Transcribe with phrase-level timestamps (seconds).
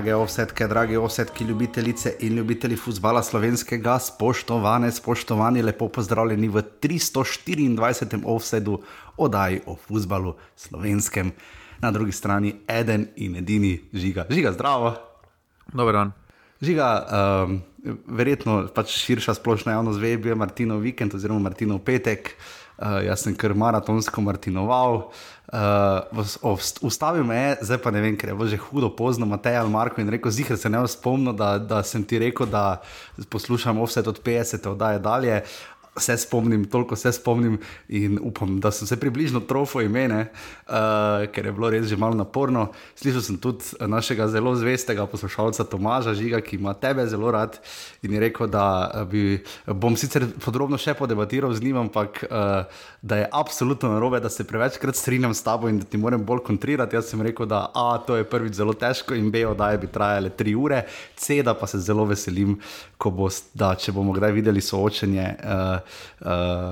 [0.00, 8.22] Drage offsetke, drage offsetke, ljubitelice in ljubitelji futbola slovenskega, spoštovane, spoštovani, lepo pozdravljeni v 324.
[8.24, 8.78] offsetu
[9.16, 11.32] oddaji o futbalu slovenskem.
[11.82, 14.24] Na drugi strani eden in edini žiga.
[14.30, 14.94] Žiga, zdravo.
[15.72, 16.12] Dober dan.
[16.60, 16.88] Žiga,
[17.44, 17.60] um,
[18.06, 22.32] verjetno pač širša splošna javnost ve, bil je Martinov vikend oziroma Martinov petek.
[22.38, 25.10] Uh, jaz sem kar maratonsko martinoval.
[25.50, 29.58] Uh, ustavil me je, zdaj pa ne vem, ker je bilo že hudo pozno, Matej
[29.58, 32.80] ali Marko in rekel: Zihar se ne spomnim, da, da sem ti rekel, da
[33.28, 35.42] poslušam vse od 50 oddaje dalje
[36.00, 40.26] se spomnim, toliko se spomnim in upam, da sem se približno trofo imene,
[40.66, 42.70] uh, ker je bilo res že malo naporno.
[42.96, 47.58] Slišal sem tudi našega zelo zvestega poslušalca Tomaža Žiga, ki ima tebe zelo rad
[48.02, 52.64] in je rekel, da bi, bom sicer podrobno še podebatiral z njim, ampak uh,
[53.02, 56.42] da je absolutno narobe, da se prevečkrat strinjam s tabo in da ti moram bolj
[56.46, 56.96] kontrirati.
[56.96, 60.30] Jaz sem rekel, da A, to je prvič zelo težko in B, da bi trajale
[60.30, 60.84] tri ure,
[61.16, 62.58] C, da pa se zelo veselim,
[62.98, 65.26] ko bo, da če bomo kdaj videli soočenje.
[65.40, 65.89] Uh,
[66.20, 66.28] uh,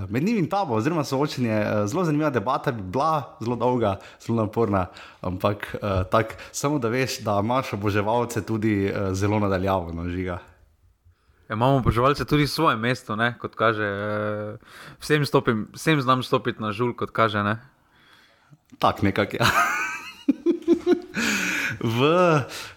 [0.08, 4.42] med njim in tabo, oziroma soočenje, uh, zelo zanimiva debata, bi bila zelo dolga, zelo
[4.42, 4.86] naporna,
[5.20, 10.38] ampak uh, tak, samo da veš, da imaš oboževalce tudi uh, zelo nadaljavo, no, žiga.
[11.48, 13.34] Ja, imamo oboževalce tudi svoje mesto, ne?
[13.40, 13.86] kot kaže.
[15.00, 17.42] Vsem, stopim, vsem znam stopiti na žul, kot kaže.
[17.42, 17.56] Ne?
[18.78, 19.36] Tak nekako.
[19.40, 19.48] Ja.
[21.80, 22.00] v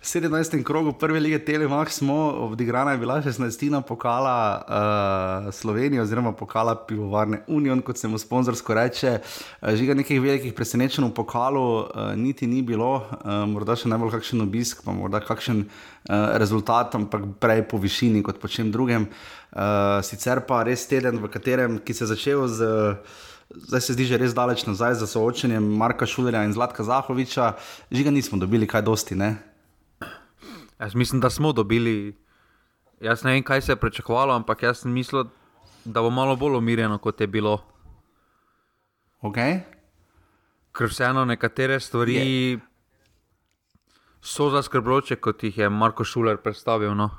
[0.02, 0.64] 17.
[0.64, 3.82] krogu prve lige Telemax smo odigrana, je bila 16.
[3.82, 4.62] pokala
[5.48, 9.20] uh, Slovenije, oziroma pokala pivovarne Union, kot se mu sponzorsko reče.
[9.62, 11.86] Uh, žiga nekih velikih presenečenj v pokalu, uh,
[12.16, 17.26] niti ni bilo, uh, morda še najbolj kakšen obisk, pa morda kakšen uh, rezultat, ampak
[17.42, 19.10] prej po višini kot po čem drugem.
[19.52, 22.62] Uh, sicer pa res teden, v katerem se je začel z.
[22.62, 27.54] Uh, zdaj se zdi že res daleč nazaj za soočenje Marka Šulerja in Zlatka Zahoviča,
[27.92, 29.16] že ga nismo dobili kaj dosti.
[29.16, 29.36] Ne?
[30.80, 32.18] Jaz mislim, da smo dobili.
[33.02, 35.26] Jaz ne vem, kaj se je pričakovalo, ampak jaz sem mislil,
[35.86, 37.62] da bo malo bolj umirjeno, kot je bilo.
[39.22, 39.62] Okay.
[40.74, 42.60] Ker vseeno nekatere stvari je.
[44.22, 46.96] so zaskrbljujoče, kot jih je Marko Šuler predstavil.
[46.96, 47.10] No.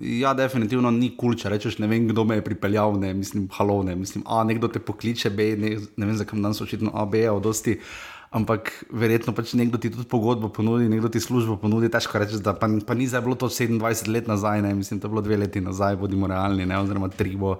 [0.00, 3.82] Ja, definitivno ni kul, če rečeš, ne vem, kdo me je pripeljal, ne mislim, halo,
[3.84, 7.26] ne mislim, a nekdo te pokliče, B, ne, ne vem, zakaj danes očitno A, B,
[7.28, 7.76] od dosti.
[8.30, 11.90] Ampak verjetno pač nekdo ti tudi pogodbo ponudi, nekdo ti službo ponudi.
[11.90, 15.10] Težko reči, da pa, pa ni zdaj bilo to 27 let nazaj, ne mislim, to
[15.10, 17.56] je bilo dve leti nazaj, bodimo realni, ne, oziroma tri bo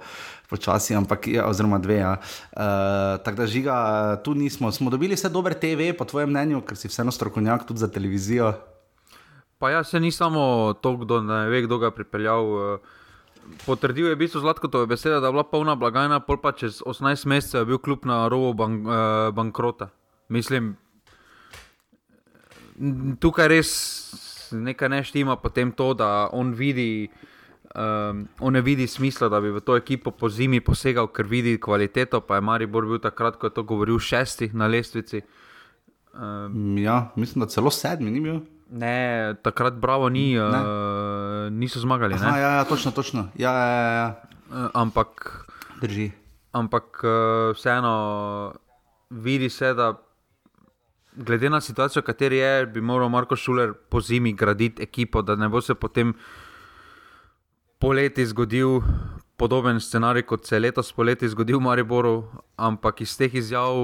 [0.48, 1.98] počasi, ampak ja, oziroma dve.
[2.00, 2.14] Ja.
[2.54, 3.76] Uh, Tako da žiga,
[4.24, 4.70] tu nismo.
[4.72, 8.54] Smo dobili vse dobre TV, po tvojem mnenju, ker si vseeno strokovnjak tudi za televizijo.
[9.60, 12.44] Pa ja, se ni samo to, kdo ne ve, kdo ga je pripeljal.
[12.48, 12.78] Eh,
[13.66, 16.80] potrdil je bistvo zlatko, to je beseda, da je bila polna blagajna, pol pa čez
[16.80, 19.90] 18 mesecev je bil kljub na robu bank, eh, bankrota.
[20.32, 20.76] Mislim,
[23.20, 23.72] tukaj res
[24.52, 27.10] nekaj ne štima, potem to, da on vidi.
[27.70, 31.54] Um, on ne vidi smisla, da bi v to ekipo po zimi posegal, ker vidi
[31.60, 32.18] kvaliteto.
[32.26, 35.20] Pa je Maribor bil takrat, ko je to govoril, šesti na lestvici.
[36.14, 38.40] Um, ja, mislim, da celo sedmi ni bil.
[38.70, 40.54] Ne, takrat Bravo ni, uh,
[41.50, 42.14] niso zmagali.
[42.14, 43.28] Aha, ja, ja, točno, točno.
[43.34, 44.08] Ja, ja, ja, ja.
[44.50, 45.26] Uh, ampak,
[45.82, 46.10] Drži.
[46.52, 48.54] Ampak uh, vseeno
[49.10, 49.94] vidi se, da
[51.16, 55.36] glede na situacijo, v kateri je, bi moral Marko Šuler po zimi graditi ekipo, da
[55.36, 56.14] ne bo se potem
[57.78, 58.80] poleti zgodil
[59.36, 63.74] podoben scenarij, kot se je letos poleti zgodil v Mariboru, ampak iz teh izjav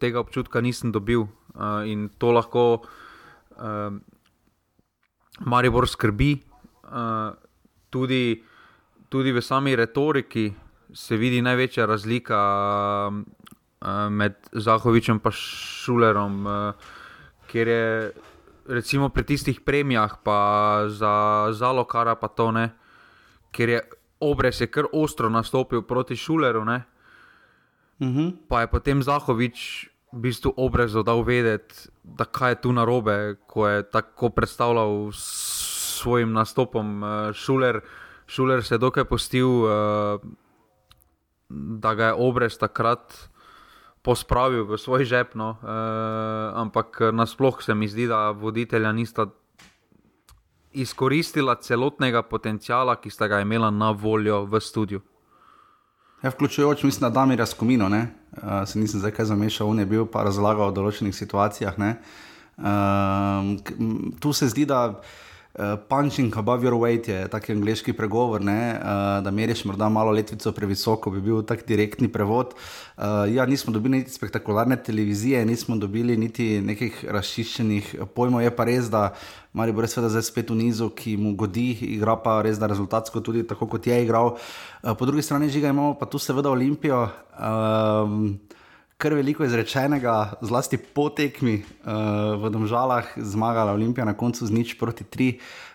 [0.00, 2.82] tega občutka nisem dobil uh, in to lahko.
[3.54, 4.02] Uh,
[5.40, 6.42] Maribor skrbi,
[6.84, 7.32] uh,
[7.90, 8.42] tudi,
[9.08, 10.52] tudi v sami retoriki
[10.92, 12.40] se vidi največja razlika
[13.08, 16.74] uh, med Zahovičem in Šulerom, uh,
[17.48, 18.12] ker je
[18.68, 22.70] recimo pri tistih premijah, pa za zalo kara pa to ne,
[23.50, 23.80] ker je
[24.20, 26.66] obres je kar ostro nastopil proti Šuleru, uh
[27.98, 28.18] mhm.
[28.18, 28.32] -huh.
[28.48, 33.68] pa je potem Zahovič v bistvu obraz dal vedeti, da kaj je tu narobe, ko
[33.68, 35.24] je tako predstavljal s
[36.02, 37.04] svojim nastopom.
[37.04, 37.80] Eh, Šuler,
[38.26, 40.18] Šuler se je dokaj postil, eh,
[41.52, 43.28] da ga je obraz takrat.
[44.02, 45.66] Pospravil v svoj žep, no, e,
[46.58, 49.28] ampak nasplošno se mi zdi, da voditelja nista
[50.72, 55.00] izkoristila celotnega potencijala, ki sta ga imela na voljo v studiu.
[56.22, 57.98] Ja, vključujoč, mislim, da Damir Skomino, uh,
[58.66, 61.74] se nisem zdaj kaj zamešal, on je bil pa razlagal o določenih situacijah.
[61.78, 62.64] Uh,
[64.22, 65.00] tu se zdi, da
[65.52, 70.10] Uh, punching above your weight je taki angliški pregovor, ne, uh, da meriš morda malo
[70.10, 72.54] letvico previsoko, bi bil tak direktni prevod.
[72.96, 78.40] Uh, ja, nismo dobili niti spektakularne televizije, nismo dobili niti nekih razčiščenih pojmov.
[78.40, 79.10] Je pa res, da
[79.52, 83.20] Mari bo res zdaj spet v nizu, ki mu godi, igra pa res da rezultatsko,
[83.20, 84.38] tudi tako kot je igral.
[84.80, 87.10] Uh, po drugi strani žiga imamo pa tu seveda Olimpijo.
[87.36, 88.40] Um,
[89.02, 94.76] kar veliko izrečenega, zlasti po tekmi uh, v Domžalah, zmagala Olimpija na koncu z nič
[94.78, 95.28] proti tri.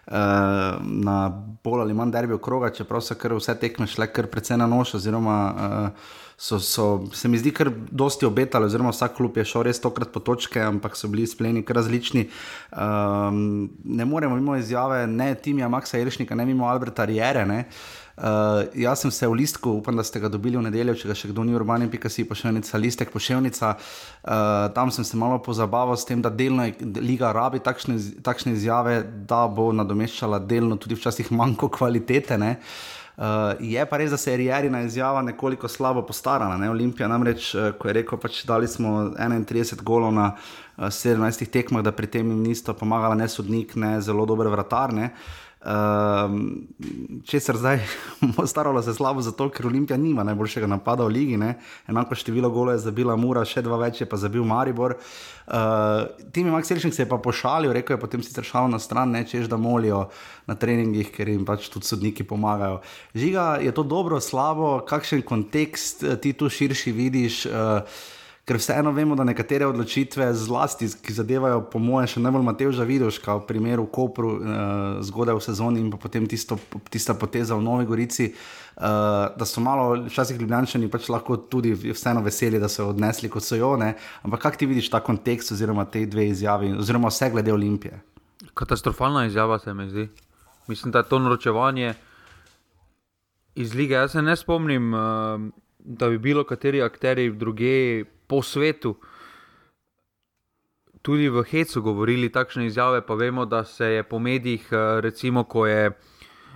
[0.08, 1.28] Uh, na
[1.64, 5.36] bolj ali manj derbi okroga, čeprav so vse tekme šle kar precej na nož, oziroma
[5.52, 9.84] uh, so, so, se mi zdi, kar dosti obetali, oziroma vsak klub je šel res
[9.84, 12.30] tokrat po točke, ampak so bili spleni kar različni.
[12.72, 17.44] Um, ne moremo mimo izjave, ne Timija Maxa Iršnika, ne mimo Alberta Riere.
[17.44, 21.12] Uh, Uh, jaz sem se v listku, upam, da ste ga dobili v nedeljo, če
[21.12, 23.76] ga še kdo ni urbanin, pika si pošiljnica, listek pošiljnica.
[23.78, 24.34] Uh,
[24.74, 26.66] tam sem se malo pozabaval s tem, da delno
[26.98, 32.42] liga rabi takšne, takšne izjave, da bo nadomeščala delno tudi včasih manjko kvalitete.
[32.42, 36.58] Uh, je pa res, da se je Rijena izjava nekoliko slabo postarala.
[36.58, 36.74] Ne?
[36.74, 41.86] Olimpija namreč, uh, ko je rekel, pač dali smo 31 golov na uh, 17 tekmah,
[41.86, 44.94] da pri tem jim nista pomagala ne sodnik, ne zelo dober vratar.
[44.94, 45.14] Ne?
[45.14, 46.68] Uh, Um,
[47.26, 47.80] če se zdaj
[48.52, 51.56] staralo se slabo, zato ker Olimpija nima najboljšega napada v ligi, ne?
[51.90, 54.94] enako število golo je zabila Mura, še dva več je pa zabil Maribor.
[55.50, 59.10] Uh, Tim Max Elšnik se je pa pošalil, rekel je potem sicer šal na stran,
[59.16, 60.04] ne češ da molijo
[60.46, 62.84] na treningih, ker jim pač tudi sodniki pomagajo.
[63.18, 67.42] Žiga, je to dobro, slabo, kakšen kontekst eh, ti tu širši vidiš?
[67.50, 68.14] Uh,
[68.48, 73.36] ker vseeno vemo, da nekatere odločitve, zlasti, ki zadevajo, po mojem, še najbolj Mateoža Vidoška,
[73.42, 74.54] v primeru Kopru, uh,
[75.04, 76.56] zgodaj v sezoni in potem tisto,
[76.88, 82.24] tista poteza v Novi Gorici, uh, da so malo, včasih ljubljančani pač lahko tudi vseeno
[82.24, 83.76] veseli, da so jo odnesli kot so jo.
[83.76, 83.98] Ne?
[84.24, 88.00] Ampak kak ti vidiš ta kontekst oziroma te dve izjavi, oziroma vse glede Olimpije?
[88.56, 90.08] Katastrofalna izjava se mi zdi.
[90.72, 91.96] Mislim, da je to naročevanje
[93.60, 94.00] iz lige.
[94.00, 98.96] Jaz se ne spomnim, uh, da bi bilo kateri akteri druge po svetu,
[101.02, 103.02] tudi v Hecu, govorili takšne izjave.
[103.06, 105.92] Pa vemo, da se je po medijih, eh, recimo, ko je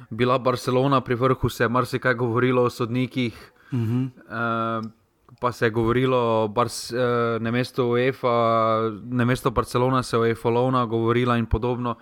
[0.09, 3.51] bila Barcelona pri vrhu, se je marsikaj govorilo o sodnikih.
[3.71, 4.09] Uh -huh.
[4.27, 4.91] uh,
[5.39, 10.85] Pa se je govorilo, da je na mestu UEFA, na mestu Barcelona se je UEFA
[10.85, 11.95] govorila in podobno.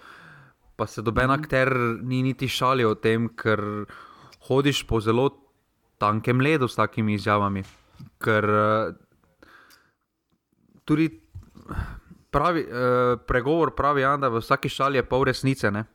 [0.75, 3.85] Pa se doben akter ni niti šalil o tem, ker
[4.47, 5.29] hodiš po zelo
[5.97, 7.63] tankem ledu s takimi izjavami.
[8.19, 8.93] Ker eh,
[10.89, 11.09] tudi
[12.33, 15.69] pravi, eh, pregovor pravi, ja, da v vsaki šali je pol resnice.
[15.71, 15.85] Ne?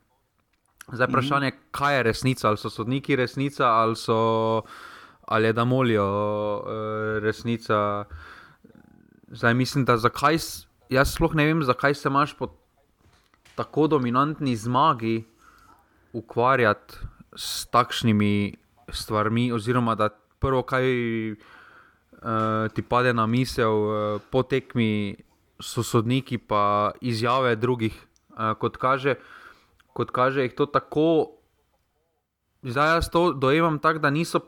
[0.93, 1.13] Zdaj, mhm.
[1.13, 4.63] vprašanje je, kaj je resnica, ali so sodniki resnica, ali, so,
[5.27, 8.05] ali je da molijo eh, resnica.
[9.35, 10.39] Zdaj, mislim, da zakaj,
[10.95, 12.53] jaz sploh ne vem, zakaj se imaš po
[13.55, 15.25] tako dominantni zmagi
[16.13, 16.95] ukvarjati
[17.35, 18.55] s takšnimi
[18.89, 20.09] stvarmi, oziroma da
[20.39, 20.85] prvo, kaj
[22.25, 25.17] uh, ti pade na misel, uh, po tekmi
[25.61, 27.95] so sodniki, pa izjave drugih.
[28.35, 29.19] Uh, kot, kaže,
[29.93, 31.37] kot kaže, jih to tako.
[32.65, 34.41] Zdaj jaz to dojemam tako, da niso.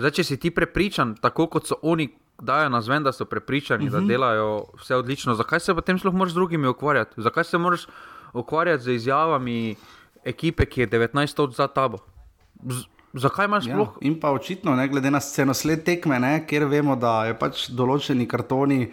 [0.00, 2.08] Zdaj, če si ti prepričan, tako kot so oni,
[2.42, 3.92] dajo na zven, da so prepričani, uh -huh.
[3.92, 4.08] da mhm.
[4.08, 7.22] delajo vse odlično, zakaj se potem sploh moraš z drugimi ukvarjati?
[7.22, 7.86] Zakaj se moraš
[8.32, 9.76] ukvarjati z izjavami
[10.24, 11.98] ekipe, ki je 19 let za tabo?
[12.64, 13.96] Z Zakaj imaš ja, sploh?
[14.00, 17.34] Ja, in pa očitno, ne, glede na sceno sled tekme, ne, kjer vemo, da je
[17.36, 18.86] pač določeni kartoni,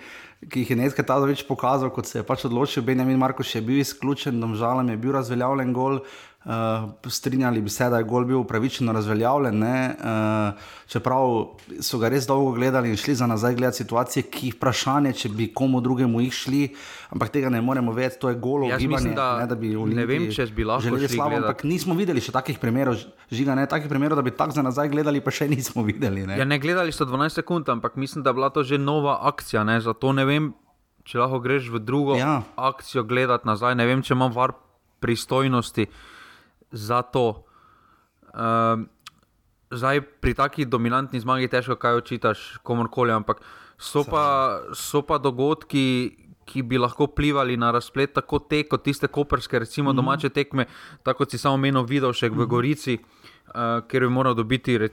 [0.52, 3.62] ki jih je nekaj ta več pokazal, kot se je pač odločil, Benjamin Marko še
[3.64, 6.02] bil izključen, domžalem je bil razveljavljen gol.
[6.46, 6.52] Uh,
[7.08, 10.54] strinjali bi se, da je gol bil upravičeno razveljavljen, uh,
[10.88, 11.26] čeprav
[11.84, 15.30] so ga res dolgo gledali in šli za nazaj gledati situacije, ki jih vprašanje, če
[15.36, 16.62] bi komu drugemu jih šli,
[17.12, 18.88] ampak tega ne moremo vedeti, to je golo gibanje.
[18.88, 22.24] Mislim, da, ne, da bi ne vem, če bi lahko želeli slavo, ampak nismo videli
[22.24, 22.96] še takih primerov,
[23.28, 26.24] žiga ne takih primerov, da bi tako za nazaj gledali, pa še nismo videli.
[26.24, 29.18] Ne, ja, ne gledali so 12 sekund, ampak mislim, da je bila to že nova
[29.28, 29.76] akcija, ne?
[29.84, 30.54] zato ne vem,
[31.04, 32.40] če lahko greš v drugo ja.
[32.56, 34.56] akcijo gledati nazaj, ne vem, če imam var
[35.04, 35.90] pristojnosti
[36.72, 37.44] za to.
[38.34, 38.90] Um,
[39.72, 43.42] zdaj, pri taki dominantni zmagi je težko kaj očitaš komorkoli, ampak
[43.78, 46.18] so pa, so pa dogodki,
[46.50, 49.96] ki bi lahko vplivali na razplet, tako te kot tiste koperske, recimo mm -hmm.
[49.96, 50.66] domače tekme,
[51.04, 52.48] tako kot si samo menil, videl še v mm -hmm.
[52.48, 54.90] Gorici, uh, kjer bi moral dobiti.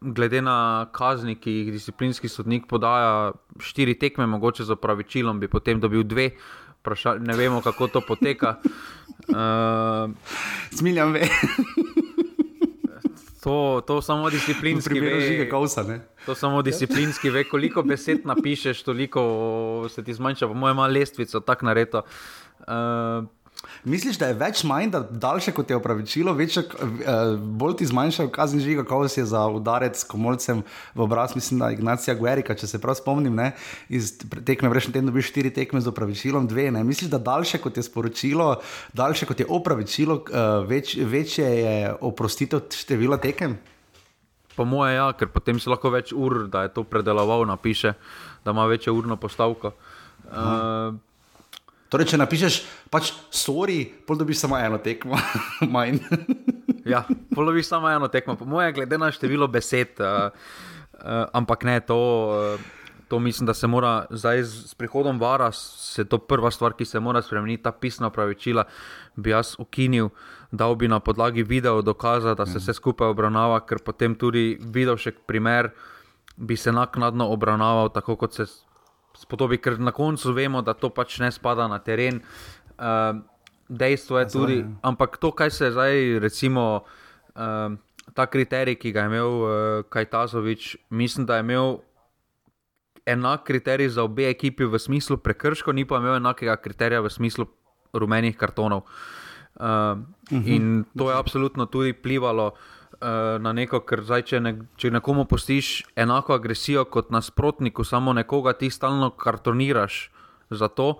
[0.00, 5.80] Glede na kazni, ki jih disciplinski sodnik podaja, štiri tekme, mogoče za pravičilom, bi potem
[5.80, 6.30] dobil dve,
[6.84, 8.56] Praša, ne vemo, kako to poteka.
[9.28, 10.12] Uh,
[10.78, 11.28] Smiljam ve.
[13.44, 15.48] To, to samo disciplinski ve.
[15.50, 15.84] Kausa,
[16.26, 21.66] to samo disciplinski ve, koliko besed napišeš, toliko se ti zmanjša, po mojem, lestvico, tako
[21.66, 22.02] naredo.
[22.60, 23.28] Uh,
[23.84, 28.30] Misliš, da je več manj, da daljše kot je opravičilo, večje, uh, bolj ti zmanjšajo
[28.32, 30.62] kazni žiga, kot si je za udarec komolcem
[30.94, 33.50] v obraz, mislim, da Ignacija Guerika, če se prav spomnim, ne,
[33.92, 34.14] iz
[34.48, 36.70] tekme prejšnji teden dobiš štiri tekme z opravičilom, dve.
[36.72, 36.80] Ne.
[36.84, 38.48] Misliš, da daljše kot je sporočilo,
[38.96, 43.58] daljše kot je opravičilo, uh, več, večje je oprostitev števila tekem?
[44.56, 47.98] Po moje, ja, ker potem si lahko več ur, da je to predeloval, napiše,
[48.46, 49.76] da ima večjo urno postavko.
[50.24, 50.96] Uh,
[51.94, 52.54] Torej, če napišeš,
[52.90, 55.14] pač, sorry, pol dobiš samo eno tekmo,
[56.92, 60.02] ja, pol dobiš samo eno tekmo, po mojem, glede na število besed.
[60.02, 60.34] Uh,
[60.98, 61.98] uh, ampak ne, to,
[62.58, 66.82] uh, to mislim, da se mora zdaj s prihodom vara, se to prva stvar, ki
[66.82, 68.66] se mora spremeniti, ta pisna pravičila,
[69.14, 70.10] bi jaz ukinil.
[70.50, 74.98] Dal bi na podlagi video dokazati, da se vse skupaj obravnava, ker potem tudi video
[74.98, 75.70] še primer
[76.34, 78.50] bi se naknadno obravnaval, tako kot se
[79.18, 82.20] spodobi, ker na koncu vemo, da to pač ne spada na teren.
[82.74, 83.22] Uh,
[83.68, 86.84] dejstvo je tudi, Zdaj, ampak to, kaj se zdaj, recimo,
[87.34, 87.74] uh,
[88.14, 89.50] ta kriterij, ki ga je imel uh,
[89.88, 91.78] Kajtazovič, mislim, da je imel
[93.06, 97.46] enak kriterij za obe ekipi v smislu prekrško, ni pa imel enakega kriterija v smislu
[97.92, 98.84] rumenih kartonov.
[99.54, 99.68] Uh, uh
[100.30, 100.48] -huh.
[100.48, 102.46] In to je absolutno tudi vplivalo.
[102.46, 102.73] Eh,
[103.40, 108.52] na neko, ker zdaj, če, ne, če nekomu postiš enako agresijo kot nasprotniku, samo nekoga
[108.58, 110.10] ti stalno kartoniraš
[110.50, 110.98] za to.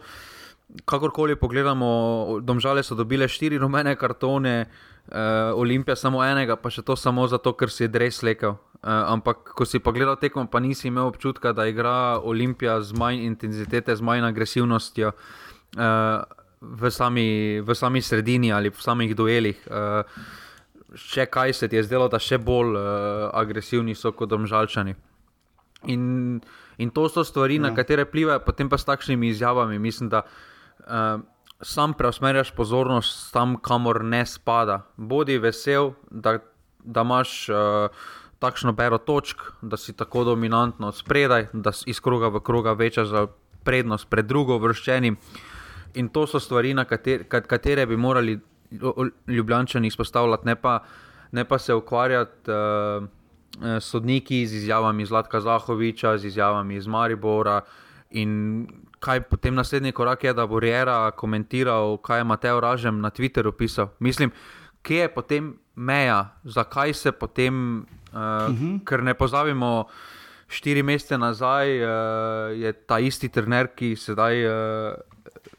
[0.84, 5.14] Kakorkoli pogledamo, domžale so dobile štiri rumene kartone, uh,
[5.54, 8.56] Olimpija samo enega, pa še to samo zato, ker si je res lekel.
[8.84, 13.22] Uh, ampak, ko si pogledal tekmo, pa nisi imel občutka, da igra Olimpija z manj
[13.28, 16.24] intenzitete, z manj agresivnostjo uh,
[16.60, 17.28] v, sami,
[17.60, 19.60] v sami sredini ali v samih duelih.
[19.68, 20.02] Uh,
[20.94, 22.86] še kaj se ti je zdelo, da še bolj uh,
[23.34, 24.94] agresivni so kot domžalčani.
[25.90, 26.40] In,
[26.80, 27.68] in to so stvari, ja.
[27.68, 29.78] na katere plivajo, potem pa s takšnimi izjavami.
[29.78, 31.20] Mislim, da uh,
[31.60, 34.82] sam preusmerjaš pozornost tam, kamor ne spada.
[34.96, 36.38] Bodi vesel, da,
[36.84, 38.06] da imaš uh,
[38.38, 43.04] takšno bero točk, da si tako dominantno spredaj, da si iz kroga v kroga veča
[43.04, 43.26] za
[43.64, 45.16] prednost pred drugo vrščenim.
[45.94, 48.38] In to so stvari, na katere, katere bi morali
[49.26, 50.78] Ljubljani izpostavljati, ne pa,
[51.32, 57.60] ne pa se ukvarjati uh, sodniki z izjavami Zlatka Zahoviča, z izjavami iz Maribora.
[58.10, 58.66] In
[59.00, 63.52] kaj potem naslednji korak je, da bo Rjera komentiral, kaj je Mateo Ražem na Twitterju
[63.52, 63.88] pisal.
[63.98, 64.30] Mislim,
[64.82, 67.78] kje je potem meja, zakaj se potem,
[68.12, 68.84] uh, uh -huh.
[68.84, 69.84] ker ne pozabimo.
[70.48, 71.90] Štiri mesece nazaj uh,
[72.60, 74.94] je ta isti trener, ki sedaj uh,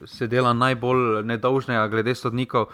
[0.05, 2.65] se dela najbolj nedolžnega, glede sodnikov,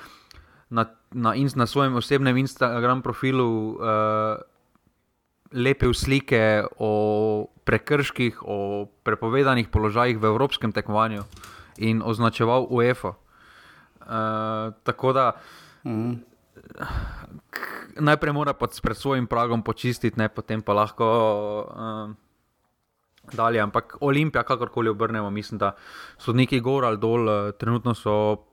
[0.71, 4.39] na, na, na svojem osebnem Instagram profilu uh,
[5.51, 6.91] lepil slike o
[7.67, 11.27] prekrških, o prepovedanih položajih v evropskem tekmovanju
[11.77, 13.13] in označeval UEFA.
[14.01, 15.25] Uh, tako da.
[15.83, 16.23] Mm.
[17.99, 21.05] Najprej mora pod, pred svojim pragom počistiti, ne, potem pa lahko
[21.67, 22.15] uh,
[23.35, 23.59] dalje.
[23.59, 25.75] Ampak Olimpija, kakorkoli obrnemo, mislim, da
[26.17, 28.47] so neki gor ali dol, uh, trenutno so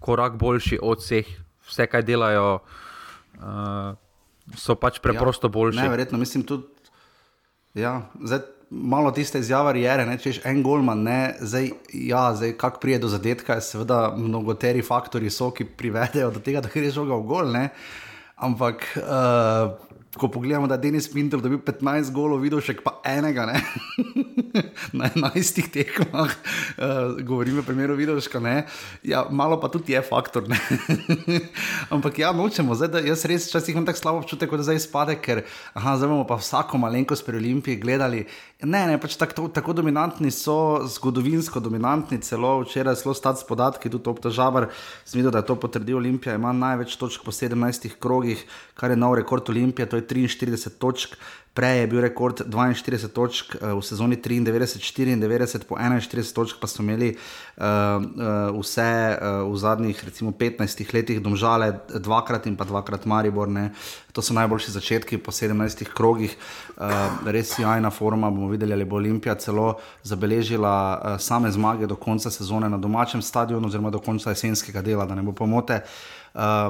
[0.00, 1.28] korak boljši od vseh,
[1.68, 2.58] vse, kaj delajo,
[3.38, 3.96] uh,
[4.56, 5.82] so pač preprosto ja, boljši.
[5.82, 6.66] Ne, verjetno, mislim tudi.
[7.78, 8.40] Ja, zdaj,
[8.70, 12.98] malo tiste izjave je, da če je en golman, ne, zdaj, ja, zdaj, kako prije
[12.98, 17.52] do zadetka, seveda, mnogoteri faktori so, ki privedejo do tega, da gre žoga v gol.
[17.54, 17.68] Ne.
[18.38, 19.74] Ampak uh,
[20.18, 23.62] ko pogledamo, da je Denis Pinter dobil 15 golov, videl še pa enega, ne?
[24.98, 26.34] na 11 tekmah,
[26.76, 28.66] uh, govorim o primeru Vidoška, ne,
[29.06, 30.46] ja, malo pa tudi je faktor.
[31.94, 35.18] Ampak ja, nočemo, zdaj, da jaz res včasih imam tako slabo občutek, da zdaj spade,
[35.22, 35.44] ker,
[35.78, 38.26] aha, zdaj bomo pa vsako malenkost pri Olimpiji gledali.
[38.58, 44.10] Ne, ne, pač tako, tako dominantni so, zgodovinsko dominantni, celo včeraj zelo stats podatki, tudi
[44.10, 44.66] obtožavar,
[45.06, 48.42] sem videl, da je to potrdil Olimpija, ima največ točk po 17 krogih,
[48.74, 51.14] kar je nov rekord Olimpije, to je 43 točk,
[51.58, 56.84] prej je bil rekord 42 točk uh, v sezoni 93-94, po 41 točk pa so
[56.86, 57.64] imeli uh,
[57.98, 58.86] uh, vse
[59.18, 63.50] uh, v zadnjih recimo, 15 letih, domžale dvakrat in pa dvakrat Maribor.
[63.50, 63.72] Ne.
[64.14, 66.36] To so najboljši začetki po 17 krogih,
[66.78, 68.30] uh, res jajna forma.
[68.30, 73.22] bomo videli, ali bo Olimpija celo zabeležila uh, same zmage do konca sezone na domačem
[73.22, 75.82] stadionu, oziroma do konca jesenskega dela, da ne bo pomote.
[75.82, 76.17] Uh,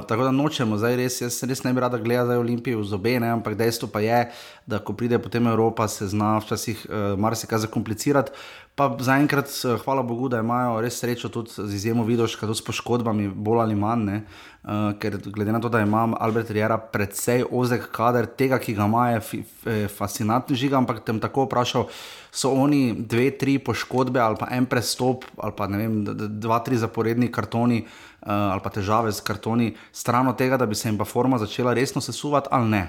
[0.08, 3.28] tako da nočemo, zdaj res, jaz res ne bi rada gledala Olimpijo v zobe, ne,
[3.36, 4.22] ampak dejstvo pa je,
[4.66, 8.32] da ko pride potem Evropa, se zna včasih uh, marsikaj zakomplicirati.
[8.78, 9.50] Pa zaenkrat,
[9.82, 13.76] hvala Bogu, da imajo res srečo tudi z izjemo vidoška, tudi s poškodbami, bolj ali
[13.76, 14.04] manj.
[14.06, 14.18] Ne?
[14.62, 18.86] Uh, ker glede na to, da ima Albert Riera predvsej ozek kader, tega, ki ga
[18.88, 21.88] ima, je fascinantno žiga, ampak tem tako vprašal,
[22.32, 25.94] so oni dve, tri poškodbe ali pa en prestop ali pa ne vem,
[26.38, 30.74] dva, tri zaporedni kartoni uh, ali pa težave z kartoni, stran od tega, da bi
[30.74, 32.84] se jim pa forma začela resno sesuvati ali ne.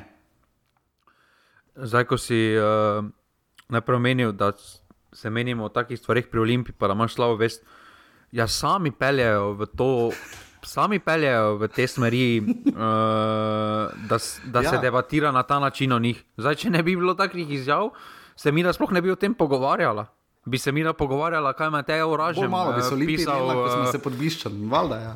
[1.75, 3.05] Zdaj, ko si uh,
[3.69, 4.51] najprej omenil, da
[5.13, 7.63] se menimo o takih stvarih pri Olimpii, pa da imaš slabo vest.
[8.31, 10.12] Ja, sami peljejo v to,
[10.65, 14.69] sami peljejo v te smeri, uh, da, da ja.
[14.69, 16.24] se debatira na ta način o njih.
[16.38, 17.89] Zdaj, če ne bi bilo takih izjav,
[18.36, 20.05] se mi da sploh ne bi o tem pogovarjala.
[20.50, 22.48] Bi se mi da pogovarjala, kaj ima te uraže.
[22.48, 24.98] Malo bi se pisal, da smo se podbiščali, valjda.
[25.03, 25.15] Ja.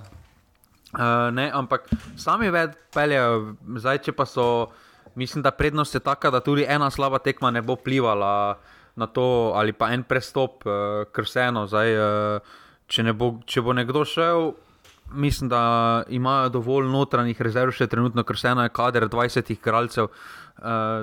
[0.94, 1.90] Uh, ne, ampak
[2.22, 4.46] sami ved peljejo, zdaj, če pa so,
[5.18, 8.60] mislim, da prednost je taka, da tudi ena slaba tekma ne bo plivala
[8.96, 12.54] na to, ali pa en prestop, uh, ker vseeno, zdaj, uh,
[12.86, 14.52] če, ne bo, če bo nekdo šel,
[15.18, 15.63] mislim, da
[16.13, 20.13] imajo dovolj notranjih rezerv, še trenutno, ker vseeno je kader 20 kralcev.
[20.13, 20.43] Uh,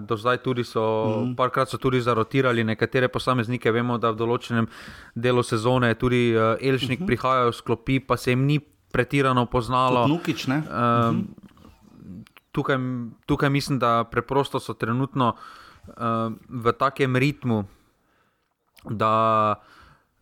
[0.01, 0.83] do zdaj tudi so,
[1.27, 1.35] mm.
[1.37, 3.73] parkrat so tudi zarotirali nekatere posameznike.
[3.73, 4.69] Vemo, da v določenem
[5.15, 7.07] delu sezone tudi uh, Elžnik mm -hmm.
[7.07, 8.61] prihajajo v sklopi, pa se jim ni
[8.93, 10.07] pretirano poznalo.
[10.07, 11.25] Nukič, uh, mm -hmm.
[12.53, 12.77] tukaj,
[13.27, 17.65] tukaj mislim, da preprosto so trenutno uh, v takem ritmu,
[18.91, 19.55] da,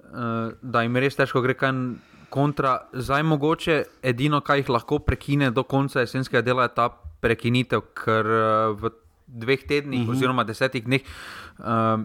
[0.00, 1.72] uh, da jim res težko gre kaj
[2.30, 2.88] kontra.
[2.92, 6.88] Zdaj mogoče edino, kar jih lahko prekine do konca jesenskega dela, je ta
[7.20, 8.90] prekinitev, ker uh, v
[9.28, 10.10] dveh tednih, uh mhm.
[10.10, 10.16] -huh.
[10.16, 11.00] oziroma desetih dneh,
[11.58, 12.00] uh,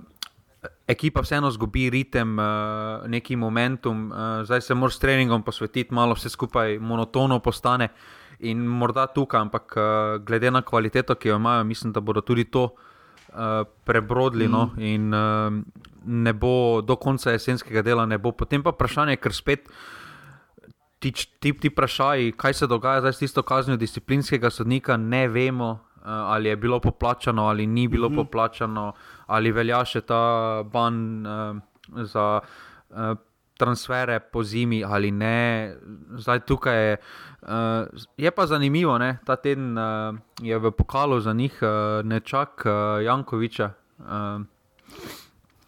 [0.87, 6.13] ekipa vseeno zgubi ritem, uh, neki momentum, uh, zdaj se moraš s treningom posvetiti, malo
[6.13, 7.89] vse skupaj monotono postane.
[8.39, 9.83] In morda tukaj, ampak uh,
[10.25, 14.47] glede na kvaliteto, ki jo imajo, mislim, da bodo tudi to uh, prebrodili.
[14.47, 14.79] No, mm.
[14.79, 15.63] No, in uh,
[16.05, 18.31] ne bo do konca jesenskega dela, ne bo.
[18.31, 19.69] Potem pa vprašanje, ker spet
[20.99, 25.71] ti, ti, ti vprašaj, kaj se dogaja zdaj s tisto kaznijo disciplinskega sodnika, ne vemo,
[25.71, 28.15] uh, ali je bilo poplačano ali ni bilo mm -hmm.
[28.15, 28.93] poplačano,
[29.25, 31.57] ali velja še ta ban uh,
[32.03, 32.39] za
[32.89, 33.17] uh,
[33.57, 35.75] transfere po zimi ali ne.
[36.15, 36.97] Zdaj tukaj je.
[37.41, 37.49] Uh,
[38.17, 43.03] je pa zanimivo, da ta teden uh, je v pokalu za njih uh, nečak uh,
[43.03, 43.71] Jankoviča.
[43.99, 44.41] Uh,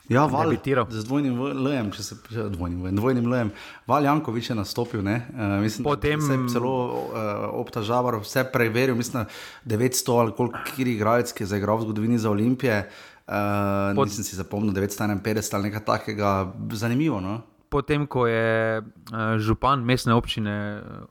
[0.10, 0.54] Ja, val,
[0.90, 3.50] z dvojnim lejem, če se pridružim, dvojnim, dvojnim lejem.
[3.90, 5.16] Val Jankovič je nastopil, ne?
[5.34, 9.26] Uh, mislim, Potem se je celo uh, obtažaval, vse preveril, mislim,
[9.66, 12.84] 900 ali koliko kiri igralec, ki je zaigral v zgodovini za olimpije.
[13.26, 14.12] Uh, Pod...
[14.12, 16.32] Nisem si zapomnil 951 ali nekaj takega,
[16.78, 17.18] zanimivo.
[17.22, 17.40] No?
[17.74, 20.54] Potem, ko je uh, župan mestne občine
[20.86, 21.10] uh,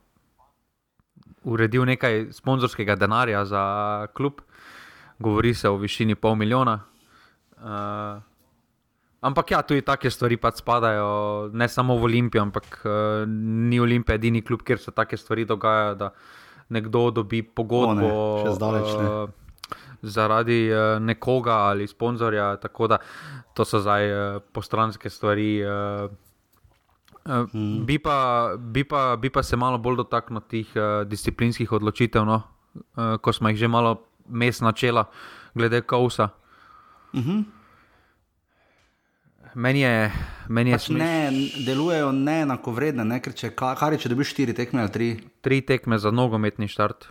[1.51, 3.65] uredil nekaj sponzorskega denarja za
[4.15, 4.39] klub,
[5.19, 6.79] govori se o višini pol milijona.
[7.59, 8.23] Uh,
[9.25, 14.19] Ampak ja, tudi take stvari pač spadajo, ne samo v Olimpijo, ampak uh, ni Olimpija
[14.21, 16.11] edini klub, kjer se take stvari dogajajo, da
[16.77, 19.07] nekdo dobi pogodbo o, ne, zdaleč, ne.
[19.09, 22.51] uh, zaradi uh, nekoga ali sponzorja.
[22.61, 23.01] Tako da
[23.57, 25.49] to so zdaj uh, postranske stvari.
[25.65, 26.13] Uh,
[27.25, 27.81] uh, hmm.
[27.89, 28.19] bi, pa,
[28.61, 32.43] bi, pa, bi pa se malo bolj dotaknil teh uh, disciplinskih odločitev, no?
[32.77, 35.09] uh, ko smo jih že malo mes načela,
[35.57, 36.29] glede kausa.
[37.15, 37.31] Uh mhm.
[37.31, 37.54] -huh
[39.55, 40.13] meni je.
[40.49, 41.31] Meni je pač ne,
[41.67, 43.21] delujejo neenako vredne, ne?
[43.25, 45.09] ker če, kar je, če dobiš štiri tekme ali tri.
[45.45, 47.09] Tri tekme za nogometni štart.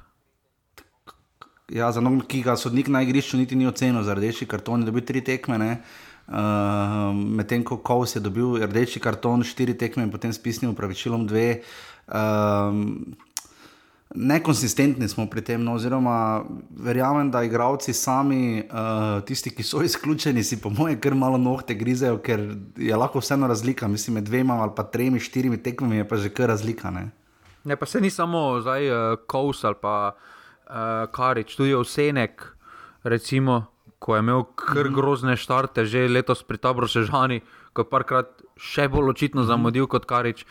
[1.73, 4.91] Ja, za nogomet, ki ga sodnik na igrišču niti ni ocenil za rdeči karton, je
[4.91, 5.79] dobil tri tekme.
[6.23, 11.25] Uh, Medtem ko Kovs je dobil rdeči karton, štiri tekme in potem s pisnim upravičilom
[11.27, 11.63] dve.
[12.07, 12.75] Uh,
[14.15, 16.43] nekonsistentni smo pri tem, no, oziroma
[16.77, 21.73] verjamem, da igravci sami, uh, tisti, ki so izključeni, si po mojem, kar malo nohte
[21.73, 22.45] grizejo, ker
[22.77, 23.87] je lahko vseeno razlika.
[23.87, 26.91] Mislim, med dvema ali pa tremi, štirimi tekmami je pa že kar razlika.
[26.91, 27.09] Ne,
[27.63, 32.45] ne pa se ni samo zdaj uh, Kous ali pa uh, Karič, tudi Osenek,
[33.03, 33.65] recimo.
[34.03, 34.93] Ko je imel kar mhm.
[34.93, 37.39] grozne štarte, že letos pri Tabru Sežani,
[37.73, 40.43] ko je parkrat še bolj očitno zamudil kot Karič.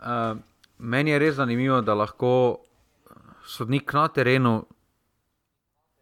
[0.00, 0.40] Uh,
[0.78, 2.64] meni je res zanimivo, da lahko
[3.44, 4.66] sodnik na terenu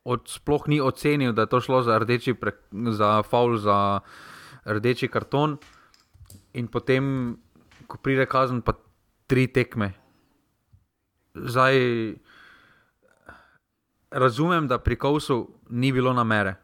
[0.05, 2.53] od, sploh ni ocenil, da je to šlo za rdeči, pre,
[2.91, 4.01] za faul, za
[4.67, 5.59] rdeči karton.
[6.55, 7.37] In potem,
[7.87, 8.75] ko pride kazen, pa
[9.27, 9.93] tri tekme.
[11.35, 11.77] Zdaj,
[14.11, 16.57] razumem, da pri Kovsu ni bilo namere.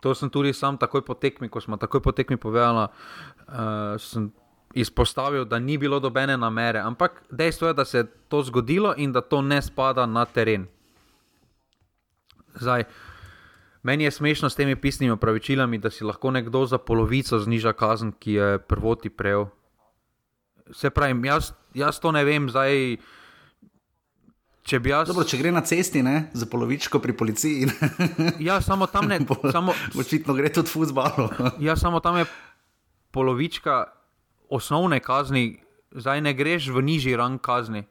[0.00, 4.32] To sem tudi sam, takoj po tekmi, ko smo takoj po tekmi povedali, uh, sem
[4.74, 9.12] izpostavil, da ni bilo dobene namere, ampak dejstvo je, da se je to zgodilo in
[9.12, 10.66] da to ne spada na teren.
[12.54, 12.84] Zdaj,
[13.82, 18.12] Meni je smešno s temi pisnimi opravičilami, da si lahko nekdo za polovico zniža kazen,
[18.12, 19.46] ki je prvoti prejel.
[20.72, 22.96] Se pravi, jaz, jaz to ne vem, zdaj.
[24.62, 25.08] Če, jaz...
[25.08, 27.70] Dobro, če gre na cesti, ne, za polovičko pri policiji.
[28.48, 29.18] ja, samo tam ne.
[29.56, 29.72] Samo...
[29.98, 31.30] Očitno gre tudi v futbalu.
[31.58, 32.28] ja, samo tam je
[33.10, 33.84] polovička
[34.50, 37.84] osnovne kazni, zdaj ne greš v nižji rang kazni.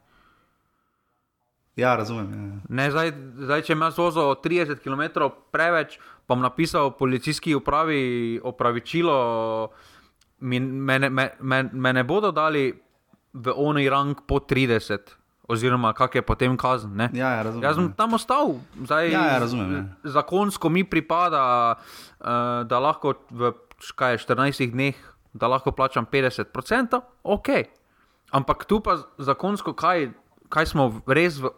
[1.79, 2.27] Ja, razumem.
[2.33, 2.61] Ja.
[2.69, 5.95] Ne, zdaj, zdaj, če imaš vozo 30 km preveč,
[6.27, 9.15] pa bom napisal policijski upravi opravičilo,
[10.39, 12.73] mi, me, me, me, me ne bodo dali
[13.33, 15.15] v oni rang po 30.
[15.49, 16.93] Oziroma, kak je potem kazen.
[17.09, 17.93] Ja, ja, razumem, Jaz sem ja.
[17.97, 20.11] tam ostal, zdaj ja, ja, razumem, ja.
[20.13, 21.41] zakonsko mi pripada,
[21.73, 23.55] uh, da lahko v
[23.97, 24.93] kaj, 14 dneh,
[25.33, 27.47] da lahko plačam 50%, ok.
[28.31, 30.09] Ampak tu pa zakonsko, kaj,
[30.49, 31.49] kaj smo res v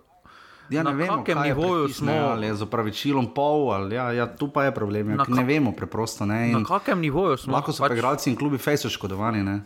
[0.69, 2.11] Ja, na vemo, kakem nivoju smo.
[2.31, 5.09] Ali je z opravičilom pol, ali ja, ja, tu pa je problem.
[5.09, 6.23] Ja, Na ne ka- vemo preprosto.
[6.25, 7.53] Ne, Na in kakem nivoju smo?
[7.53, 7.91] lahko so pač...
[7.91, 9.43] igralci in klubi fejs oškodovani.
[9.43, 9.61] Ne.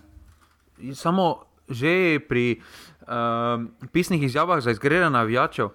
[0.93, 2.61] samo že pri
[3.01, 3.57] uh,
[3.89, 5.73] pisnih izjavah za izgrede navijačev, uh,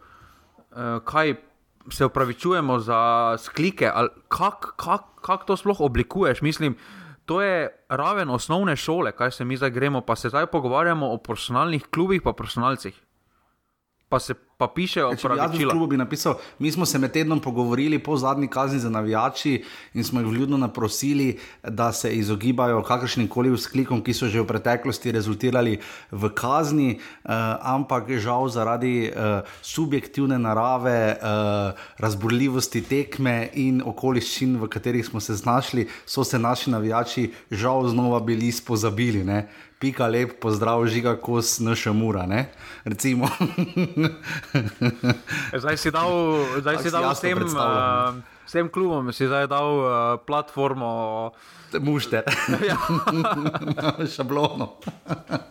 [1.05, 1.35] kaj
[1.88, 3.01] se upravičujemo za
[3.38, 6.43] sklike, ali kako kak, kak to sploh oblikuješ.
[6.43, 6.75] Mislim,
[7.31, 11.19] to je raven osnovne šole, kaj se mi zdaj gremo, pa se zdaj pogovarjamo o
[11.19, 12.97] profesionalnih klubih, pa profesionalcih.
[14.09, 15.73] Pa se pa piše Ja, Če bi jaz bil v opravičila.
[15.73, 20.05] klubu, bi napisal, mi smo se med tednom pogovorili po zadnji kazni za navijači in
[20.05, 25.12] smo jih vljudno naprosili, da se izogibajo kakršnim koli vzklikom, ki so že v preteklosti
[25.16, 25.79] rezultirali
[26.12, 27.31] v kazni, uh,
[27.62, 35.35] ampak žal zaradi uh, subjektivne narave, uh, razburljivosti tekme in okoliščin, v katerih smo se
[35.40, 39.25] znašli, so se naši navijači žal znova bili spozabili.
[39.25, 39.49] Ne?
[39.81, 42.27] Pika lep, pozdrav, žiga kos, naša mura.
[42.27, 42.53] Ne?
[42.85, 43.29] Recimo.
[45.61, 46.11] Zdaj si dal,
[46.61, 48.19] zdaj si si dal jasno vsem, uh,
[48.51, 49.93] vsem klubom, si zdaj dal uh,
[50.27, 51.31] platformo.
[51.79, 52.27] Mušter.
[52.67, 52.75] Ja.
[54.15, 54.75] Šablono.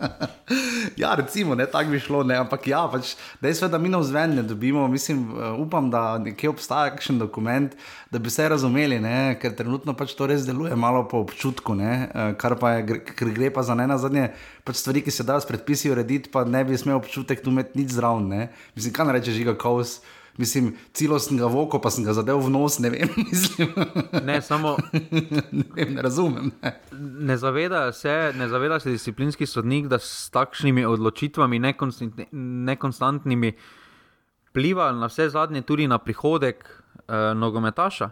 [1.02, 4.02] ja, recimo, ne, tako bi šlo, ne, ampak ja, pač, dejstvo je, da mi na
[4.04, 7.72] vzven ne dobimo, mislim, uh, upam, da nekje obstaja kakšen dokument,
[8.12, 11.94] da bi vse razumeli, ne, ker trenutno pač to res deluje malo po občutku, ne,
[12.12, 14.34] uh, kar pa je, gre- ker gre pa za ne na zadnje,
[14.68, 17.80] pač stvari, ki se dajo s predpisi urediti, pa ne bi smel občutek tu imeti
[17.80, 18.52] nič zraven, ne.
[18.76, 20.02] Mislim, kaj ne reče žiga kaos.
[20.38, 23.74] Mislim, celo sem ga voko, pa sem ga zadev v nos, ne vem, mislim,
[24.24, 24.78] Ne, samo
[25.52, 26.52] ne, vem, ne razumem.
[26.62, 26.72] Ne.
[27.22, 32.28] ne zaveda, se, ne zaveda se disciplinski sodnik, da s takšnimi odločitvami, nekonstantni-
[32.66, 33.54] nekonstantnimi,
[34.46, 37.04] vpliva na vse zadnje tudi na prihodek uh,
[37.36, 38.10] nogometaša.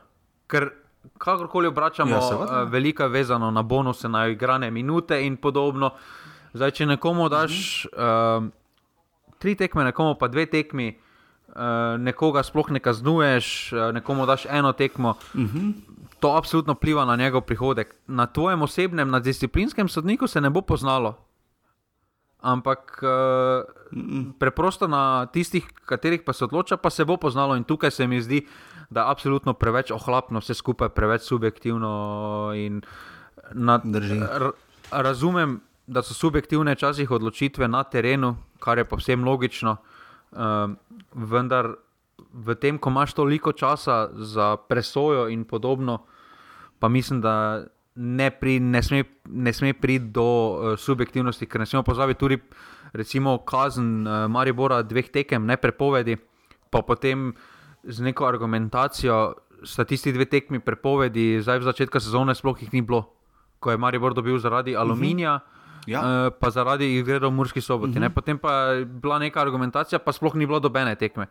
[0.48, 0.70] Ker
[1.18, 2.64] kakorkoli obračamo, Ja, seveda.
[2.64, 5.92] uh, velika je vezano na bonuse, na igrane minute in podobno.
[6.54, 7.54] Zdaj, če nekomu daš
[7.88, 8.44] uh,
[9.38, 11.00] tri tekme, nekomu pa dve tekmi,
[11.98, 15.16] nekoga sploh ne kaznuješ, uh, nekomu daš eno tekmo.
[15.34, 15.74] Uh -huh.
[16.20, 17.96] To absolutno vpliva na njegov prihodek.
[18.08, 21.18] Na tvojem osebnem, na disciplinskem sodniku se ne bo poznalo.
[22.42, 23.10] Ampak uh,
[24.40, 27.56] preprosto na tistih, katerih pa se odloča, pa se bo poznalo.
[27.56, 28.48] In tukaj se mi zdi,
[28.90, 32.52] da je absolutno preveč ohlapno, vse skupaj preveč subjektivno.
[33.54, 33.82] Na,
[34.92, 39.78] razumem, da so subjektivne včasih odločitve na terenu, kar je povsem logično,
[40.32, 40.40] uh,
[41.18, 41.74] vendar
[42.34, 46.06] v tem, ko imaš toliko časa za presojo in podobno,
[46.80, 47.66] pa mislim, da
[47.98, 52.38] ne, pri, ne sme, ne sme priti do uh, subjektivnosti, ker ne smemo pozabiti tudi,
[52.94, 56.18] recimo, kazen uh, Maribora dveh tekem, ne prepovedi,
[56.70, 57.34] pa potem
[57.84, 59.34] z neko argumentacijo,
[59.66, 63.08] sta tisti dve tekmi prepovedi, zdaj v začetku sezone sploh jih ni bilo,
[63.60, 65.40] ko je Maribor dobil zaradi aluminija.
[65.88, 66.02] Ja.
[66.04, 67.98] Uh, pa zaradi igre v Murski soboti.
[67.98, 68.14] Uh -huh.
[68.14, 71.28] Potem pa je bila neka argumentacija, pa sploh ni bilo dobene tekme.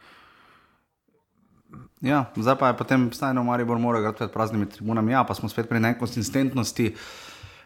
[2.01, 5.49] Ja, zdaj pa je potem stajno Maribor mora igrati pred praznimi tribunami, ja, pa smo
[5.49, 6.95] spet pri nekonsistentnosti.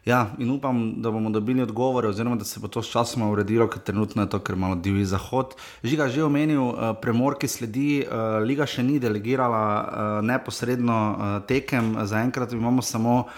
[0.05, 3.83] Ja, in upam, da bomo dobili odgovore, oziroma da se bo to sčasoma uredilo, ker
[3.83, 5.55] trenutno je to kar malo divji zahod.
[5.85, 12.53] Žiga že omenil, uh, premor, ki sledi, uh, Liga še ni delegirala neposredno tekem, zaenkrat
[12.53, 13.31] imamo samo uh,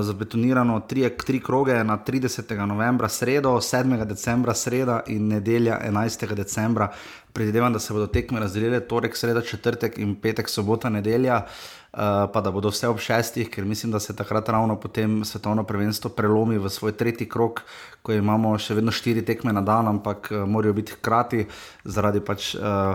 [0.00, 2.66] zabetonirano tri, tri kroge na 30.
[2.66, 4.04] novembra, sredo, 7.
[4.04, 6.34] decembra, sreda in nedelja 11.
[6.34, 6.92] decembra.
[7.32, 11.44] Predvidevam, da se bodo tekme razdelile torek, sreda, četrtek in petek, sobota, nedelja.
[11.92, 11.98] Uh,
[12.32, 16.10] pa da bodo vse ob šestih, ker mislim, da se takrat ravno potem svetovno prvenstvo
[16.14, 17.64] prelomi v svoj tretji krok,
[18.02, 21.46] ko imamo še vedno štiri tekme na dan, ampak uh, morajo biti hkrati
[21.84, 22.94] zaradi pač uh,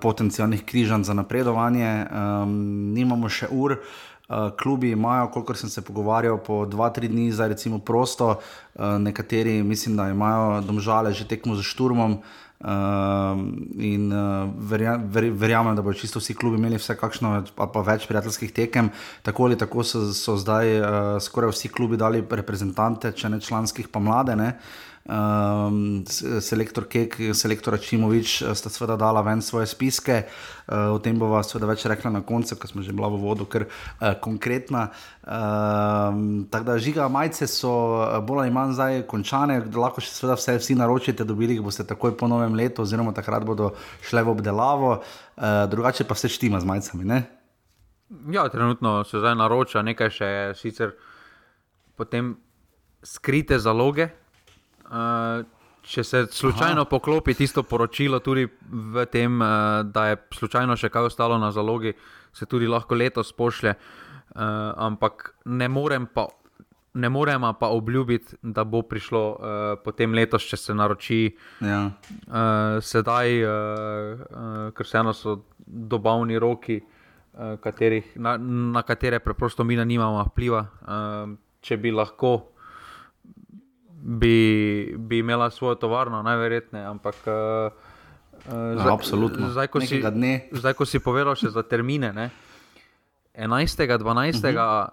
[0.00, 1.92] potencijalnih križanj za napredovanje.
[2.04, 2.58] Um,
[2.92, 3.78] nimamo še ur.
[3.78, 4.13] Uh,
[4.62, 9.62] klubi imajo, kolikor sem se pogovarjal, po dva, tri dni za recimo prosto, uh, nekateri
[9.62, 12.18] mislim, da imajo domžale že tekmo za šturmom.
[12.64, 12.70] Uh,
[13.76, 18.06] in uh, verjamem, verjam, da bodo čisto vsi klubi imeli vse kakšno, pa, pa več
[18.08, 18.88] prijateljskih tekem.
[19.22, 20.86] Tako ali tako so, so zdaj uh,
[21.20, 24.32] skoraj vsi klubi dali reprezentante, če ne članskih, pa mlade.
[24.32, 24.54] Uh,
[25.04, 26.04] um,
[26.40, 30.24] selektor Kek in selektor Čimovič eh, sta seveda dala ven svoje spiske.
[30.64, 33.44] Uh, o tem bova seveda več rekla na koncu, ker smo že bila v vodu,
[33.44, 34.88] ker uh, konkretna.
[35.24, 37.72] Um, tako da žiga majice so
[38.24, 42.16] bolj ali manj zdaj končane, lahko še seveda vse vsi naročite, dobili jih boste takoj
[42.16, 46.70] po novem letu, oziroma takrat bodo šle v obdelavo, uh, drugače pa vse štima z
[46.70, 47.04] majicami.
[47.04, 47.24] Ne?
[48.32, 50.96] Ja, trenutno se zdaj naroča nekaj še sicer
[51.96, 52.34] potem
[53.04, 54.08] skrite zaloge,
[54.94, 55.44] Uh,
[55.84, 56.90] če se slučajno Aha.
[56.90, 59.38] poklopi tisto poročilo, tudi v tem,
[59.92, 61.92] da je slučajno še kaj ostalo na zalogi,
[62.32, 63.74] se tudi lahko letos pošlje.
[64.34, 66.28] Ampak ne morem pa.
[66.94, 69.46] Ne moremo pa obljubiti, da bo prišlo uh,
[69.82, 71.16] potem letos, če se naroči.
[71.58, 71.80] Ja.
[71.90, 75.34] Uh, sedaj, uh, uh, ker se eno so
[75.66, 80.62] dobavni roki, uh, katerih, na, na katere preprosto mi nimamo vpliva.
[80.86, 81.34] Uh,
[81.66, 82.53] če bi lahko
[84.04, 86.86] bi, bi imela svojo tovarno, najverjetneje.
[86.86, 87.72] Ampak uh,
[88.52, 89.48] zdaj, absolutno.
[89.50, 90.02] Zdaj ko, si,
[90.52, 92.28] zdaj, ko si povedal še za termine, ne?
[93.34, 93.98] 11.
[93.98, 94.04] 12.
[94.04, 94.88] Uh -huh.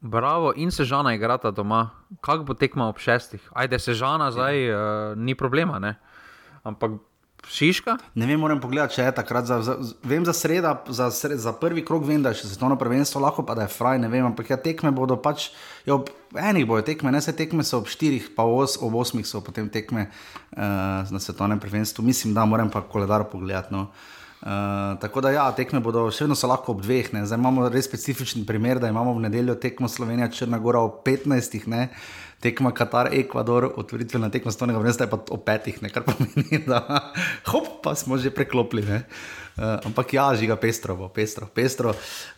[0.00, 1.90] Bravo in sežana igrata doma.
[2.20, 3.50] Kako bo tekma ob šestih?
[3.52, 4.76] Ajde, sežana zdaj uh,
[5.16, 5.96] ni problema, ne?
[6.64, 6.90] ampak
[7.50, 7.96] Šiška?
[8.14, 9.46] Ne vem, moram pogledati, če je takrat.
[9.48, 12.78] Za, za, vem za sredo, za, sred, za prvi krok, vem, da je še svetovno
[12.80, 15.50] prvenstvo, lahko pa da je fraj, ne vem, ampak ja, tekme bodo pač,
[15.88, 15.98] ja,
[16.40, 19.68] enih bojo tekme, ne se tekme so ob štirih, pa os, ob osmih so potem
[19.72, 22.04] tekme uh, na svetovnem prvenstvu.
[22.04, 23.74] Mislim, da moram pa koledar pogledati.
[23.74, 23.88] No.
[24.44, 24.50] Uh,
[25.00, 27.12] tako da, ja, tekme bodo še vedno lahko ob dveh.
[27.16, 27.22] Ne.
[27.24, 31.64] Zdaj imamo res specifičen primer, da imamo v nedeljo tekmo Slovenija, Črna Gora ob 15
[32.44, 36.82] tekma Katar, Ekvador, otvoritvena tekma stonega vrsta je pa o petih, ne, kar pomeni, da
[37.52, 38.84] hop, pa smo že preklopili.
[39.54, 41.92] Uh, ampak ja, žiga pestro, bo, pestro, pestro.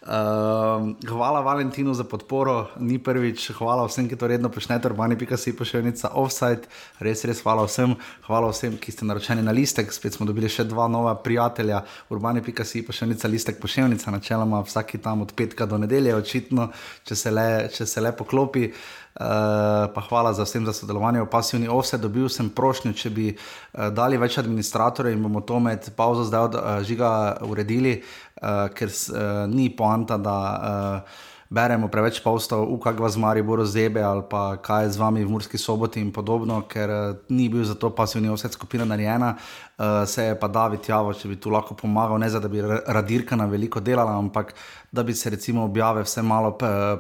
[0.05, 5.39] Uh, hvala Valentinu za podporo, ni prvič, hvala vsem, ki to redno počnete, urbani pika
[5.41, 6.69] si pošiljnica offside,
[7.01, 7.97] res, res hvala vsem,
[8.29, 11.81] hvala vsem, ki ste naročeni na listek, spet smo dobili še dva nova prijatelja,
[12.13, 16.69] urbani pika si pošiljnica, listek pošiljnica, načeloma vsaki tam od petka do nedelje, očitno,
[17.09, 18.69] če se le, če se le poklopi.
[19.17, 22.01] Pa hvala za vsem za sodelovanje v pasivni offset.
[22.01, 26.49] Dobil sem prošnjo, če bi uh, dali več administratorjev in bomo to med pauzo zdaj
[26.51, 27.11] od uh, žiga
[27.49, 27.97] uredili,
[28.43, 33.57] uh, ker uh, ni poanta, da uh, beremo preveč postov, v kak vas mari bo
[33.57, 37.49] rozebe ali pa kaj je z vami v Murski soboti in podobno, ker uh, ni
[37.49, 39.37] bil za to pasivni offset skupina narejena.
[39.79, 42.63] Uh, se je pa David Javo, če bi tu lahko pomagal, ne za da bi
[42.63, 44.55] radirka na veliko delala, ampak
[44.93, 46.57] da bi se recimo objave vse malo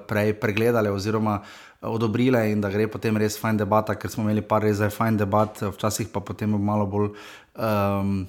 [0.06, 1.40] prej pregledale oziroma
[1.82, 5.62] odobrile in da gre potem res fajn debata, ker smo imeli par res fajn debat,
[5.74, 7.12] včasih pa potem malo bolj.
[7.56, 8.26] Um,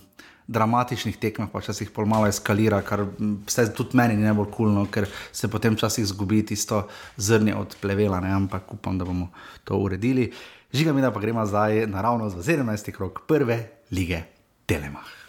[0.47, 3.03] Dramatičnih tekmah, pa včasih pol malo eskalira, kar
[3.51, 6.85] se tudi meni ne bo kulno, ker se potem včasih zgubi tisto
[7.17, 8.31] zrnje od plevela, ne?
[8.31, 9.27] ampak upam, da bomo
[9.67, 10.31] to uredili.
[10.71, 12.91] Žiga mi, da pa gremo zdaj naravno za 17.
[12.95, 14.23] krok prve lige
[14.65, 15.27] Telemach.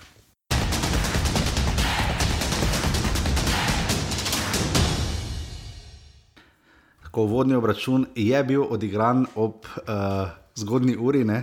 [7.19, 11.41] ko vodni obračun je bil odigran ob uh, zgodni uri, ne,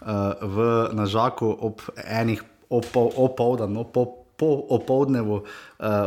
[0.00, 0.06] uh,
[0.42, 5.44] v Nažaku ob enih opoldan, no, po, po opoldnevu uh,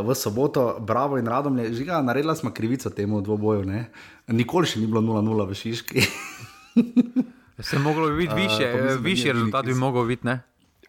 [0.06, 3.64] v soboto, bravo in radom je žiga, naredila smo krivico temu dvoboju.
[3.64, 3.90] Ne.
[4.26, 6.06] Nikoli še ni bilo 0-0 v Šiški.
[7.60, 10.40] Se je moglo biti više, uh, više rezultat bi mogel biti, ne?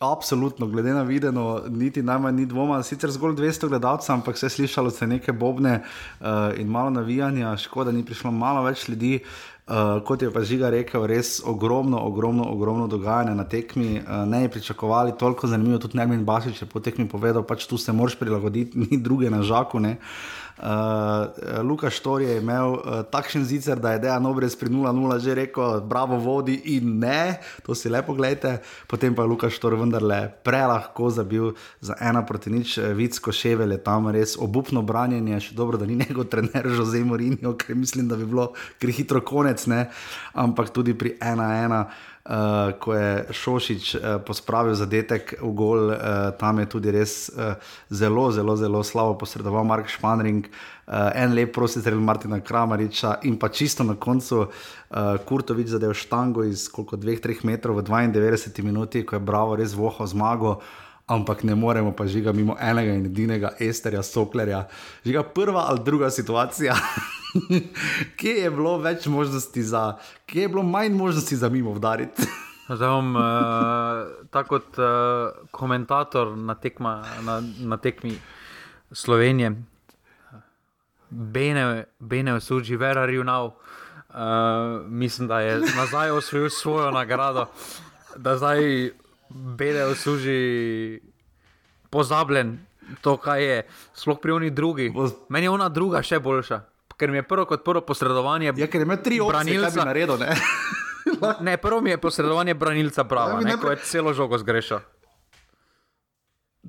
[0.01, 4.49] Absolutno, glede na videno, niti najmanj ni dvoma, sicer zgolj 200 gledalcev, ampak se je
[4.49, 5.83] slišalo se neke bobne
[6.19, 9.19] uh, in malo navijanja, škoda, ni prišlo malo več ljudi.
[9.61, 14.01] Uh, kot je pa Žiga rekel, res ogromno, ogromno, ogromno dogajanja na tekmi.
[14.01, 17.77] Uh, ne je pričakovali toliko zanimivo, tudi Nermin Basič je po tekmi povedal, pač tu
[17.77, 19.77] se moraš prilagoditi, ni druge na žaku.
[19.77, 19.95] Uh,
[20.61, 25.33] Uh, Luka Štor je imel uh, takšen zicer, da je Dejan Obrez pri 0-0 že
[25.33, 28.61] rekel, bravo vodi in ne, to si lepo gledate.
[28.85, 33.73] Potem pa je Luka Štor vendarle prelahko zabil za ena proti nič, eh, Vicko Ševel
[33.73, 38.05] je tam res obupno branjenje, še dobro, da ni njegov trener Jose Morinjo, ker mislim,
[38.05, 39.89] da bi bilo kri hitro konec, ne?
[40.37, 41.89] ampak tudi pri 1-1
[42.31, 47.59] uh, ko je Šošič uh, pospravil zadetek v gol, uh, tam je tudi res uh,
[47.91, 53.35] zelo, zelo, zelo slabo posredoval Mark Španring, uh, en lep prosti zrel Martina Kramariča in
[53.39, 54.49] pa čisto na koncu uh,
[55.25, 60.07] Kurtovič zadev štango iz koliko 2-3 metrov v 92 minuti, ko je Bravo res voho
[60.07, 60.61] zmago.
[61.11, 64.67] Ampak ne moremo pa žiga mimo enega in edinega Esterja Soklerja.
[65.05, 66.75] Žiga prva ali druga situacija.
[68.19, 72.27] kje je bilo več možnosti za, kje je bilo manj možnosti za mimo udariti?
[72.71, 73.23] Zdaj bom uh,
[74.31, 78.15] tako kot uh, komentator na, tekma, na, na tekmi
[78.91, 79.55] Slovenije,
[81.09, 83.51] Bene, Bene, Suži, Vera Rjunav.
[84.11, 84.15] Uh,
[84.87, 87.45] mislim, da je nazaj osvojil svojo nagrado,
[88.15, 88.91] da zdaj
[89.33, 90.99] Bene, Suži,
[91.89, 92.57] pozabljen
[93.01, 93.63] to, kaj je,
[93.95, 94.91] sploh pri oni drugi.
[95.29, 96.61] Meni je ona druga še boljša
[97.01, 98.53] ker mi je prvo kot prvo posredovanje.
[98.61, 100.19] Ja, ker ima tri branilce na redu.
[100.21, 100.35] Ne?
[101.47, 104.83] ne, prvo mi je posredovanje branilca prava, ja, ne, ko je celo žogo zgrešil.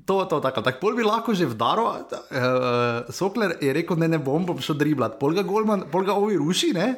[0.09, 0.79] To, to, tako, tako.
[0.81, 5.19] Pol bi lahko že vdaro, uh, Sokler je rekel, ne, ne bom, bom šel driblat.
[5.21, 6.89] Pol ga Golman, pol ga ovi ruši, ne,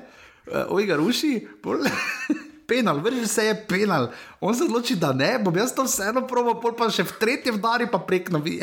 [0.47, 1.83] uh, ovi ga ruši, pol...
[2.67, 4.09] penal, vrži se je penal.
[4.39, 7.55] On se odloči, da ne, bom jaz to vseeno proval, pol pa še v tretje
[7.55, 8.59] vdari, pa prek novi.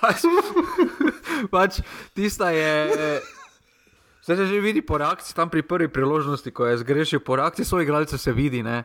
[0.00, 0.24] pač,
[1.52, 1.80] pač
[2.14, 3.20] tista je.
[4.28, 7.88] Se že vidi po reakciji, tam pri prvi priložnosti, ko je zgrešil, po reakciji svojih
[7.88, 8.84] igralcev se vidi, ne,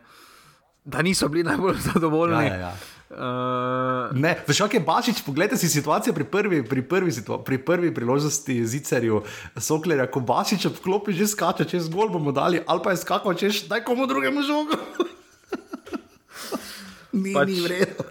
[0.87, 2.47] da niso bili najbolj zadovoljni.
[2.47, 2.73] Ja, ja, ja.
[3.13, 7.11] Uh, ne, veš, kaj je Bačič, poglejte si situacijo pri prvi, pri prvi,
[7.45, 9.21] pri prvi priložnosti zicerju
[9.57, 13.67] Soklerja, ko Bačič odklopi, že skače, če zgolj bomo dali, ali pa je skakal, češ,
[13.69, 14.73] daj komu drugemu žogu.
[17.23, 18.09] ni, pač, ni vredno.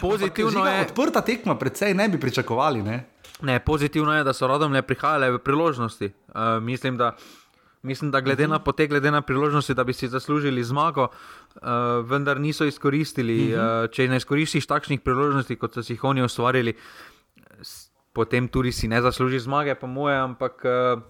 [0.00, 2.82] Pozitivno je, da je odprta tekma, predvsej ne bi pričakovali.
[2.82, 3.04] Ne?
[3.42, 6.12] Ne, pozitivno je, da so rodom ne prihajale v priložnosti.
[6.28, 7.16] Uh, mislim, da,
[7.82, 11.62] mislim, da glede na potek, glede na priložnosti, da bi si zaslužili zmago, uh,
[12.04, 13.54] vendar niso izkoristili.
[13.54, 16.76] Uh, če ne izkoristiš takšnih priložnosti, kot so si jih oni ustvarili,
[18.12, 20.16] potem tudi si ne zasluži zmage, po moje.
[20.18, 21.02] Ampak, uh,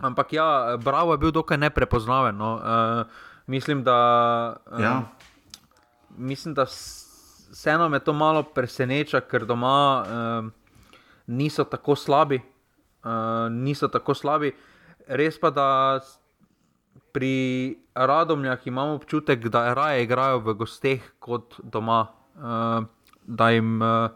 [0.00, 2.36] ampak ja, Bravo je bil dokaj neprepoznaven.
[2.36, 2.54] No.
[2.56, 3.98] Uh, mislim, da.
[4.70, 4.96] Uh, ja
[6.16, 6.66] mislim, da
[7.52, 10.50] vseeno me to malo preseneča, ker doma uh,
[11.26, 12.40] niso tako slabi.
[13.04, 13.10] Uh,
[13.50, 14.52] niso tako slabi.
[15.06, 16.00] Res pa, da
[17.12, 22.84] pri Radomljah imamo občutek, da raje igrajo v gosteh kot doma, uh,
[23.22, 24.10] da jim uh,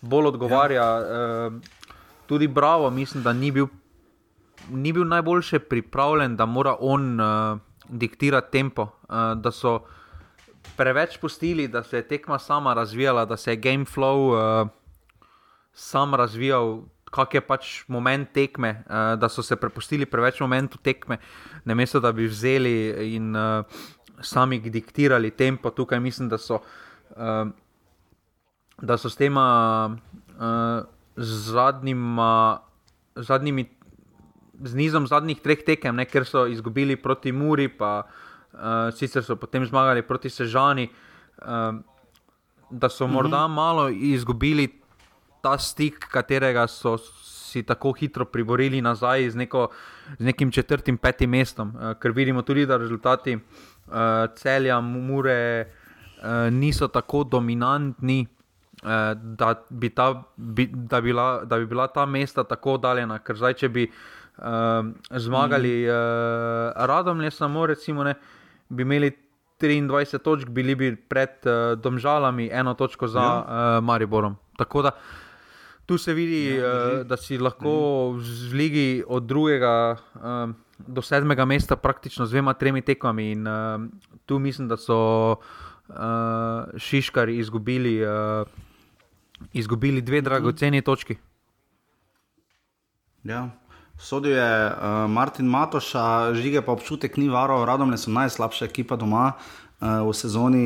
[0.00, 0.82] bolj odgovarja.
[0.82, 1.48] Ja.
[1.48, 1.60] Uh,
[2.26, 3.66] tudi Bravo, mislim, da ni bil,
[4.70, 7.58] ni bil najboljše pripravljen, da mora on uh,
[7.88, 8.88] diktirati tempo.
[9.08, 9.80] Uh,
[10.76, 14.68] preveč pustili, da se je tekma sama razvijala, da se je game flow uh,
[15.72, 16.80] sam razvijal,
[17.12, 21.20] kak je pač moment tekme, uh, da so se prepustili preveč momentu tekme,
[21.64, 22.74] ne mesto da bi vzeli
[23.12, 23.84] in uh,
[24.24, 25.70] sami diktirali tempo.
[25.70, 26.62] Tukaj mislim, da so,
[27.16, 27.44] uh,
[28.80, 29.46] da so s tema
[29.92, 30.82] uh,
[31.16, 32.60] zadnjima.
[33.16, 33.68] zadnjimi
[34.62, 39.34] Z nizom zadnjih treh tekem, ne, ker so izgubili proti Muri, pa uh, sicer so
[39.36, 40.86] potem zmagali proti Sežani,
[41.42, 41.80] uh,
[42.70, 43.12] da so mhm.
[43.12, 44.68] morda malo izgubili
[45.42, 49.68] ta stik, katerega so si tako hitro priborili nazaj z, neko,
[50.18, 51.74] z nekim četrtim, petim mestom.
[51.74, 53.92] Uh, ker vidimo tudi, da rezultati uh,
[54.36, 58.26] celja, mure uh, niso tako dominantni.
[58.82, 63.54] Da bi, ta, bi, da, bila, da bi bila ta mesta tako oddaljena, ker zdaj,
[63.60, 64.88] če bi uh,
[65.22, 65.92] zmagali, mm.
[65.92, 69.12] uh, radom je samo, recimo, ne, uh, bi imeli
[69.60, 73.44] 23 točk, bili bi pred uh, Domžalami, eno točko za ja.
[73.78, 74.36] uh, Mariborom.
[74.56, 74.90] Tako da
[75.86, 81.44] tu se vidi, ja, uh, da si lahko v ligi od drugega uh, do sedmega
[81.44, 83.30] mesta praktično z dvema, tremi tekmami.
[83.32, 83.86] In uh,
[84.26, 84.98] tu mislim, da so
[85.36, 85.96] uh,
[86.76, 88.46] Šiškari izgubili, uh,
[89.52, 91.16] izgubili dve dragoceni točki.
[93.24, 93.48] Ja.
[93.98, 99.32] Sodil je uh, Martin Matoša, žige pa občutek ni varo, radom so najslabša ekipa doma
[99.36, 100.64] uh, v sezoni,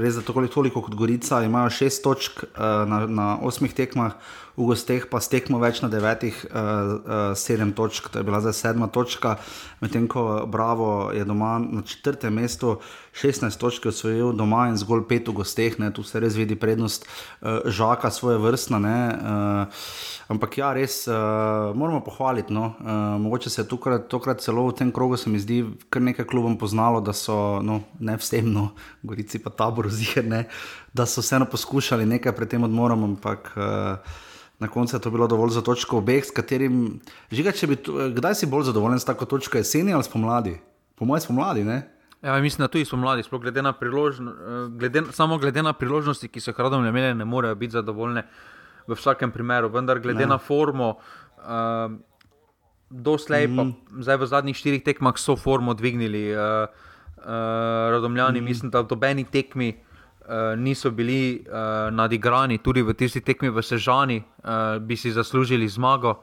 [0.00, 2.48] res za toliko, toliko kot Gorica, imajo šest točk uh,
[2.88, 4.16] na, na osmih tekmah,
[4.58, 8.56] v gosteh pa stekmo več na devetih, uh, uh, sedem točk, to je bila zdaj
[8.58, 9.36] sedma točka,
[9.78, 12.80] medtem ko Bravo je doma na četrtem mestu,
[13.14, 17.06] 16 točk osvojil doma in zgolj pet v gosteh, ne, tu se res vidi prednost
[17.06, 18.78] uh, žaka svoje vrstna.
[18.78, 19.86] Uh,
[20.34, 22.52] ampak ja, res uh, moramo pohvaliti.
[22.54, 26.02] No, uh, mogoče se je tukrat, tokrat celo v tem krogu, se mi zdi, kar
[26.02, 28.72] nekaj klubom poznalo, da so no, ne vsem, no,
[29.06, 30.46] gorici pa tabor, ziherne,
[30.92, 33.54] da so vseeno poskušali nekaj pred tem odmorom, ampak.
[33.54, 34.26] Uh,
[34.58, 36.98] Na koncu je to bilo dovolj za točko obeh, s katerim,
[37.30, 37.76] žiga, bi,
[38.14, 40.56] kdaj si bolj zadovoljen s tako točko, jeseni ali spomladi?
[40.98, 41.62] Po mojem, spomladi.
[42.22, 44.34] Ja, mislim, da tudi spomladi, sploh glede na priložnosti,
[44.78, 48.24] glede, samo glede na priložnosti, ki so jih radom imeli, ne morejo biti zadovoljne
[48.88, 49.70] v vsakem primeru.
[49.70, 50.32] Vendar glede ne.
[50.34, 50.96] na formo,
[51.38, 51.94] uh,
[52.90, 54.02] doslej, mm pa mhm.
[54.02, 56.32] zdaj v zadnjih štirih tekmah so formo dvignili.
[56.34, 56.86] Uh,
[57.90, 58.44] Radomljani, mm.
[58.44, 59.72] mislim, da v dobeni tekmi
[60.28, 65.68] uh, niso bili uh, nadigrani, tudi v tisti tekmi v Sežani uh, bi si zaslužili
[65.68, 66.20] zmago.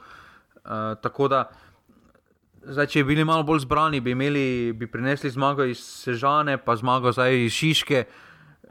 [0.66, 1.50] Uh, tako da,
[2.62, 6.76] zdaj, če bi bili malo bolj zbrani, bi, imeli, bi prinesli zmago iz Sežane, pa
[6.76, 8.06] zmago iz Šiške.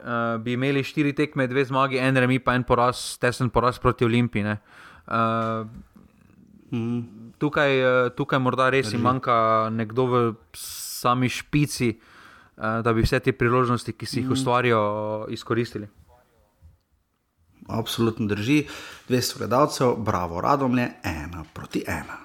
[0.04, 4.04] Uh, bi imeli štiri tekme, dve zmagi, en remi, pa en poraz, tesen poraz proti
[4.04, 4.44] Olimpiji.
[4.44, 5.66] Uh,
[6.70, 7.00] mm.
[7.38, 7.70] tukaj,
[8.16, 10.20] tukaj morda res jim manjka nekdo v
[10.54, 12.13] sami špici, uh,
[12.56, 14.32] da bi vse te priložnosti, ki si jih mm.
[14.32, 14.82] ustvarijo,
[15.30, 15.88] izkoristili.
[17.68, 18.66] Absolutno drži,
[19.08, 22.23] 200 gledalcev, bravo, radomlje, ena proti ena.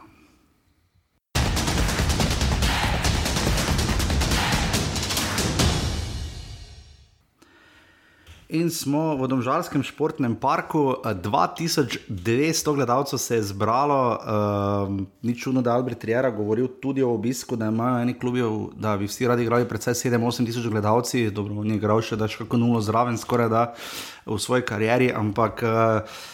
[8.50, 14.90] In smo v Domžalskem športnem parku, 2200 gledalcev se je zbralo, uh,
[15.22, 18.42] ni čudno, da je Albert Riera govoril tudi o obisku, da imajo eni klubi,
[18.74, 22.42] da bi vsi radi igrali predvsej 7-8 tisoč gledalcev, dobro, ni igral še da še
[22.42, 23.64] kako nulo zraven, skoraj da
[24.26, 25.62] v svoji karieri, ampak.
[25.62, 26.28] Uh,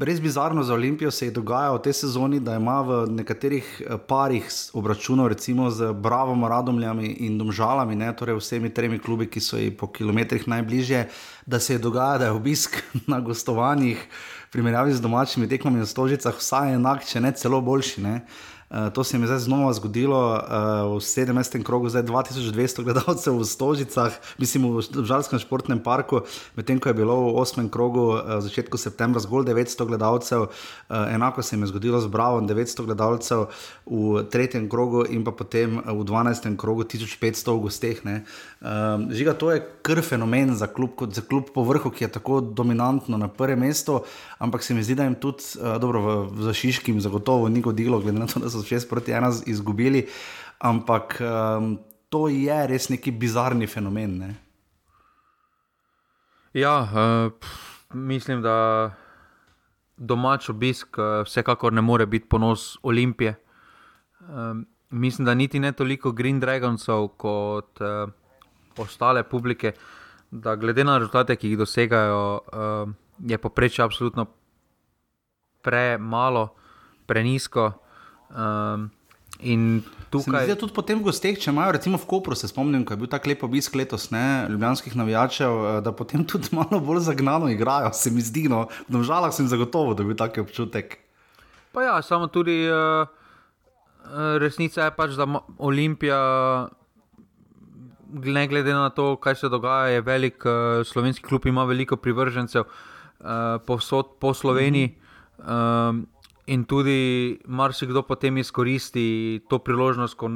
[0.00, 3.98] Res bizarno za Olimpijo se je dogajalo v tej sezoni, da ima v nekaterih eh,
[4.08, 9.56] parih obračunov, recimo z Bravo, Radomljami in Domžalami, ne, torej vsemi tremi klubi, ki so
[9.56, 11.06] jim po kilometrih najbližje,
[11.46, 14.02] da se je dogajalo, da je obisk na gostovanjih,
[14.48, 18.02] v primerjavi z domačimi tekmami na Stožicah, vsaj enak, če ne celo boljši.
[18.02, 18.14] Ne.
[18.14, 18.49] Uh,
[18.94, 20.38] to se mi je zdaj znova zgodilo uh,
[20.94, 21.62] v 17.
[21.62, 26.22] krogu, zdaj 2200 gledalcev v Stožicah, mislim v Žalskem športnem parku,
[26.54, 27.66] medtem ko je bilo v 8.
[27.66, 30.50] krogu uh, začetku septembra zgolj 900 gledalcev, uh,
[31.10, 33.50] enako se mi je zgodilo z Bravo, 900 gledalcev
[33.90, 34.70] v 3.
[34.70, 36.54] krogu in pa potem v 12.
[36.54, 37.98] krogu 1500 v gosteh.
[38.06, 42.12] Uh, žiga, to je kar fenomen za klub, kot za klub po vrhu, ki je
[42.22, 43.98] tako dominantno na prvem mestu,
[44.38, 47.98] ampak se mi zdi, da jim tudi, uh, dobro, v, v Zašiškim zagotovo ni godilo,
[47.98, 50.06] glede na to, da so so 6 proti 1 izgubili,
[50.60, 54.18] ampak um, to je res neki bizarni fenomen.
[54.18, 54.34] Ne?
[56.52, 57.32] Ja, uh,
[57.94, 58.90] mislim, da
[59.96, 63.34] domač obisk uh, vsekakor ne more biti ponos Olimpije.
[64.20, 68.10] Um, mislim, da niti ne toliko Green Dragonsov kot uh,
[68.78, 69.72] ostale publike,
[70.30, 74.26] da glede na rezultate, ki jih dosegajo, uh, je poprečje absolutno
[75.62, 76.48] premalo,
[77.06, 77.72] prenisko.
[78.30, 78.90] Um,
[79.40, 80.44] in tukaj.
[80.44, 83.10] Zdaj, tudi po tem gosteh, če imajo, recimo v Kopru, se spomnim, ko je bil
[83.10, 87.92] tako lep obisk letos, ne, ljubljanskih navijačev, eh, da potem tudi malo bolj zagnano igrajo,
[87.96, 88.46] se mi zdi.
[88.52, 90.98] No, v žalah sem zagotovo dobil tak občutek.
[91.70, 93.06] Pa ja, samo tudi uh,
[94.42, 95.28] resnica je pač, da
[95.58, 96.20] Olimpija.
[98.10, 102.66] Ne glede na to, kaj se dogaja, je velik uh, slovenski klub, ima veliko privržencev
[102.66, 104.90] uh, povsod po Sloveniji.
[104.90, 105.00] Mm
[105.46, 106.06] um,
[106.50, 110.30] in tudi marsikdo potem izkoristi to priložnost, ko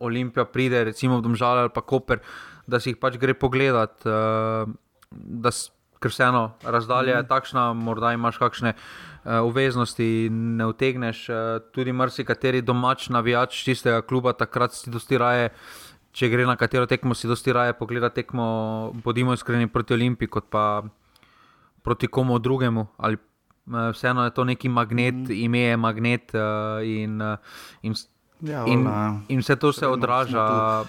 [0.00, 2.24] Olimpija pride, recimo v Domžale ali pa Koper,
[2.66, 4.02] da si jih pač gre pogledat.
[4.06, 4.70] Uh,
[6.00, 7.28] Ker vseeno razdalja je mhm.
[7.28, 11.28] takšna, morda imaš kakšne uh, obveznosti, ne utegneš.
[11.28, 15.50] Uh, tudi marsikateri domač navijač tistega kluba takrat si dosti raje,
[16.16, 18.46] če gre na katero tekmo, si dosti raje pogleda tekmo,
[19.04, 20.64] bodimo iskreni proti Olimpiji, kot pa
[21.84, 23.29] proti komu drugemu ali Eh,
[23.92, 25.32] vseeno je to neki magnet, mm.
[25.32, 27.36] ime je magnet uh, in, uh,
[27.82, 27.94] in,
[28.40, 28.88] ja, in,
[29.28, 30.84] in vse to se odraža.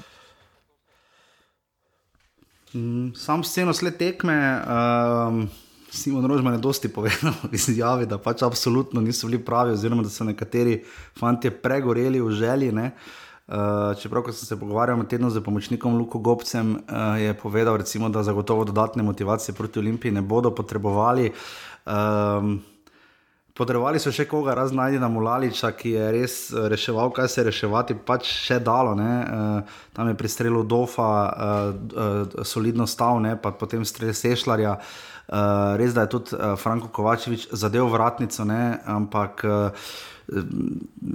[2.73, 5.49] Mm, sam sceno sled tekme, um,
[5.91, 10.09] Simon Rožman je dosti povedal v izjavi, da pač absolutno niso bili pravi, oziroma da
[10.09, 10.79] so nekateri
[11.19, 12.71] fanti pregoreli v želji.
[12.71, 17.75] Uh, čeprav, ko sem se pogovarjal med tednom z pomočnikom Luko Gobcem, uh, je povedal,
[17.77, 21.33] recimo, da zagotovo dodatne motivacije proti Olimpiji ne bodo potrebovali.
[21.83, 22.61] Um,
[23.51, 27.47] Potrebovali so še koga, raznajdi na Mulaliča, ki je res eh, reševal, kaj se je
[27.49, 28.93] reševati, pač še dalo.
[28.95, 33.35] Uh, tam je pri strelu Dofa uh, uh, solidno stal, ne?
[33.35, 34.77] pa potem strel Sešljarja.
[35.31, 38.79] Uh, res da je tudi uh, Franko Kovačevič zadev vratnico, ne?
[38.87, 39.43] ampak.
[39.43, 39.91] Uh,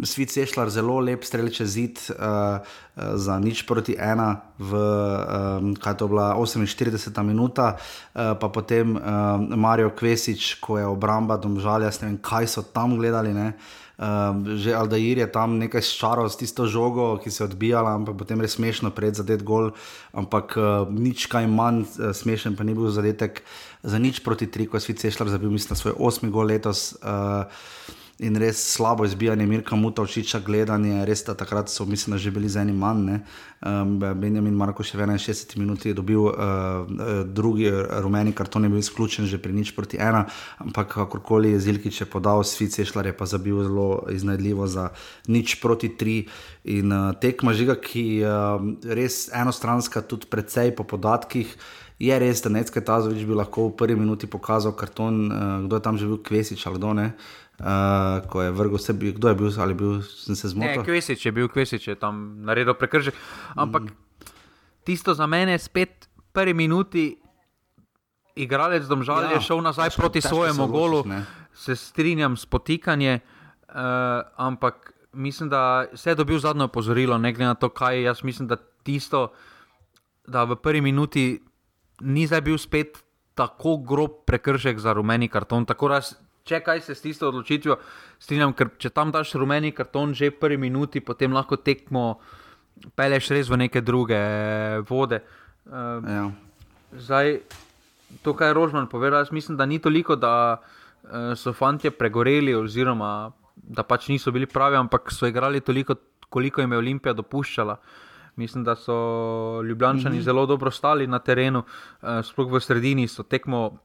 [0.05, 2.61] Svit Sešljar, zelo lep strelče zid uh,
[2.97, 9.41] za nič proti ena, v um, kaj to bila 48 minuta, uh, pa potem uh,
[9.41, 13.33] Marijo Kvesič, ko je obramba domžalja, ne vem, kaj so tam gledali.
[13.33, 13.57] Ne?
[13.97, 18.21] Uh, že Aldair je tam nekaj ščaral s tisto žogo, ki se je odbijala, ampak
[18.21, 19.73] potem res smešno pred zadet gol,
[20.12, 23.41] ampak uh, nič kaj manj uh, smešen, pa ni bil zadetek
[23.81, 26.93] za nič proti tri, ko je Svit Sešljar zabil, mislim, svoj osmi gol letos.
[27.01, 27.49] Uh,
[28.19, 32.62] in res slabo izbijanje Mirka Mutovčiča, gledanje, res da takrat so, mislim, že bili z
[32.62, 33.19] enim manj.
[33.61, 36.33] Um, Benjamin Marko še v 61 minuti je dobil uh,
[37.29, 37.69] drugi
[38.01, 40.25] rumeni karton, je bil izključen že pri nič proti ena,
[40.59, 44.91] ampak kakorkoli je Zilkič podal, Svice Šlar je pa zabil zelo iznajdljivo za
[45.29, 46.27] nič proti tri.
[46.64, 48.61] In uh, tekma žiga, ki je uh,
[48.97, 51.53] res enostranska, tudi precej po podatkih.
[51.97, 55.85] Je res, da Necke Tazovič bi lahko v prvi minuti pokazal karton, uh, kdo je
[55.85, 57.07] tam že bil, Kvesič ali kdo ne.
[57.12, 60.85] Uh, Uh, ko je vrgel sebi, kdo je bil, ali bil, sem se zmotil.
[60.85, 63.17] Kvesič je bil, Kvesič je tam naredil prekršek.
[63.57, 63.95] Ampak mm.
[64.85, 66.05] tisto za mene je spet
[66.37, 67.17] prvi minuti,
[68.37, 71.01] igralec domžal ja, je šel nazaj težko, proti težko svojemu golu,
[71.57, 77.49] se strinjam s potikanjem, uh, ampak mislim, da se je dobil zadnjo opozorilo, ne glede
[77.49, 78.03] na to, kaj je.
[78.03, 79.33] Jaz mislim, da tisto,
[80.27, 81.41] da v prvi minuti
[82.01, 83.03] ni zdaj bil spet.
[83.37, 85.67] Tako grob prekršek za rumeni karton.
[85.69, 86.01] Tako da
[86.47, 87.77] če kaj se s tisto odločitvijo
[88.23, 92.17] strinjam, ker če tam daš rumeni karton že prvi minuti, potem lahko tekmo
[92.97, 94.19] peleš res v neke druge
[94.89, 95.23] vode.
[95.67, 96.25] Uh, ja.
[96.97, 97.41] Zdaj,
[98.23, 102.55] to, kar je Rožman povedal, jaz mislim, da ni toliko, da uh, so fanti pregoreli,
[102.55, 105.97] oziroma da pač niso bili pravi, ampak so igrali toliko,
[106.31, 107.79] koliko jim je Olimpija dopuščala.
[108.37, 110.21] Mislim, da so Ljubljani mm -hmm.
[110.21, 111.65] zelo dobro stali na terenu,
[112.03, 113.79] uh, sploh v sredini so tekmo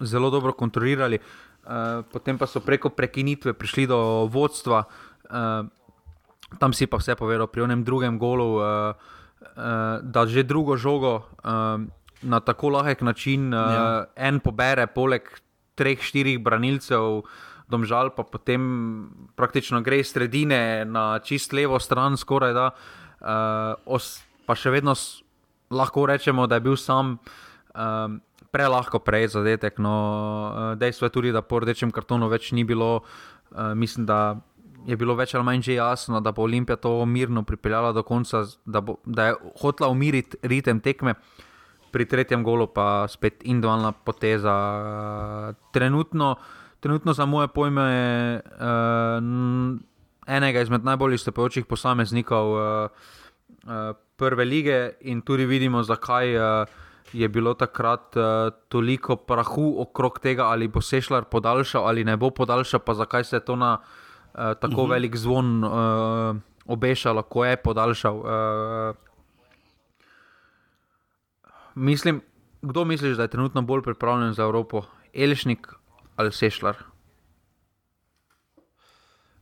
[0.00, 1.18] zelo dobro kontrolirali.
[1.66, 5.66] Uh, Eh, potem pa so preko prekinitve prišli do vodstva, uh,
[6.62, 11.26] tam si pa vse povedal, pri enem drugem golu, uh, uh, da že drugo žogo
[11.42, 11.82] uh,
[12.22, 14.06] na tako lahek način uh, ja.
[14.14, 15.26] en pobere, poleg
[15.74, 17.26] treh, štirih branilcev.
[17.66, 18.62] Domžal pa potem
[19.34, 22.70] praktično gre iz sredine na čist levo stran, skoraj da.
[23.18, 24.94] Uh, os, pa še vedno
[25.74, 27.18] lahko rečemo, da je bil sam
[27.74, 28.22] um,
[28.56, 29.76] prelahko prej zadetek.
[29.78, 29.94] No,
[30.72, 33.04] eh, dejstvo je tudi, da po rdečem kartonu več ni bilo.
[33.52, 34.40] Eh, mislim, da
[34.86, 38.44] je bilo več ali manj že jasno, da bo Olimpija to mirno pripeljala do konca,
[38.64, 41.18] da, bo, da je hotela umiriti ritem tekme.
[41.92, 44.52] Pri tretjem golu pa spet individualna poteza.
[45.72, 46.36] Trenutno,
[46.80, 49.78] trenutno za moje pojme je uh,
[50.26, 52.60] enega izmed najbolj izstopajočih posameznikov uh,
[53.64, 56.36] uh, prve lige in tudi vidimo, zakaj.
[56.36, 58.22] Uh, je bilo takrat uh,
[58.68, 63.36] toliko prahu okrog tega, ali bo Sešljar podaljšal ali ne bo podaljšal, pa zakaj se
[63.36, 64.80] je to na uh, tako uh mhm.
[64.80, 64.90] -huh.
[64.90, 66.36] velik zvon uh,
[66.66, 68.16] obešalo, ko je podaljšal.
[68.18, 68.96] Uh,
[71.74, 72.20] mislim,
[72.62, 74.82] kdo misliš, da je trenutno bolj pripravljen za Evropo,
[75.14, 75.72] Elšnik
[76.16, 76.95] ali Sešljar?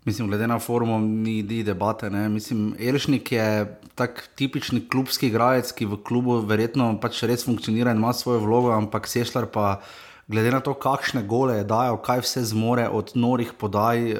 [0.04, 2.10] Mislim, glede na formo, ni, ni debate.
[2.10, 2.28] Ne.
[2.28, 8.02] Mislim, Elšnik je tak tipični klubski igralec, ki v klubu verjetno pač res funkcionira in
[8.02, 9.78] ima svojo vlogo, ampak Sešljar pa.
[10.24, 14.16] Glede na to, kakšne gole je dajal, kaj vse zmore, od norih podaj, eh,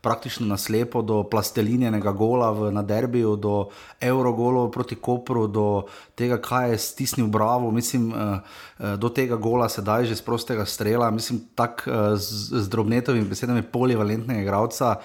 [0.00, 3.68] praktično na slepo, do plastelinjenega gola v Naderbiju, do
[4.00, 8.38] Eurogolov proti Kopru, do tega, kaj je stisnil Bravo, mislim, eh,
[8.78, 13.26] eh, do tega gola sedaj že z prostega strela, mislim, tako eh, z, z drobnetovimi
[13.26, 15.00] besedami polivalentnega igralca.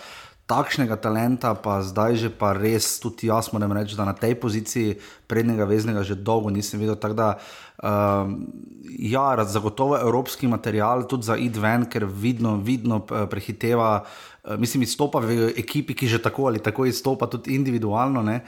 [0.45, 5.01] Takšnega talenta, pa zdaj že pa res, tudi jaz moram reči, da na tej poziciji
[5.25, 6.93] prednjega veznega že dolgo nisem videl.
[6.95, 7.29] Tako da,
[7.83, 8.37] um,
[8.99, 14.05] ja, zagotovo evropski material tudi za IDVEN, ker vidno, vidno prehiteva.
[14.57, 18.21] Mislim, izstopa v ekipi, ki že tako ali tako izstopa, tudi individualno.
[18.21, 18.43] Ne.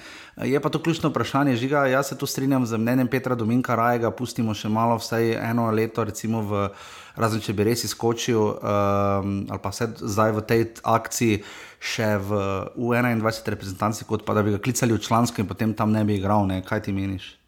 [0.46, 1.88] Je pa to ključno vprašanje, žiga.
[1.90, 6.04] Jaz se tu strinjam z mnenjem Petra Dominka Rajega, pustimo še malo, vsaj eno leto,
[6.06, 6.70] recimo v
[7.18, 11.42] razen če bi res izkočil, um, ali pa zdaj v tej akciji,
[11.82, 12.38] še v
[12.78, 16.22] U21 reprezentanci, kot pa da bi ga klicali v člansko in potem tam ne bi
[16.22, 16.46] igral.
[16.46, 16.62] Ne?
[16.66, 17.47] Kaj ti meniš?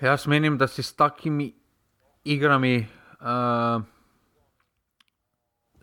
[0.00, 1.52] Jaz menim, da si s takimi
[2.24, 2.86] igrami
[3.20, 3.82] uh,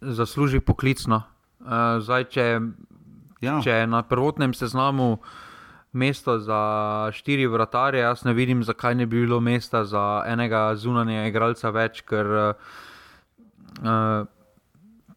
[0.02, 1.24] zasluži poklicno.
[1.60, 2.46] Uh, zdaj, če,
[3.42, 3.62] ja.
[3.64, 5.22] če na prvotnem seznamu
[5.92, 6.60] mesto za
[7.16, 12.04] štiri vratarje, jaz ne vidim, zakaj ne bi bilo mesta za enega zunanjega igralca več,
[12.04, 14.28] ker uh,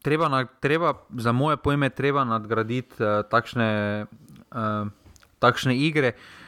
[0.07, 4.07] treba, na, treba, za moje pojme, treba nadgraditi uh, takšne,
[4.55, 4.87] uh,
[5.43, 6.15] takšne igre.
[6.15, 6.44] Uh,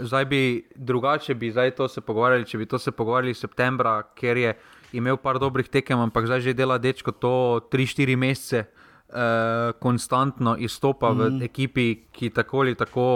[0.00, 4.36] zdaj bi drugače, bi zdaj to se pogovarjali, če bi to se pogovarjali septembra, ker
[4.36, 4.54] je
[4.92, 8.66] imel par dobrih tekem, ampak zdaj že dela dečko to 3-4 mesece.
[9.08, 11.16] Uh, konstantno izstopa mm.
[11.16, 11.42] v mhm.
[11.42, 13.06] ekipi, ki tako ali tako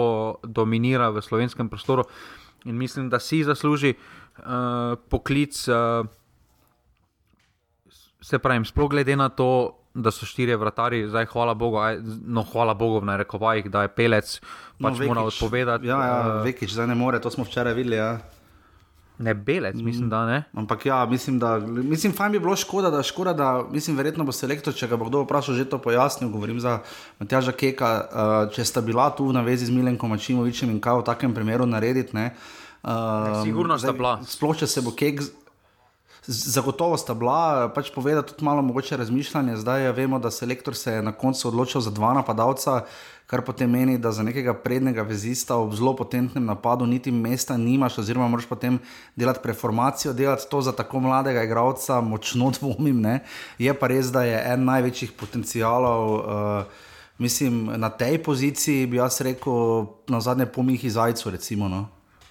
[0.41, 2.01] dominira v slovenskem prostoru.
[2.65, 6.01] In mislim, da si zasluži uh, poklic, uh,
[8.21, 12.43] se pravi, sploh glede na to, da so štiri vrtari, zdaj hvala Bogu, aj, no
[12.43, 14.39] hvala Bogu, v narekovajih, da je pelec,
[14.81, 15.87] pač no, mora odpovedati.
[15.87, 18.01] Ja, ja uh, Vekič, zdaj ne more, to smo včeraj videli.
[18.01, 18.17] Ja.
[19.21, 20.39] Ne belec, mislim, da ne.
[20.57, 24.33] Ampak ja, mislim, da mislim, fajn bi bilo škoda, da škoda, da mislim, verjetno bo
[24.33, 26.31] selektor, če ga bo kdo vprašal, že to pojasnil.
[26.33, 26.79] Govorim za
[27.21, 31.07] Matjaža Keka, uh, če sta bila tu na vezi z Milenkom Mačimovičem in kaj v
[31.13, 32.17] takem primeru narediti.
[32.17, 34.17] Uh, Sigurno sta bila.
[34.25, 35.21] Sploh če se bo Kek.
[36.27, 39.57] Zagotovo sta bila, pač povedati tudi malo mogoče razmišljanje.
[39.57, 40.47] Zdaj vemo, da se
[40.91, 42.85] je na koncu odločil za dva napadalca,
[43.27, 47.97] kar potem meni, da za nekega prednjega vezista v zelo potentnem napadu niti mesta nimaš,
[47.97, 48.79] oziroma moraš potem
[49.15, 53.01] delati preformacijo, delati to za tako mladega igralca, močno dvomim.
[53.01, 53.19] Ne?
[53.57, 56.13] Je pa res, da je en največjih potencialov.
[56.13, 61.29] Uh, Mislim, na tej poziciji bi jaz rekel, na zadnje pomih iz Zajcu.
[61.29, 61.85] Recimo, no.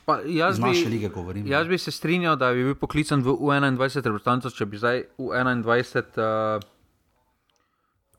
[0.05, 4.03] Pa, jaz, bi, lige govorim, jaz bi se strinjal, da bi bil poklican v U21
[4.03, 6.65] reprezentanco, če bi zdaj v U21, uh,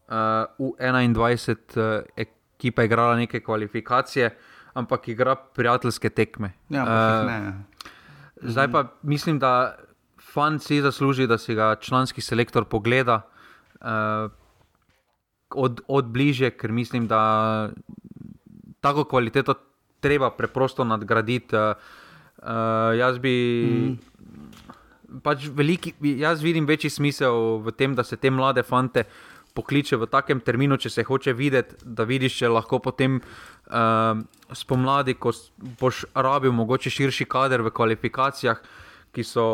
[0.08, 4.32] uh, U21 uh, ekipa igrala neke kvalifikacije,
[4.80, 6.54] ampak igra prijateljske tekme.
[6.72, 7.52] Ja, uh,
[8.48, 9.76] zdaj pa mislim, da
[10.24, 13.22] fan si zasluži, da si ga članski selektor pogleda
[13.82, 14.32] uh,
[15.50, 17.70] od, od bliže, ker mislim, da
[18.82, 19.54] tako kvaliteto
[20.04, 21.56] treba preprosto nadgraditi.
[21.56, 21.74] Uh,
[22.44, 23.36] uh, jaz bi.
[23.64, 24.00] Mm.
[25.24, 29.98] Pač veliki, jaz vidim večji smisel v tem, da se te mlade fante uh, pokliče
[29.98, 34.22] v takem terminu, če se hoče videti, da vidiš, če lahko potem uh,
[34.54, 35.34] spomladi, ko
[35.80, 38.62] boš rabil mogoče širši kader v kvalifikacijah,
[39.14, 39.46] ki so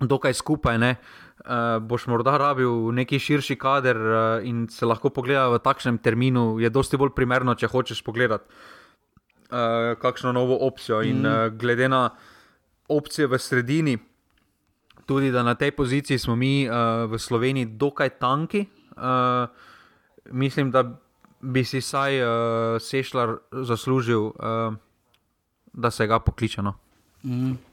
[0.00, 0.80] dokaj skupaj.
[0.80, 0.94] Ne?
[1.40, 6.58] Uh, boš morda rabil neki širši kader uh, in se lahko pogleda v takšnem terminu,
[6.60, 8.48] je dosti bolj primerno, če hočeš pogledati
[9.50, 11.00] uh, kakšno novo opcijo.
[11.00, 11.08] Mm.
[11.08, 12.10] In uh, glede na
[12.88, 13.98] opcije v sredini,
[15.06, 16.74] tudi da na tej poziciji smo mi uh,
[17.10, 18.66] v Sloveniji dokaj tanki.
[18.96, 19.48] Uh,
[20.30, 20.84] mislim, da
[21.40, 22.28] bi si saj uh,
[22.80, 24.74] Sešljar zaslužil, uh,
[25.72, 26.74] da se ga pokličeno.
[27.24, 27.69] Mm.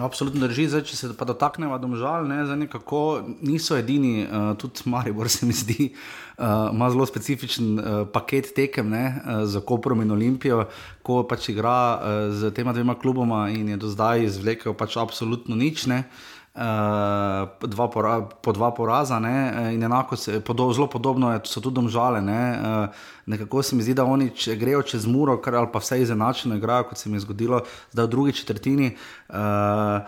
[0.00, 5.28] Absolutno drži, zdaj, če se pa dotaknemo domžal, ne, nekako, niso edini, uh, tudi Maribor
[5.34, 10.14] se mi zdi, uh, ima zelo specifičen uh, paket tekem ne, uh, za Koprom in
[10.16, 10.64] Olimpijo,
[11.04, 15.60] ko pač igra uh, z tema dvema kluboma in je do zdaj izvlekel pač absolutno
[15.60, 15.84] nič.
[15.92, 16.06] Ne.
[16.54, 21.74] Dva pora, po dva poraza, ne, in enako se, podo, zelo podobno je, so tudi
[21.74, 22.20] domžale.
[22.20, 22.88] Ne, uh,
[23.26, 26.56] nekako se mi zdi, da oni če grejo čez muro, kar ali pa vse izenačeno
[26.56, 28.96] igrajo, kot se mi je zgodilo, zdaj v drugi četrtini.
[29.28, 30.04] Uh,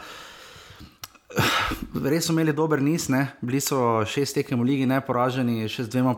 [2.05, 3.27] Res so imeli dober niz, ne?
[3.43, 6.15] bili so šest tekem v Ligi, ne poraženi, še z dvema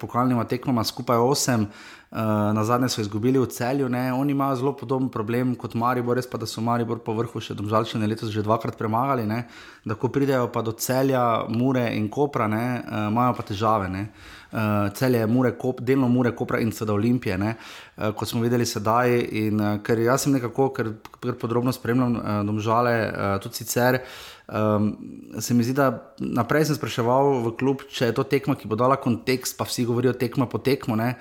[0.00, 1.68] pokalnima tekmama, skupaj osem.
[1.68, 2.18] Uh, Uh,
[2.54, 4.12] na zadnje so izgubili v celju, ne?
[4.12, 7.52] oni imajo zelo podoben problem kot Maribor, res pa da so Maribor po vrhu še
[7.52, 9.42] domžalčene letos že dvakrat premagali, ne?
[9.84, 13.90] da ko pridejo pa do celja, mure in kopra, uh, imajo pa težave.
[13.92, 18.64] Uh, celje je mure, kop, delno mure, kopra in seveda olimpije, uh, kot smo videli
[18.64, 19.18] sedaj.
[19.44, 24.00] In, uh, ker jaz sem nekako, ker, ker podrobno spremljam uh, domžale, uh, tudi sicer.
[24.48, 24.96] Um,
[25.40, 28.78] se mi zdi, da naprej sem spraševal v klub, če je to tekma, ki bo
[28.80, 30.96] dala kontekst, pa vsi govorijo tekma po tekmo.
[30.96, 31.18] Ne?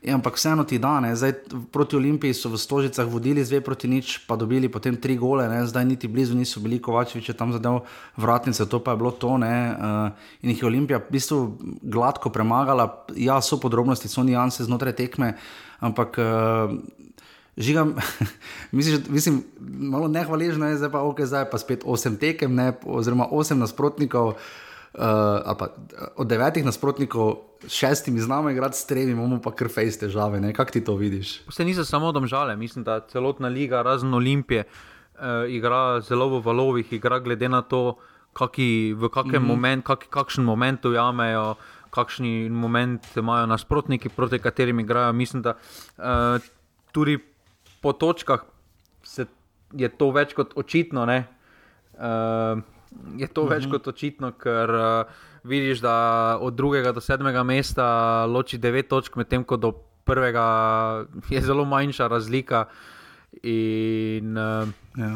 [0.00, 1.34] Ja, ampak vseeno ti dan, zdaj
[1.70, 5.60] proti Olimpiji so v Stožicah vodili dve proti nič, pa dobili potem tri gole, ne?
[5.68, 7.84] zdaj niti blizu niso bili, Kovačevič je tam zadev
[8.16, 9.36] vratnice, to pa je bilo to.
[9.36, 10.10] Uh,
[10.40, 11.38] in jih je Olimpija v bistvu
[11.84, 15.36] gladko premagala, ja, so podrobnosti, so nijanse znotraj tekme,
[15.84, 16.16] ampak.
[16.16, 16.80] Uh,
[17.56, 17.94] Žigam,
[18.72, 23.26] mislim, mislim, malo nehvaležno je, zdaj pa, okay, zdaj pa spet osem tekem, ne, oziroma
[23.30, 24.34] osem nasprotnikov.
[24.92, 25.68] Uh, pa,
[26.16, 27.36] od devetih nasprotnikov,
[27.68, 30.52] šestimi znamo igrati s tremi, imamo pa kar fejs težave.
[30.52, 31.40] Kako ti to vidiš?
[31.48, 36.92] Vse niso samo domžale, mislim, da celotna liga, razen Olimpije, uh, igra zelo v valovih,
[36.92, 37.96] igra glede na to,
[38.32, 39.48] kaki, v kakem mm -hmm.
[39.48, 41.54] momentu, kak, kakšen moment ujamejo.
[41.92, 45.12] Kakšni moment imajo nasprotniki, proti katerim igrajo.
[45.12, 45.50] Mislim, da
[45.98, 46.40] uh,
[46.92, 47.18] tudi
[47.82, 48.46] po točkah
[49.72, 51.04] je to več kot očitno.
[51.04, 52.62] Uh,
[53.18, 53.72] je to več mhm.
[53.74, 55.94] kot očitno, ker uh, vidiš, da
[56.40, 59.74] od drugega do sedmega mesta loči devet točk, medtem ko do
[60.06, 60.46] prvega
[61.32, 62.66] je zelo manjša razlika.
[63.42, 64.68] In, uh,
[64.98, 65.14] ja.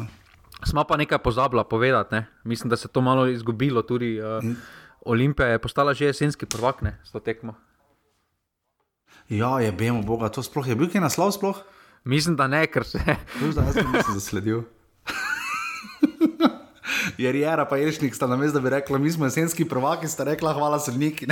[0.65, 2.25] Smo pa nekaj pozabili povedati, ne?
[2.43, 3.85] mislim, da se je to malo izgubilo.
[3.85, 4.41] Tudi uh,
[5.05, 7.53] Olimpija je postala že jesenski prvak ne, s to tekmo.
[9.29, 11.35] Ja, je bilo, boga, to sploh je bil ki naslov.
[11.35, 11.61] Sploh?
[12.03, 12.99] Mislim, da ne, ker se.
[13.51, 14.63] Zdaj sem se zasledil.
[17.17, 20.07] Jer je era, pa ješnik sta na mestu, da bi rekla, mi smo jesenski prvaki,
[20.07, 21.27] sta rekla, hvala sodniki.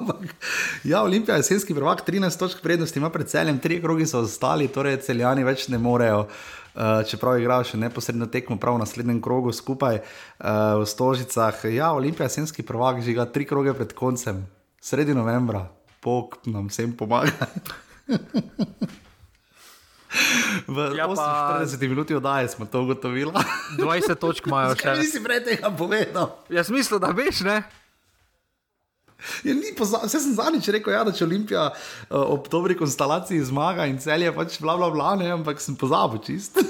[0.90, 4.68] ja, Olimpija je jesenski prvak, 13 točk prednosti ima pred celjem, tri krogi so ostali,
[4.68, 6.26] torej celjani več ne morejo.
[6.70, 11.64] Uh, čeprav igrajo še neposredno tekmo, prav v naslednjem krogu skupaj uh, v Stožicah.
[11.66, 14.44] Ja, Olimpija je jesenski prvak, že ga tri kroge pred koncem,
[14.78, 15.66] sredi novembra,
[16.00, 17.50] pok nam vsem pomaga.
[20.66, 23.32] V Ja, pa- 48 minuti oddaje smo to ugotovili.
[23.78, 24.82] 20 točk imajo še.
[24.82, 26.34] Kaj nisi prej tega povedal?
[26.48, 27.62] Jaz mislim, da veš, ne?
[29.44, 31.76] Ja, Vse sem zadnjič rekel, ja, da če Olimpija uh,
[32.26, 36.20] ob dobri konstelaciji zmaga in cel je pač bla bla bla, ne, ampak sem pozabil
[36.20, 36.56] čist.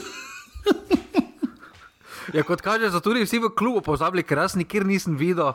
[2.31, 5.51] Ja, kot kaže, so tudi vsi v klubu pozabili, ker jaz nikjer nisem videl,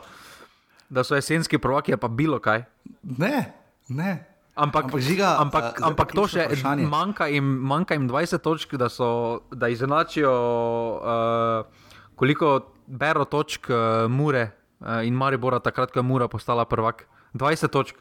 [0.92, 2.66] da so jesenski prvaki, je pa bilo kaj.
[3.00, 3.48] ne,
[3.88, 4.35] ne.
[4.56, 6.84] Ampak, Ampak žiga, ampak, zdaj ampak pa to še vprašanje.
[6.88, 14.08] manjka jim, manjka jim 20 točk, da, so, da izenačijo, uh, koliko bero točk uh,
[14.08, 14.48] Mure
[14.80, 17.04] uh, in Maribora, takrat, ko je Mura postala prvak.
[17.36, 18.00] 20 točk.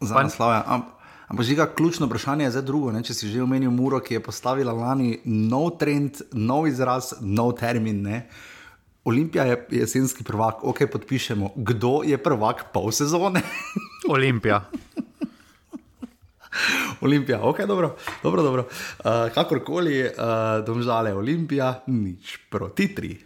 [0.00, 0.56] Za naslove.
[0.64, 0.88] Am,
[1.28, 2.88] ampak žiga, ključno vprašanje je zdaj drugo.
[2.88, 3.04] Ne?
[3.04, 8.00] Če si že omenil Muro, ki je postavila lani nov trend, nov izraz, nov termin.
[8.00, 8.24] Ne?
[9.04, 11.52] Olimpija je jesenski prvak, ok, podpišemo.
[11.60, 13.44] Kdo je prvak pol sezone?
[14.08, 14.64] Olimpija.
[17.00, 18.42] Olimpija, ok, dobro, dobro.
[18.42, 18.66] dobro.
[18.98, 23.18] Uh, kakorkoli, uh, domžale Olimpija, nič proti tri.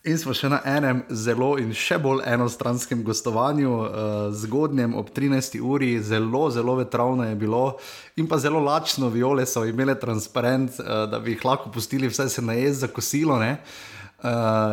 [0.00, 3.90] In smo še na enem zelo in še bolj enostranskem gostovanju, uh,
[4.32, 5.58] zgodnjem ob 13.
[5.60, 7.76] uri, zelo, zelo vetravno je bilo
[8.16, 12.30] in pa zelo lačno, viole so imele transparent, uh, da bi jih lahko pustili vse
[12.32, 13.36] se najez za kosilo.
[13.38, 13.58] Ne?
[13.60, 13.99] Uh,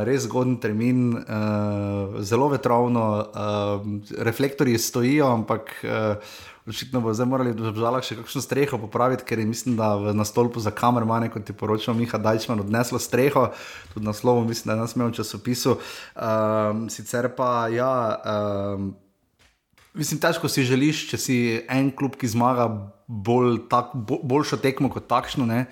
[0.08, 3.88] res zgoden termin, uh, zelo vetrovno, uh,
[4.18, 6.38] reflektorji stojijo, ampak uh,
[6.68, 10.12] očitno bo zdaj morali v žalah še kakšno streho popraviti, ker je, mislim, da v
[10.18, 13.50] nastolpu za kamermane, kot ti poročal Miha Dajčman, odneslo streho,
[13.94, 15.78] tudi naslovom, mislim, da je nas imel v časopisu.
[16.16, 17.92] Um, sicer pa ja.
[18.24, 18.96] Um,
[19.98, 21.36] Mislim, težko si želiš, če si
[21.74, 22.68] en klub, ki zmaga
[23.10, 25.48] bolj tak, bo, boljšo tekmo kot takšno.
[25.50, 25.64] Ne?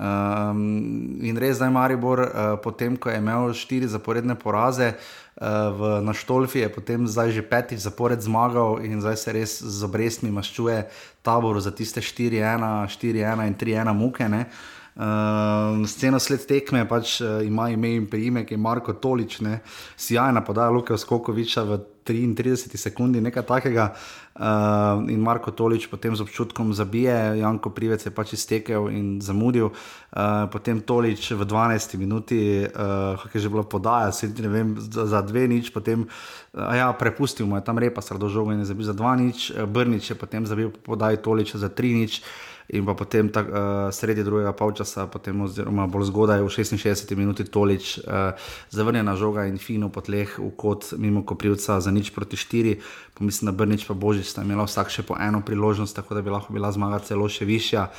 [0.00, 5.80] Um, in res zdaj Maribor, uh, potem ko je imel štiri zaporedne poraze uh, v
[6.00, 10.88] Naštolfi, je potem zdaj že petič zapored zmagal in zdaj se res z obrestmi maščuje
[11.20, 14.24] taboru za tiste 4-1, 4-1 in 3-1 muke.
[14.24, 14.48] Ne?
[14.90, 19.60] Uh, sceno sled tekme pač, uh, ima ime in priimek, je Marko Tolič, ne,
[19.96, 21.78] sjajna podaja Luka Skokoviča v
[22.10, 23.94] 33 sekundi, nekaj takega.
[24.40, 29.70] Uh, in Marko Tolič potem z občutkom zabije, Janko Privec je pač iztekel in zamudil.
[29.70, 34.10] Uh, potem Tolič v 12 minuti, uh, kako je že bila podaja,
[34.42, 38.26] ne vem, za, za dve nič, potem uh, ja, prepustil mu je tam repa, srdo
[38.26, 41.60] žogo in je zabil za dva nič, uh, Brnič je potem zabil po podaji Toliča
[41.60, 42.24] za tri nič
[42.72, 47.44] in pa potem tak, uh, sredi drugega polčasa, potem oziroma bolj zgodaj v 66 minuti
[47.44, 48.38] tolič, uh,
[48.70, 52.78] zavrnjena žoga in fino po tleh v kot mimo Koprivca za nič proti štiri.
[53.14, 56.22] Pa mislim, da Brnič pa Božič sta imela vsak še po eno priložnost, tako da
[56.22, 57.90] bi lahko bila zmaga celo še višja.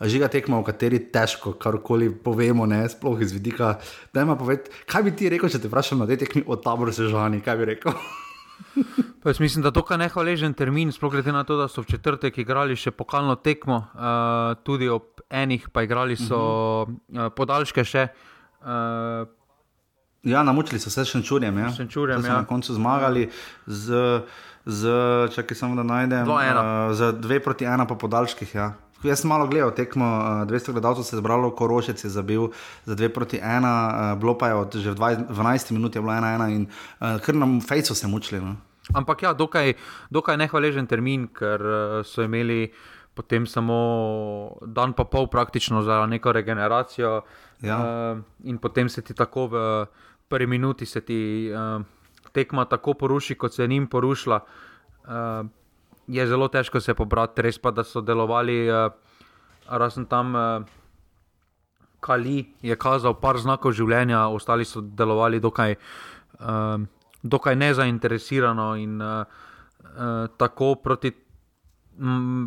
[0.00, 3.76] Žiga tekma, v kateri težko karkoli povemo, ne, sploh iz vidika.
[4.16, 7.44] Poved, kaj bi ti rekel, če te vprašam na tej tekmi o taboru sežani?
[7.44, 7.92] Kaj bi rekel?
[9.22, 11.82] Pa jaz mislim, da je to kar nehvaležen termin, sploh glede na to, da so
[11.82, 17.26] v četrtek igrali še pokalno tekmo, uh, tudi ob enih pa igrali so uh -huh.
[17.26, 18.08] uh, podaljške še.
[18.60, 19.28] Uh,
[20.22, 21.58] Ja, namučili so se s Šenčurjem.
[21.58, 21.70] Ja.
[21.72, 22.36] Šenčurjem, To so ja.
[22.36, 23.30] Na koncu zmagali
[23.66, 24.20] z,
[24.66, 24.88] z
[25.34, 26.26] čakaj samo da najdem.
[26.26, 26.90] 2:1.
[26.90, 28.54] Uh, z 2 proti 1 po podaljških.
[28.54, 28.72] Ja.
[29.02, 32.48] Jaz sem malo gledal tekmo, uh, 200 gledalcev se je zbralo, Korošec je zabil
[32.84, 36.02] za 2 proti 1, uh, bilo pa je od že v 20 12 minut je
[36.02, 38.40] bilo 1-1 in uh, kar nam fejco se mučili.
[38.40, 38.56] No.
[38.94, 39.74] ampak ja, dokaj,
[40.10, 41.60] dokaj nehvaležen termin, ker
[42.04, 42.72] so imeli
[43.14, 43.76] potem samo
[44.66, 47.22] dan pa pol praktično za neko regeneracijo.
[47.62, 48.16] Ja.
[48.44, 49.86] In potem se ti tako v
[50.28, 51.50] prvi minuti se ti
[52.32, 54.40] tekma tako poruši, kot se je njim porušila.
[55.04, 55.46] Uh,
[56.10, 58.90] je zelo težko se pobrati, res pa, da so delovali, uh,
[59.70, 60.34] razen tam.
[60.34, 60.78] Uh,
[62.00, 65.74] Kali je kazal par znakov življenja, ostali so delovali dokaj,
[66.40, 66.80] uh,
[67.20, 69.28] dokaj nezainteresirano in uh,
[69.84, 71.12] uh, tako proti,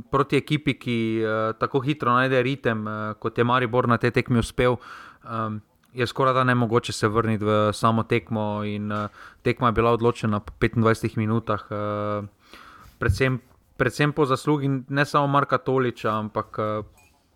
[0.09, 4.41] proti ekipi, ki uh, tako hitro najde ritem, uh, kot je Maribor na tej tekmi
[4.41, 4.79] uspel.
[5.21, 5.61] Um,
[5.93, 9.13] Je skoraj da ne mogoče se vrniti v samo tekmo, in uh,
[9.45, 12.25] tekma je bila odločena po 25 minutah, uh,
[12.97, 13.37] predvsem,
[13.77, 16.85] predvsem po zaslugi ne samo Marka Toliča, ampak uh,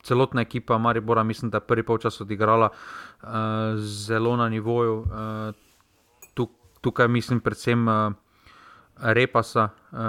[0.03, 3.29] celotna ekipa Maribora, mislim, da je prvi polčas odigrala uh,
[3.77, 4.99] zelo na nivoju.
[4.99, 5.55] Uh,
[6.33, 8.13] tuk, tukaj mislim predvsem uh,
[8.97, 9.99] Repasa, uh,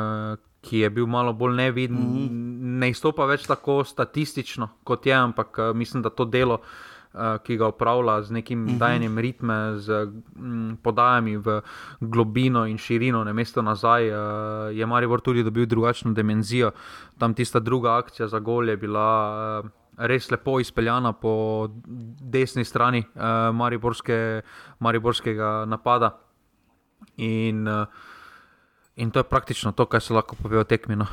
[0.60, 2.78] ki je bil malo bolj neviden, mm -hmm.
[2.78, 6.60] ne izstopa več tako statistično kot je, ampak uh, mislim, da to delo.
[7.08, 8.78] Uh, ki ga upravlja z nekim uh -huh.
[8.78, 11.60] dajanjem ritma, z mm, podajami v
[12.00, 16.70] globino in širino, ne mesto nazaj, uh, je Maribor tudi dobil drugačno dimenzijo.
[17.18, 21.68] Tam tista druga akcija za gol je bila uh, res lepo izpeljana po
[22.20, 24.42] desni strani uh, Mariborske,
[24.78, 26.18] Mariborskega napada.
[27.16, 27.86] In, uh,
[28.98, 31.06] In to je praktično to, kar se lahko pove o tekmino.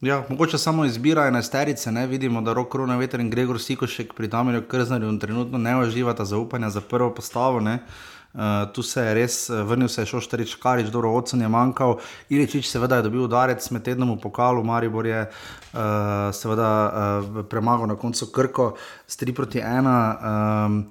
[0.00, 4.28] Ja, mogoče samo izbira enajsterice, ne vidimo, da rok Runa Veter in Gregor Sikošek pri
[4.28, 7.60] Damirju Krznarju trenutno ne uživata zaupanja za prvo postavo.
[7.60, 7.78] Ne.
[8.32, 8.40] Uh,
[8.72, 11.98] tu se je res uh, vrnil, se je šel Štarič Karič, dobro ocen je manjkal.
[12.28, 15.80] Iličič seveda je dobil udarec med tednom v pokalu, Maribor je uh,
[16.32, 18.76] seveda uh, premagal na koncu Krko
[19.06, 19.84] s 3 proti 1.
[20.64, 20.84] Um,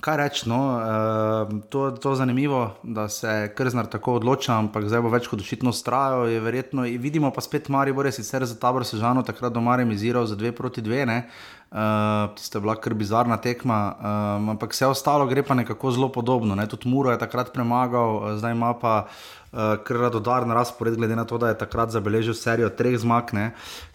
[0.00, 5.10] Kaj reči, no, uh, to je zanimivo, da se Krznar tako odloča, ampak zdaj bo
[5.12, 6.22] več kot očitno strajo.
[6.40, 10.54] Verjetno, vidimo pa spet Marijo, res sicer za tabor sežano takrat doma remiziral za dve
[10.56, 15.92] proti dve, uh, tiste bila kar bizarna tekma, uh, ampak vse ostalo gre pa nekako
[15.92, 16.56] zelo podobno.
[16.56, 16.64] Ne?
[16.68, 21.38] Tudi Muro je takrat premagal, zdaj ima pa uh, kar radodaren razpored, glede na to,
[21.38, 23.50] da je takrat zabeležil serijo treh zmag, ne?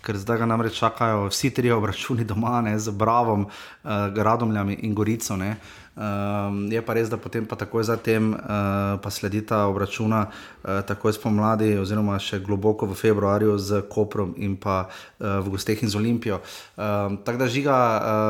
[0.06, 2.78] ker zdaj ga namreč čakajo vsi tri obračuni doma ne?
[2.80, 5.34] z Bravom, uh, Radomljami in Gorico.
[5.34, 5.56] Ne?
[5.96, 11.16] Um, je pa res, da potem pa takoj zatem uh, pa sledita obračuna, uh, takoj
[11.16, 15.96] spomladi, oziroma še globoko v februarju z Koprom in pa uh, v Gosteh in z
[15.96, 16.42] Olimpijo.
[16.76, 17.78] Um, Tako da žiga,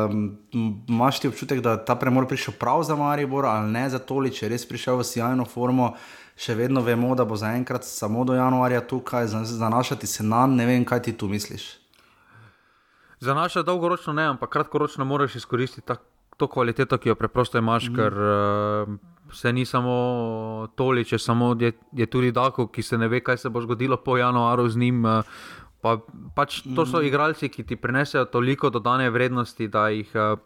[0.06, 0.38] um,
[0.86, 4.46] imaš ti občutek, da ta premor prišel prav za Maribor ali ne za toli, če
[4.46, 5.96] je res prišel v sjajno formo.
[6.36, 10.84] Še vedno vemo, da bo zaenkrat samo do januarja tukaj, zanašati se na ne vem,
[10.84, 11.80] kaj ti tu misliš.
[13.24, 16.04] Za naše dolgoročno ne, ampak kratkoročno moraš izkoristiti tako
[16.36, 17.96] to kvaliteto, ki jo preprosto imaš, mm.
[17.96, 18.96] ker uh,
[19.32, 23.48] se ni samo toliče, samo je, je tudi tako, ki se ne ve, kaj se
[23.48, 25.04] bo zgodilo po januaru z njim.
[25.04, 25.24] Uh,
[25.80, 25.98] pa,
[26.34, 27.06] pač to so mm.
[27.06, 30.38] igralci, ki ti prinesejo toliko dodane vrednosti, da jih uh,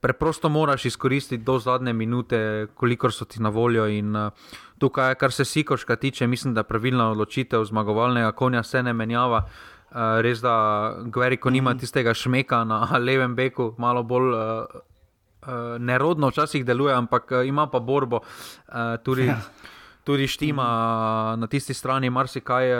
[0.00, 3.86] preprosto moraš izkoristiti do zadnje minute, kolikor so ti na voljo.
[3.88, 4.30] In, uh,
[4.78, 9.46] tukaj, kar se Sikoška tiče, mislim, da je pravilna odločitev zmagovalnega konja, se ne menjava.
[9.90, 11.78] Uh, res da Gveriko nima mm.
[11.78, 14.82] tistega šmeka na levem beku, malo bolj uh,
[15.78, 18.20] nerodno včasih deluje, ampak uh, ima pa borbo.
[18.20, 19.40] Uh, tudi, ja.
[20.04, 20.66] tudi štima
[21.38, 22.74] na tisti strani, marsikaj,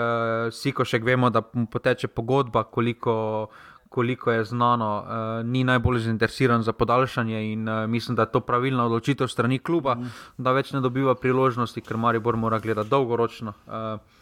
[0.53, 3.49] siko še vemo, da poteče pogodba, koliko.
[3.97, 8.41] Koliko je znano, uh, ni najbolj zainteresiran za podaljšanje, in uh, mislim, da je to
[8.45, 10.11] pravilna odločitev strani kluba, mm.
[10.43, 13.55] da več ne dobiva priložnosti, ker Maribor mora gledati dolgoročno.
[13.65, 14.16] Uh,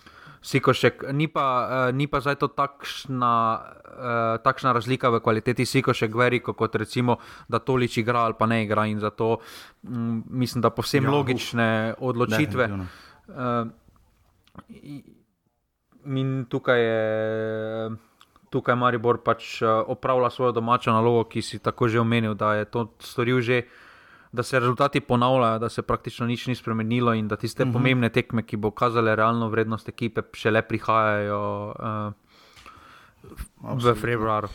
[0.45, 1.45] Sikošek, ni pa,
[1.89, 7.17] uh, ni pa zdaj to takšna, uh, takšna razlika v kvaliteti Sikošek, veriko, kot recimo,
[7.49, 8.85] da tolič igra ali pa ne igra.
[8.85, 12.65] In zato um, mislim, da povsem ja, logične uf, odločitve.
[13.33, 13.73] Uh,
[16.05, 17.01] in tukaj je.
[18.55, 22.85] Tukaj Maribor pač opravlja svojo domačo nalogo, ki si tako že omenil, da je to
[23.03, 23.84] storil že uh,
[24.35, 27.77] da se rezultati ponavljajo, da se praktično nič ni spremenilo in da tiste uh mhm.
[27.77, 27.79] -huh.
[27.79, 32.13] pomembne tekme, ki bo kazale realno vrednost ekipe, šele prihajajo uh,
[33.85, 34.49] v februarju.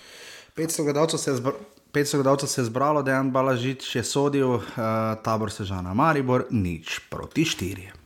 [0.55, 1.57] 500 gledalcev se je zbralo.
[1.93, 4.61] 500 gledalcev se je zbralo, da je en balažič je sodil, uh,
[5.23, 7.98] tabor Sežana Maribor, nič proti štirje.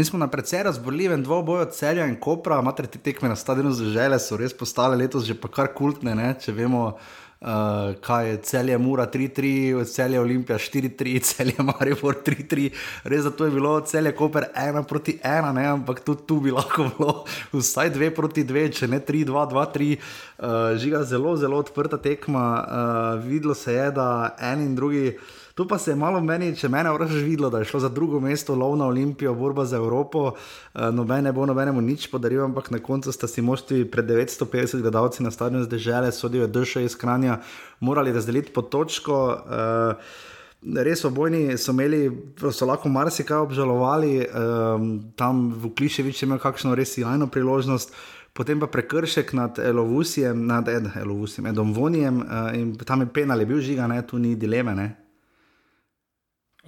[0.00, 3.84] Mi smo na precej razborljivem dvoboju celja in kopra, imate te tekme na stadionu za
[3.84, 6.30] žele, so res postale letos že pa kar kultne, ne?
[6.40, 12.70] če vemo, uh, kaj je celje Mura 3-3, celje Olimpija 4-3, celje Maribor 3-3.
[13.12, 15.66] Res zato je bilo celje Koper 1 proti 1, ne?
[15.74, 17.12] ampak tudi tu bi lahko bilo
[17.60, 19.90] vsaj 2 proti 2, če ne 3-2, 2-3.
[19.90, 22.46] Uh, žiga zelo, zelo odprta tekma.
[22.56, 24.08] Uh, videlo se je, da
[24.40, 25.12] en in drugi.
[25.60, 28.16] Tu pa se je malo meni, če mene vražeš videlo, da je šlo za drugo
[28.20, 30.22] mesto, lov na Olimpijo, borba za Evropo.
[30.30, 34.80] Uh, noben ne bo nobenemu nič podaril, ampak na koncu sta si mošti pred 950
[34.80, 37.42] gledalci na stadionu zdržele, sodijo duše iz Kranja,
[37.80, 39.18] morali razdeliti po točko.
[39.44, 42.08] Uh, Res obojni so imeli,
[42.40, 47.92] so lahko marsikaj obžalovali, um, tam v Kliševiču imel kakšno res jajno priložnost,
[48.32, 53.44] potem pa prekršek nad Elovusijem, nad Ed, Elovusijem, Edom Vonijem uh, in tam je penal,
[53.44, 54.76] je bil žiga, ne, tu ni dileme.
[54.76, 55.09] Ne.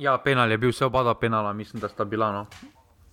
[0.02, 2.32] Ja, penal je bil, vse oba penala, mislim, da sta bila.
[2.32, 2.46] No.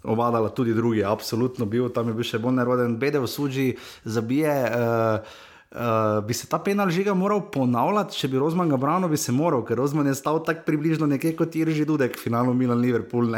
[0.04, 3.70] Obadala tudi drugi, absolutno bil, tam je bil še bolj neroden, bede v suži,
[4.04, 4.58] zabije.
[4.74, 9.18] Uh, Uh, bi se ta penal žiga moral ponavljati, če bi Rozman ga branil, bi
[9.22, 13.36] se moral, ker Rozman je stal tako približno nekje kot Irži Dudek, finalno Milan Liverpool.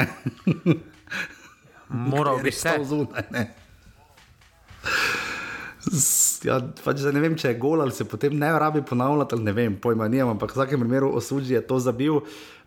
[1.90, 2.72] moral bi se.
[2.88, 3.52] Zunaj,
[6.46, 9.40] Ja, pač ne vem, če je gol ali se potem ne rabi ponavljati.
[9.42, 12.22] Ne vem, pojma nimam, ampak v vsakem primeru osuđi je to zabil.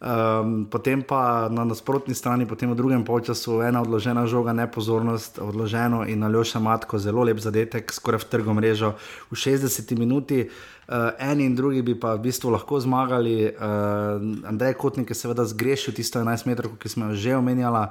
[0.04, 6.04] Um, potem pa na nasprotni strani, potem v drugem času, ena odložena žoga, nepozornost, odloženo
[6.04, 8.94] in na Ljoša Matko, zelo lep zadetek, skoraj v trgo mrežo
[9.30, 10.50] v 60 minuti.
[10.84, 13.48] Uh, eni in drugi bi pa v bistvu lahko zmagali.
[13.48, 17.88] Uh, Andrej Kotnik je seveda zgrešil tisto 11 metrov, ki smo jo že omenjali.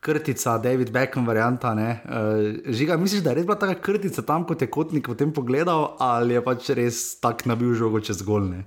[0.00, 1.72] Krtica, David Beckham, varianta.
[1.74, 5.32] Uh, žiga, misliš, da je res bila ta krtica tam, kot je kotnik v tem
[5.34, 8.64] pogledal, ali je pač res tak nabil žogo čez golne?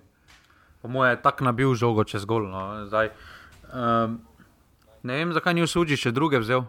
[0.82, 2.86] Po mojem je tak nabil žogo čez golno.
[2.90, 3.12] Zdaj,
[3.72, 4.20] um,
[5.04, 6.66] ne vem, zakaj ni v suči še druge vzel.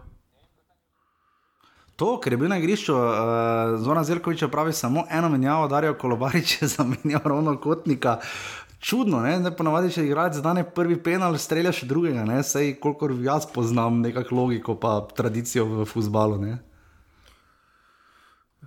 [2.01, 6.61] To, ker je bil na igrišču, uh, Zona Zelkovič pravi samo eno menjavo, Darijo Kolobarič
[6.61, 8.17] je zamenjal ravno kotnika.
[8.83, 13.13] Čudno, ne, ne ponavadi, če igraš za dane prvi penal, streljaš drugega, ne, sej kolikor
[13.23, 16.41] jaz poznam nekakšno logiko pa tradicijo v futbalu.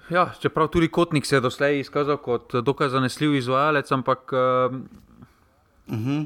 [0.09, 4.73] Ja, čeprav tudi kotnik se je doslej izkazal kot dokaj zanesljiv izvajalec, ampak uh,
[5.87, 6.25] uh -huh.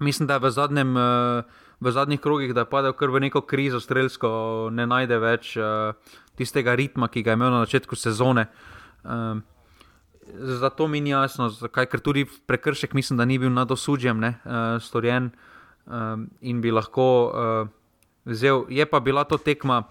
[0.00, 0.96] mislim, da je v zadnjem.
[0.96, 1.44] Uh,
[1.82, 4.28] V zadnjih krogih, da je padel kar v neko krizo, strelsko,
[4.70, 5.94] ne najde več uh,
[6.38, 8.46] tistega ritma, ki ga je imel na začetku sezone.
[9.02, 9.42] Um,
[10.34, 14.34] zato mi ni jasno, zakaj, ker tudi prekršek mislim, da ni bil nad osuđem ne,
[14.44, 15.30] uh, storjen
[15.86, 17.68] um, in bi lahko uh,
[18.24, 18.64] vzel.
[18.68, 19.82] Je pa bila to tekma,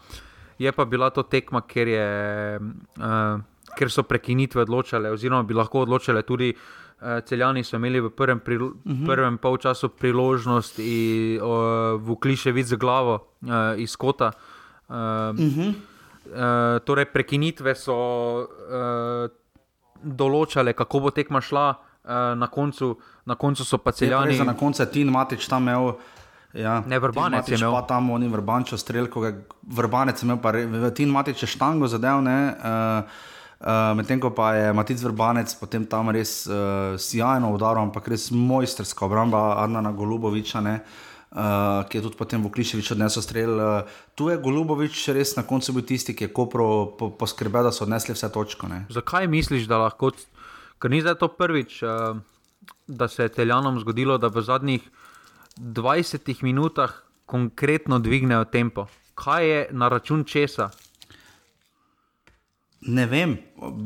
[0.59, 2.59] je pa bila to tekma, ker, je,
[2.97, 3.41] uh,
[3.77, 6.53] ker so prekinitve odločale, oziroma bi lahko odločale tudi.
[7.01, 8.93] Celjani so imeli v prvem, prilo, uh mhm.
[8.93, 9.05] -huh.
[9.05, 14.31] prvem polčasu priložnost in uh, v kliše vid za glavo uh, iz kota.
[14.87, 14.99] Uh, uh.
[15.35, 15.73] -huh.
[16.25, 17.95] Uh, torej, prekinitve so
[18.45, 19.40] uh,
[20.03, 22.95] določale, kako bo tekma šla, uh, na, koncu,
[23.25, 24.37] na koncu so pa celjani.
[24.45, 25.93] Na koncu je Tin Matič tam imel.
[26.53, 27.71] Ja, ne, vrbanec je imel.
[27.71, 29.23] Pa tam oni vrbančo strelko,
[29.63, 30.51] vrbanec je imel, pa
[30.95, 32.25] Tin Matič je štango zadev.
[32.25, 33.29] Uh,
[33.61, 38.31] Uh, Medtem ko pa je Matic Vrbanec potem tam res uh, sjajno udaril, ampak res
[38.33, 40.63] mojsterska obramba Adnana Goluboviča.
[40.65, 40.79] Uh,
[41.31, 43.51] uh, ki je tudi potem v Kliševič odnesel strel.
[43.55, 47.71] Uh, tu je Golubovič res na koncu bil tisti, ki je kopro po, poskrbel, da
[47.71, 48.67] so odnesli vse točke.
[48.91, 50.11] Zakaj misliš, da lahko,
[50.79, 52.19] ker ni zdaj to prvič, uh,
[52.87, 54.83] da se je Teljanom zgodilo, da v zadnjih
[55.57, 58.87] 20 minutah konkretno dvignejo tempo?
[59.15, 60.71] Kaj je na račun česa?
[62.81, 63.35] Ne vem,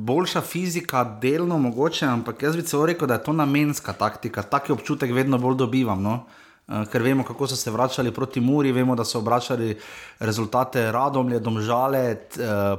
[0.07, 4.39] boljša fizika, delno mogoče, ampak jaz bi celo rekel, da je to namenska taktika.
[4.41, 5.99] Taki občutek vedno bolj dobivam.
[5.99, 6.13] No?
[6.15, 9.77] Uh, Eh, ker vemo, kako so se vračali proti Muri, vemo, da so obračali
[10.19, 12.17] rezultate Radomlje, Domžale, eh,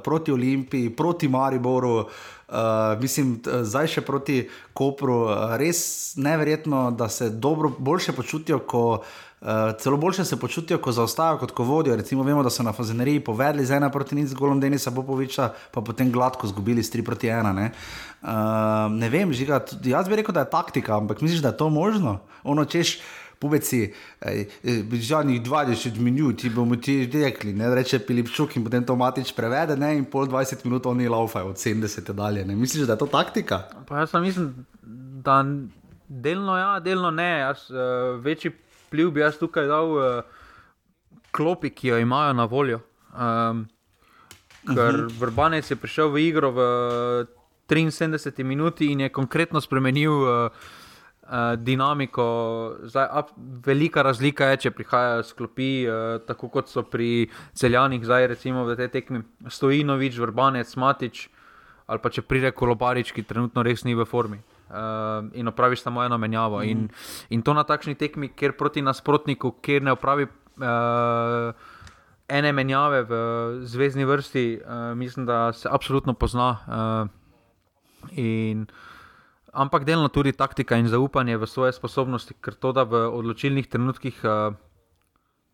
[0.05, 2.07] proti Olimpiji, proti Mariboru.
[2.47, 2.55] Uh,
[3.03, 4.37] mislim, zdaj še proti
[4.71, 5.25] Kopru,
[5.59, 9.49] res neverjetno, da se dobro, boljše počutijo, ko, uh,
[9.83, 11.97] celo boljše se počutijo, ko zaostajajo, kot ko vodijo.
[11.99, 15.51] Recimo, vemo, da so na Fazeneriji povedali z ena proti nič, z golom Denisa Popoviča,
[15.75, 17.51] pa potem gladko izgubili s 3 proti 1.
[17.59, 17.73] Ne,
[18.23, 18.31] uh,
[18.95, 22.21] ne vem, žiga, jaz bi rekel, da je taktika, ampak misliš, da je to možno?
[22.47, 23.01] Ono češ.
[23.39, 23.93] Pubeci,
[24.93, 29.77] žalnih 20 minut, ti bomo ti rekli, ne reče Pilipčuk in potem to matič prevede,
[29.77, 32.45] ne, in pol 20 minut oni laufajo od 70 dalje.
[32.45, 32.57] Ne.
[32.57, 33.63] Misliš, da je to taktika?
[33.89, 34.67] Pa jaz mislim,
[35.27, 35.45] da
[36.09, 37.39] delno ja, delno ne.
[37.39, 38.51] Jaz, uh, večji
[38.91, 40.25] pliv bi jaz tukaj dal uh,
[41.31, 42.81] klopi, ki jo imajo na voljo.
[43.13, 43.67] Um,
[44.67, 45.07] ker uh mhm.
[45.07, 45.21] -huh.
[45.21, 46.61] Vrbanec je prišel v igro v
[47.69, 50.13] 73 minuti in je konkretno spremenil.
[50.13, 50.51] Uh,
[51.29, 52.27] uh, dinamiko.
[52.83, 53.31] Zdaj, ab,
[53.67, 58.77] velika razlika je, če prihajajo sklopi, uh, tako kot so pri celjanih, zdaj recimo v
[58.79, 61.29] tej tekmi Stojinovič, Vrbanec, Matič,
[61.87, 64.41] ali pa če pride Kolobarič, ki trenutno res ni v formi.
[64.67, 66.59] Uh, in opraviš samo eno menjavo.
[66.59, 66.71] Mm.
[66.71, 66.89] In,
[67.31, 71.55] in to na takšni tekmi, kjer proti nasprotniku, kjer ne opravi uh,
[72.27, 73.21] ene menjave v
[73.63, 76.51] zvezdni vrsti, uh, mislim, da se absolutno pozna.
[76.67, 78.96] Uh, in uh,
[79.57, 84.21] ampak delno tudi taktika in zaupanje v svoje sposobnosti, ker to, da v odločilnih trenutkih
[84.21, 84.53] uh,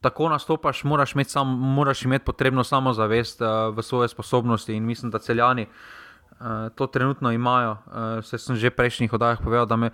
[0.03, 5.15] tako nastopaš, moraš imeti, sam, moraš imeti potrebno samozavest uh, v svoje sposobnosti in mislim,
[5.15, 7.79] da celjani uh, to trenutno imajo.
[7.87, 9.91] Uh, se sem že v prejšnjih oddajah povedal, da me.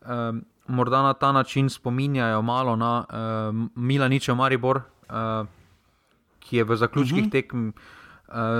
[0.00, 0.40] Uh,
[0.70, 4.76] Morda na ta način spominjajo malo na uh, Milaničev Maribor,
[5.10, 5.42] uh,
[6.38, 7.28] ki je v zaključkih uh mhm.
[7.28, 7.32] -huh.
[7.32, 7.99] tekem uh,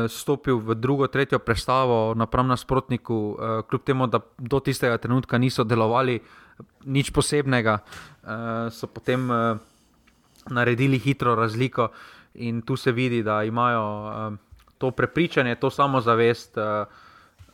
[0.09, 5.65] stopil v drugo, tretjo predstavo napram nasprotniku, uh, kljub temu, da do tistega trenutka niso
[5.65, 6.21] delovali
[6.85, 9.59] nič posebnega, uh, so potem uh,
[10.51, 11.91] naredili hitro razliko
[12.35, 14.35] in tu se vidi, da imajo uh,
[14.79, 16.57] to prepričanje, to samozavest.
[16.57, 16.87] Uh,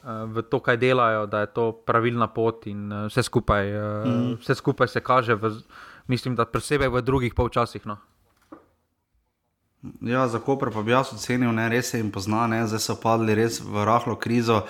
[0.07, 3.73] V to, kaj delajo, da je to pravilna pot, in vse skupaj,
[4.07, 4.37] mm.
[4.39, 5.51] vse skupaj se kaže, v,
[6.07, 7.83] mislim, da posebej v drugih polčasih.
[7.91, 7.97] No.
[10.01, 12.63] Ja, za Koper pa bi jaz ocenil, da res se jim pozna, ne?
[12.67, 14.65] zdaj so padli res v rahlo krizo.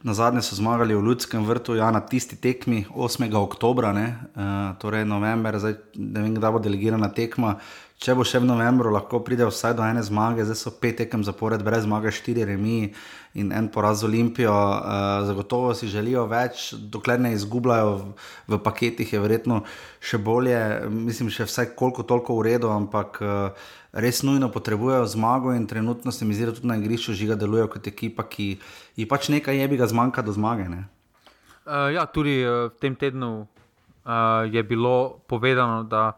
[0.00, 3.26] Na zadnje so zmagali v Ljudskem vrtu, ja, na tisti tekmi 8.
[3.36, 7.58] oktober, uh, torej november, zdaj ne vem, kdaj bo delegirana tekma.
[8.00, 11.20] če bo še v novembru, lahko pride vsaj do ene zmage, zdaj so pet tekem
[11.20, 12.94] zapored, brez zmage, štiri remi
[13.36, 14.54] in en poraz z Olimpijo.
[14.56, 18.14] Uh, zagotovo si želijo več, dokler ne izgubljajo v,
[18.48, 19.60] v paketih, je verjetno
[20.00, 20.56] še bolje,
[20.88, 23.20] mislim, še vsaj koliko toliko v redu, ampak.
[23.20, 27.34] Uh, Res nujno potrebujejo zmago, in trenutno se mi zdi, da tudi na igrišču žiga
[27.34, 28.58] delujejo kot ekipa, ki
[28.96, 30.68] ji pač nekaj je, bi ga zmanjka do zmage.
[30.70, 36.14] Uh, ja, tudi uh, v tem tednu uh, je bilo povedano, da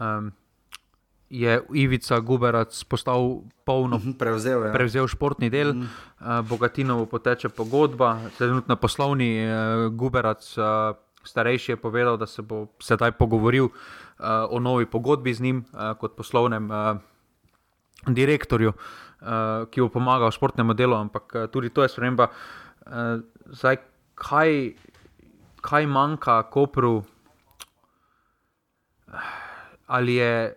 [0.00, 0.32] um,
[1.28, 4.72] je Ivica Guberac postal polno, uh mhm, -huh, prevzel, ja.
[4.72, 6.40] prevzel športni del, uh -huh.
[6.40, 10.64] uh, Bogatinovo poteče pogodba, trenutno poslovni uh, Guberac, uh,
[11.24, 13.72] starejši je povedal, da se bo sedaj pogovoril uh,
[14.50, 16.96] o novi pogodbi z njim uh, kot poslovnem uh,
[18.06, 22.30] direktorju, uh, ki bo pomagal športnemu delu, ampak uh, tudi to je sprememba.
[22.86, 23.82] Uh, zdaj,
[24.14, 24.72] kaj,
[25.60, 27.02] kaj manjka Kopru?
[29.86, 30.54] Ali je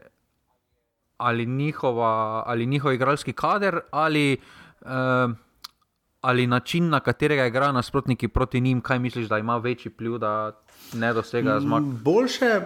[1.22, 4.38] ali njihova, ali njihov igralski kader, ali,
[4.82, 4.90] uh,
[6.22, 10.52] ali način, na katerega igrajo nasprotniki proti njim, kaj misliš, da ima večji pliv, da
[10.94, 11.84] ne dosega mm, zmag?
[11.84, 12.62] Boljše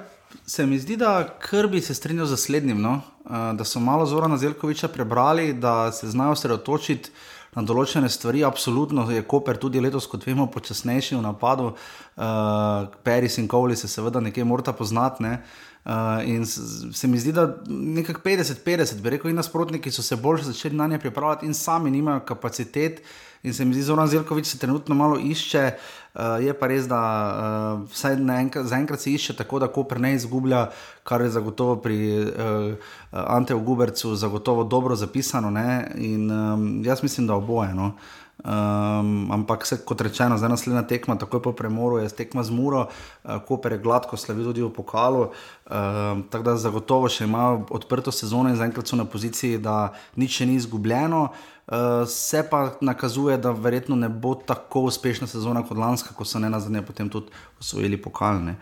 [0.46, 3.02] se mi zdi, da krbi se strinjajo z naslednjim, no?
[3.24, 7.12] uh, da so malo Zorana Zelkoviča prebrali, da se znajo sredotočiti.
[7.56, 11.70] Na določene stvari, absolutno je Koper tudi letos, kot vemo, počasnejši v napadu.
[11.72, 15.24] Uh, Peris in Kovli se seveda nekje morata poznati.
[15.24, 15.38] Ne?
[15.86, 15.92] Uh,
[16.26, 20.76] in se mi zdi, da nekako 50-50, bi rekel, in nasprotniki so se bolj začeli
[20.76, 23.02] na nje pripravljati, in sami nimajo kapacitet.
[23.44, 25.72] In se mi zdi, Zoran Zelkovič se trenutno malo išče.
[26.16, 28.18] Uh, je pa res, da uh, vsaj
[28.64, 30.70] zaenkrat se išče tako, da Koper ne izgublja,
[31.04, 32.74] kar je zagotovo pri uh,
[33.12, 35.52] Anteju Gubercu zagotovo dobro zapisano.
[35.52, 35.92] Ne?
[35.96, 37.74] In um, jaz mislim, da oboje.
[37.76, 37.86] No?
[37.86, 42.52] Uh, Um, ampak, se, kot rečeno, zdaj naslednja tekma, takoj po premoru, je tekma z
[42.52, 45.30] Muro, uh, Koper je gladko slavil tudi v pokalu.
[45.32, 50.42] Um, tako da zagotovo še imajo odprto sezono in zaenkrat so na poziciji, da nič
[50.42, 51.30] še ni izgubljeno.
[51.66, 56.38] Uh, se pa nakazuje, da verjetno ne bo tako uspešna sezona kot lanska, ko so
[56.38, 57.32] ne nazadnje potem tudi
[57.64, 58.60] osvojili pokalne.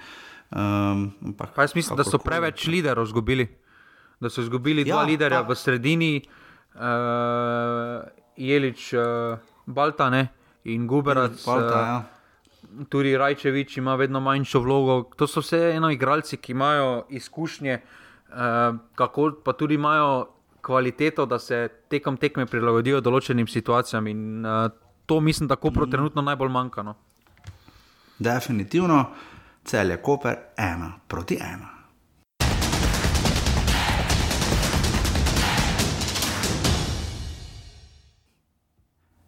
[0.53, 3.49] Um, ampak, jaz mislim, da so preveč liderov izgubili.
[4.21, 5.49] Da so izgubili ja, dva liderja pa.
[5.49, 6.11] v sredini,
[6.77, 8.05] uh,
[8.37, 8.93] Jelič.
[8.93, 10.27] Uh, Baltane
[10.63, 11.45] in Guberac.
[11.45, 11.97] Balta, ja.
[11.97, 15.09] Eh, tudi Rajčevič ima vedno manjšo vlogo.
[15.17, 20.27] To so vse eno igralci, ki imajo izkušnje, eh, kako pa tudi imajo
[20.61, 24.07] kvaliteto, da se tekom tekme prilagodijo določenim situacijam.
[24.07, 24.69] In eh,
[25.05, 25.91] to mislim, da Kopro mm.
[25.91, 26.83] trenutno najbolj manjka.
[26.83, 26.95] No.
[28.19, 29.05] Definitivno,
[29.63, 31.72] cel je Koper ena proti ena.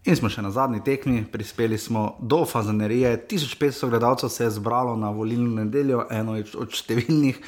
[0.06, 3.16] In smo še na zadnji tekmi, prispeli smo do Fazanerije.
[3.26, 7.40] 1500 gledalcev se je zbralo na volilno nedeljo, eno od številnih,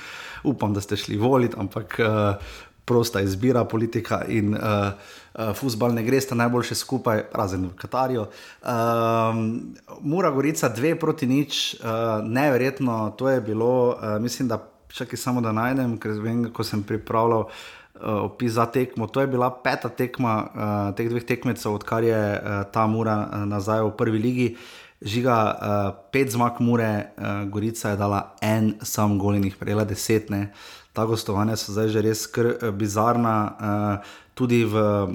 [0.49, 2.55] upam, da ste šli voliti, ampak uh,
[2.89, 4.89] prosta izbira politika in uh,
[5.37, 8.25] uh, futbal ne gre sta najboljše skupaj, razen v Katarju.
[8.25, 9.37] Uh,
[10.01, 15.45] Mura Gorica, dve proti nič, uh, neverjetno, to je bilo, uh, mislim, da čakaj samo
[15.45, 17.45] da najdem, ker vem, ko sem pripravljal.
[17.45, 19.07] Eh, opis za tekmo.
[19.07, 23.45] To je bila peta tekma uh, teh dveh tekmecev, odkar je uh, ta Mura uh,
[23.45, 24.49] nazaj v prvi ligi.
[25.01, 29.85] Žiga uh, pet zmag Mure, uh, Gorica je dala en sam gol in jih prejela
[29.85, 30.29] deset.
[30.29, 30.51] Ne.
[30.93, 33.37] Ta gostovanja so zdaj že res kr, bizarna.
[33.45, 35.09] Uh, tudi v uh,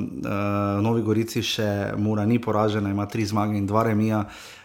[0.83, 4.27] Novi Gorici še Mura ni poražena, ima tri zmage in dva remija.
[4.27, 4.62] Uh,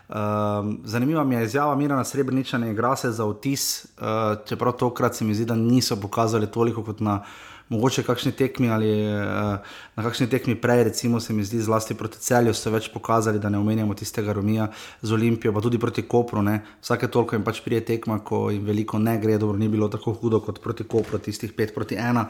[0.84, 4.08] zanimiva mi je izjava Mirana Srebreniča, ne igra se za vtis, uh,
[4.46, 7.24] čeprav tokrat se mi zdi, da niso pokazali toliko kot na
[7.70, 9.58] mogoče kakšni tekmi ali uh,
[9.96, 13.50] na kakšni tekmi prej, recimo se mi zdi zlasti proti celju, so več pokazali, da
[13.50, 14.70] ne omenjamo tistega Romija
[15.02, 16.42] z Olimpijo, pa tudi proti Kopru.
[16.42, 16.62] Ne.
[16.82, 20.14] Vsake toliko jim pač prije tekma, ko jim veliko ne gre, dobro ni bilo tako
[20.14, 22.26] hudo kot proti Kopru, tistih 5 proti 1.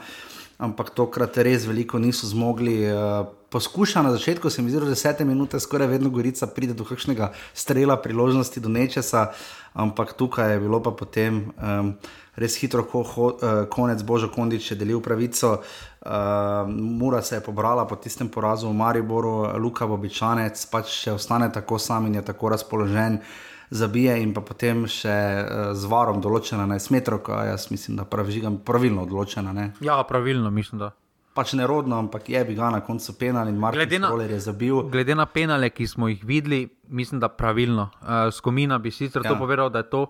[0.58, 2.82] Ampak tokrat res veliko niso zmogli.
[2.90, 6.74] Uh, poskuša na začetku, se mi zdi, da je 10 minut, skoraj vedno Gorica pride
[6.74, 9.28] do kakšnega strela, priložnosti do nečesa,
[9.74, 11.54] ampak tukaj je bilo pa potem.
[11.62, 11.94] Um,
[12.36, 15.62] res hitro, ko ho, uh, konec Božo Kondič je delil pravico.
[16.02, 21.52] Uh, Mura se je pobrala po tistem porazu v Mariboru, Luka Bobičanec pač še ostane
[21.54, 23.22] tako sam in je tako razpoložen.
[23.70, 28.06] Zabije in pa potem še uh, z varom določena na 11 metrov, jaz mislim, da
[28.08, 29.52] pravižigam pravilno odločena.
[29.54, 29.74] Ne?
[29.84, 30.94] Ja, pravilno mislim, da.
[31.38, 34.88] Pač nerodno, ampak je bi ga na koncu penal in Koller je zabil.
[34.90, 37.90] Glede na penale, ki smo jih videli, mislim, da pravilno.
[38.02, 39.34] Uh, Skomina bi sicer ja.
[39.34, 40.08] to povedal, da je to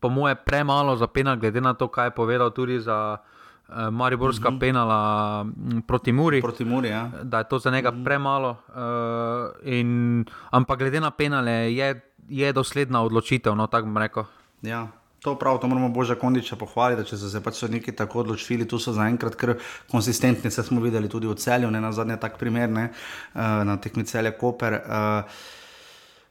[0.00, 4.48] po moje, premalo za penal, glede na to, kaj je povedal tudi za uh, Mariborska
[4.48, 4.56] uh mhm.
[4.56, 4.60] -huh.
[4.60, 4.98] penala
[5.40, 6.42] m, proti Muri.
[6.42, 7.10] Proti Muri ja.
[7.22, 8.02] Da je to za njega uh mhm.
[8.02, 8.04] -huh.
[8.04, 8.50] premalo.
[8.50, 14.28] Uh, in, ampak glede na penale je, je dosledna odločitev, no tako bom rekel.
[14.62, 14.86] Ja.
[15.24, 18.66] To prav, to moramo Božja Kondiča pohvaliti, da če so se pač neki tako odločili,
[18.68, 19.54] tu so zaenkrat kar
[19.88, 22.90] konsistentni, se smo videli tudi v celju, ne na zadnje tak primer, ne,
[23.32, 24.82] uh, na tekmi celje Koper.
[24.84, 25.44] Uh,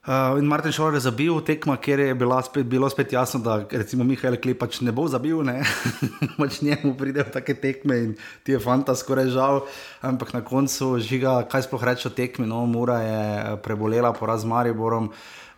[0.04, 3.62] Uh, in Martin Šolar je zabil tekmo, kjer je bila spet, bilo spet jasno, da
[3.72, 5.62] recimo Mihajl Klep pač ne bo zabil, ne
[6.40, 8.10] pač njemu pridejo take tekme in
[8.44, 9.62] ti je fanta skoraj žal.
[10.04, 14.52] Ampak na koncu žiga, kaj sploh reče o tekmi, no, Mura je prebolela poraz z
[14.52, 15.08] Mariborom.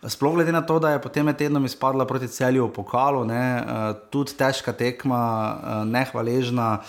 [0.06, 3.90] Sploh glede na to, da je potem tednom izpadla proti celju v pokalu, ne, uh,
[4.10, 6.80] tudi težka tekma, uh, nehvaležna.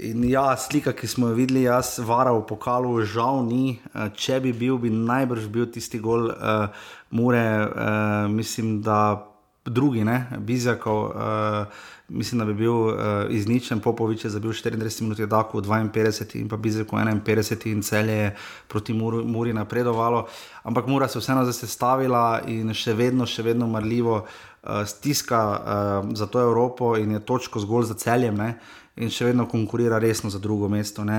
[0.00, 3.76] In ja, slika, ki smo jo videli, jaz varal v pokalu, žal ni.
[3.92, 6.72] Eh, če bi bil, bi najbrž bil tisti gol, uh,
[7.12, 9.28] mure, uh, mislim, da
[9.68, 12.94] drugi, ne, Bizjakov, uh, mislim, da bi bil uh,
[13.30, 18.36] izničen, Popovič je zabil 34 minut, Daku 52 in pa Bizjakov 51 in celje je
[18.68, 20.26] proti Muri, Muri napredovalo.
[20.62, 26.26] Ampak Mura se vseeno zastavila in še vedno, še vedno marljivo uh, stiska uh, za
[26.26, 28.36] to Evropo in je točko zgolj za celjem.
[28.36, 28.54] Ne
[28.96, 31.04] in še vedno konkurira resno za drugo mesto.
[31.04, 31.18] Ne.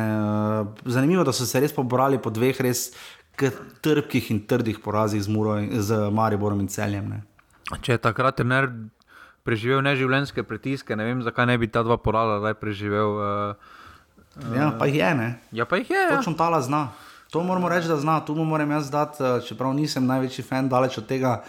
[0.85, 2.91] Zanimivo je, da so se res pobrali po dveh res
[3.81, 7.09] trpkih in trdih porazih z, Muro, z Mariborom in Celjem.
[7.09, 7.23] Ne.
[7.81, 8.69] Če je takrat trener
[9.43, 13.15] preživel neživljenjske pritiske, ne vem, zakaj ne bi ta dva porala zdaj preživel.
[13.19, 15.13] Uh, ja, pa jih je.
[15.19, 15.29] Ne.
[15.51, 15.99] Ja, pa jih je.
[15.99, 16.17] Ja.
[16.17, 16.89] Točno tala zna.
[17.33, 20.99] To moramo reči, da zna, tu mu moram jaz dati, čeprav nisem največji fan, daleč
[21.01, 21.41] od tega.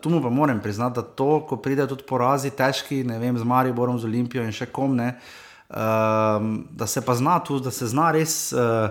[0.00, 3.42] Tu mu pa moram priznati, da to, ko pride tudi porazi, težki, ne vem, z
[3.42, 7.70] Mariborom, z Olimpijo in še kom ne, uh, um, da se pa zna tu, da
[7.70, 8.52] se zna res.
[8.52, 8.90] Uh,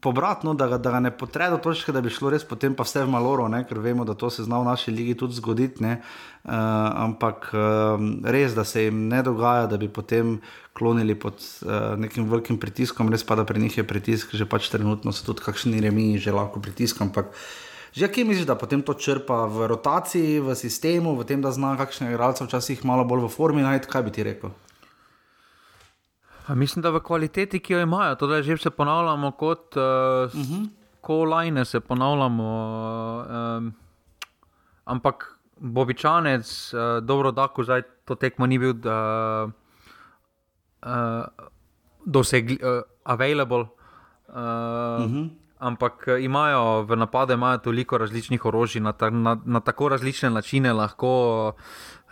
[0.00, 3.02] Pobratno, da, da ga ne potre do točke, da bi šlo res potem pa vse
[3.02, 3.64] v maloro, ne?
[3.66, 5.82] ker vemo, da to se zna v naši ligi tudi zgoditi.
[5.84, 6.52] Uh,
[7.00, 7.96] ampak uh,
[8.30, 10.36] res, da se jim ne dogaja, da bi potem
[10.76, 14.68] klonili pod uh, nekim velikim pritiskom, res pa da pri njih je pritisk, že pač
[14.70, 17.02] trenutno so tudi kakšni remi, že lahko pritisk.
[17.02, 17.32] Ampak
[17.94, 21.78] že kje misliš, da potem to črpa v rotaciji, v sistemu, v tem, da zna
[21.78, 24.50] kakšne igralce včasih malo bolj v formi najti, kaj bi ti rekel?
[26.48, 30.68] Mislim, da v kvaliteti, ki jo imajo, to že se ponavljamo kot uh, uh -huh.
[31.00, 32.46] kolajne, se ponavljamo.
[33.28, 33.72] Uh,
[34.84, 39.48] ampak Bobičanec, uh, dobro, da ko zdaj to tekmo ni bil, da
[40.82, 40.90] uh,
[42.04, 43.60] dosegli, uh, available.
[43.60, 44.38] Uh, uh
[45.10, 45.28] -huh.
[45.58, 50.72] Ampak imajo v napadu imajo toliko različnih orožij, na, ta, na, na tako različne načine
[50.72, 51.52] lahko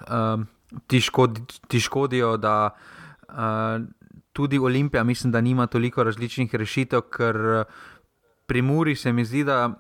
[0.01, 0.41] uh,
[0.87, 2.37] ti, škodi, ti škodijo.
[2.37, 2.71] Da,
[3.29, 3.35] uh,
[4.33, 7.65] tudi Olimpija, mislim, da nima toliko različnih rešitev, ker eh,
[8.47, 9.75] pri Muri se mi zdi, da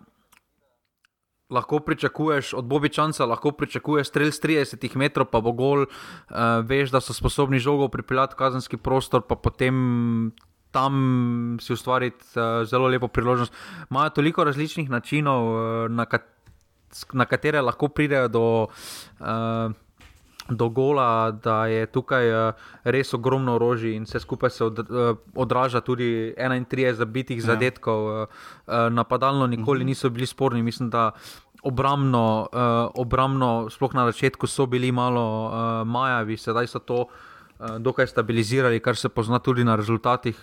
[1.52, 6.90] lahko pričakuješ od Bobičanca, lahko pričakuješ strelj z 30 metrov, pa bo gol, uh, veš,
[6.90, 10.32] da so sposobni žogo pripeljati v kazenski prostor, pa potem.
[10.72, 13.52] Tam si ustvariti uh, zelo lepo priložnost.
[13.90, 16.24] Imajo toliko različnih načinov, uh, na, kat
[17.12, 19.72] na katere lahko pridejo do uh,
[20.56, 22.54] do gola, da je tukaj uh,
[22.84, 27.52] res ogromno orožij in vse skupaj se od, uh, odraža tudi 31 zabitih ja.
[27.52, 28.04] zadetkov.
[28.04, 28.26] Uh,
[28.66, 29.86] uh, napadalno nikoli uh mhm.
[29.86, 31.10] niso bili sporni, mislim, da
[31.62, 37.06] obramno, uh, obramno, sploh na začetku so bili malo uh, majavi, sedaj so to.
[37.78, 40.40] Dokaj stabilizirali, kar se pozna tudi na rezultatih,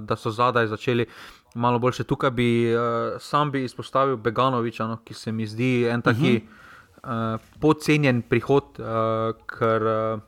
[0.00, 1.06] da so zadaj začeli
[1.54, 2.04] malo boljše.
[2.04, 2.70] Tukaj bi
[3.18, 6.20] sam bi izpostavil Beganoviča, no, ki se mi zdi en taki.
[6.20, 6.46] Uh mhm.
[6.46, 6.60] -huh
[7.02, 10.20] uh, podcenjen prihod, uh, ker uh,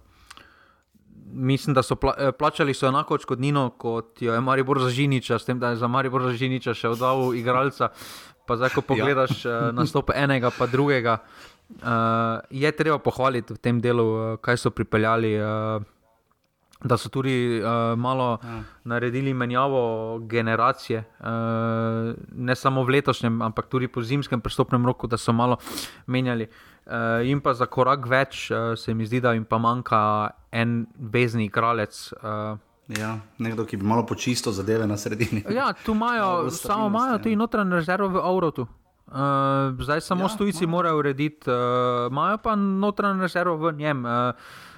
[1.32, 5.48] mislim, da so pla plačali so enako odškodnino kot jo je Maribor za Žiniča, s
[5.48, 7.92] tem, da je za Maribor za Žiniča še oddal igralca.
[8.46, 8.88] Pa zdaj, ko ja.
[8.88, 9.58] pogledaš ja.
[9.68, 15.36] uh, nastop enega, pa drugega, uh, je treba pohvaliti v tem delu, kaj so pripeljali.
[15.38, 15.91] Uh,
[16.84, 18.62] da so tudi uh, malo ja.
[18.84, 21.26] naredili menjavo generacije, uh,
[22.32, 25.56] ne samo v letošnjem, ampak tudi po zimskem prstopnem roku, da so malo
[26.06, 26.48] menjali.
[26.86, 30.86] Uh, in pa za korak več uh, se mi zdi, da jim pa manjka en
[30.98, 32.12] vezni kralec.
[32.22, 32.58] Uh,
[32.98, 35.44] Ja, nekdo, ki bi malo počistil zadeve na sredini.
[35.54, 38.66] Ja, tu imajo, samo imajo tudi notranje rezerve v Avrotu.
[39.06, 44.04] Uh, zdaj samo ja, tujci morajo urediti, uh, imajo pa notranje rezerve v njem.
[44.04, 44.71] Uh, Uh,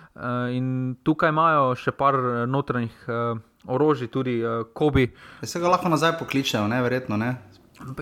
[0.55, 4.39] in tukaj imajo še par eh, notranjih uh, orožij, tudi
[4.77, 5.09] Kobi.
[5.41, 6.83] Ja, se ga lahko nazaj pokličejo, ne?
[6.85, 7.17] verjetno.
[7.17, 7.35] Ne?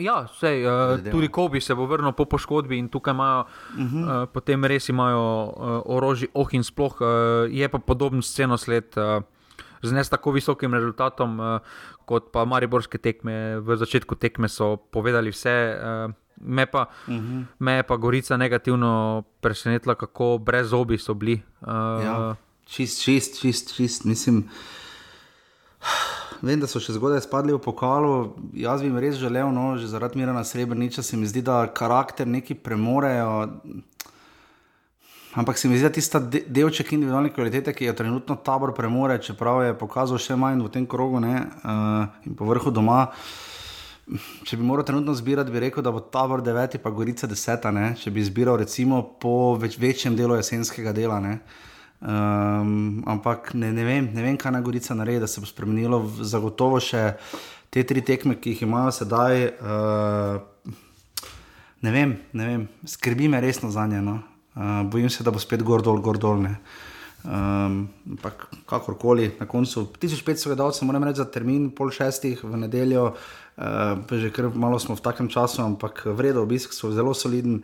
[0.03, 0.67] Ja, sej,
[1.09, 4.03] tudi Kobi se bo vrnil po poškodbi in tukaj imajo, uh -huh.
[4.03, 5.23] uh, potem res imajo
[5.87, 6.99] orožje, oh in sploh
[7.49, 8.95] je pa podoben sceno sled.
[9.83, 11.41] Z ne tako visokim rezultatom,
[12.05, 15.75] kot pa Mariborske tekme, v začetku tekme so povedali vse,
[16.43, 17.39] Me pa, uh mhm.
[17.39, 17.45] -huh.
[17.59, 21.43] me je pa Gorica negativno presenetila, kako brez zobi so bili.
[21.61, 21.69] Uh,
[22.05, 24.05] ja, čist, čist, čist, čist.
[24.05, 24.45] Mislim,
[26.43, 28.35] vem, da so še zgodaj spadli v pokalu.
[28.55, 31.67] Jaz bi jim res želel, no, že zaradi mira na srebrniča, se mi zdi, da
[31.67, 33.61] karakter neki premorejo.
[35.35, 39.17] Ampak se mi zdi, da tista de delček individualne kvalitete, ki jo trenutno tabor premore,
[39.23, 43.07] čeprav je pokazal še manj v tem krogu ne, uh, in po vrhu doma.
[44.03, 47.71] Če bi moral trenutno zbirati, bi rekel, da bo tabor deveti, pa gorica deseta.
[47.71, 47.93] Ne?
[47.99, 51.21] Če bi zbiral recimo po več, večjem delu jesenskega dela.
[52.03, 56.03] Um, ampak ne, ne, vem, ne vem, kaj naj gorica naredi, da se bo spremenilo.
[56.19, 57.13] Zagotovo še
[57.73, 59.45] te tri tekme, ki jih imajo sedaj.
[59.63, 60.73] Uh,
[61.87, 64.19] ne vem, ne vem, skrbi me resno za njeno.
[64.59, 66.43] Uh, bojim se, da bo spet gor dol, gor dol.
[67.23, 67.87] Um,
[68.67, 73.42] kakorkoli, na koncu 1500 gledalcev, moram reči, za termin pol šestih v nedeljo, uh,
[74.11, 77.63] že kar malo smo v takem času, ampak vredno obisk so zelo soliden.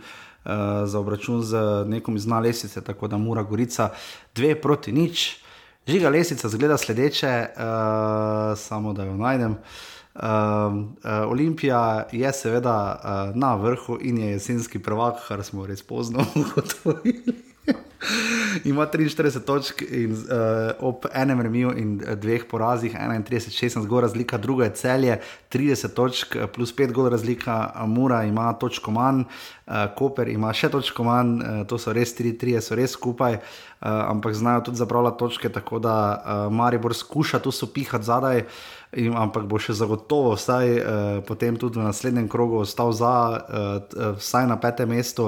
[0.49, 1.59] Uh, za obračun z
[1.91, 3.91] nekom iz Nalesice, tako da mora Gorica
[4.33, 5.43] dve proti nič.
[5.85, 9.53] Žiga Lesica zgleda sledeče, uh, samo da jo najdem.
[9.53, 15.67] Uh, Uh, uh, Olimpija je seveda uh, na vrhu in je jesenski prvak, kar smo
[15.67, 17.48] res pozno ugotovili.
[18.65, 20.19] Ima 43 točk in, uh,
[20.79, 25.21] ob enem remiju in dveh porazih, 31-16 gor razlika, druga je celje,
[25.53, 31.05] 30 točk plus 5 gor razlika, Mura ima točko manj, uh, Koper ima še točko
[31.05, 35.49] manj, uh, to so res 3-3, so res skupaj, uh, ampak znajo tudi zapravljati točke,
[35.49, 38.45] tako da uh, Maribor skuša tu sopihati zadaj.
[38.97, 40.85] In, ampak bo še zagotovo, vsaj uh,
[41.29, 45.27] potem tudi v naslednjem krogu, ostal za, uh, vsaj na petem mestu,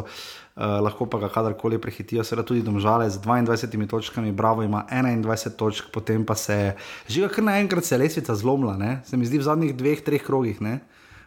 [0.61, 5.57] uh, lahko pa ga kadarkoli prehitijo, seveda tudi domžale z 22 točkami, Bravo ima 21
[5.57, 6.77] točk, potem pa se
[7.09, 9.01] že kar naenkrat se lesvica zlomila, ne?
[9.09, 10.81] se mi zdi v zadnjih dveh, treh krogih, ne?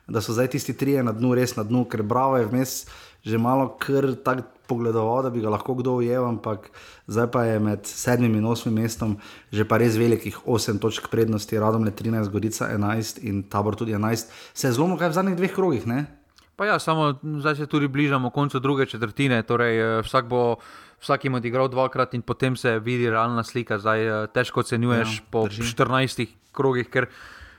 [0.07, 2.85] da so zdaj tisti trije na dnu, res na dnu, ker Bravo je vmes
[3.23, 6.71] že malo kar tako pogledoval, da bi ga lahko kdo ujel, ampak
[7.07, 9.17] zdaj pa je med sedmim in osmim mestom
[9.51, 13.95] že pa res velikih osem točk prednosti, radom le 13, Gorica 11 in tabor tudi
[13.95, 14.31] 11.
[14.53, 16.22] Se je zlomil kaj v zadnjih dveh krogih, ne?
[16.55, 20.55] Pa ja, samo zdaj se tudi bližamo koncu druge četrtine, torej eh, vsak bo.
[21.03, 23.79] Vsak ima odigral dvakrat in potem se vidi realna slika.
[23.79, 25.63] Zdaj eh, težko ocenjuješ ja, po drži.
[25.75, 27.09] 14 krogih, ker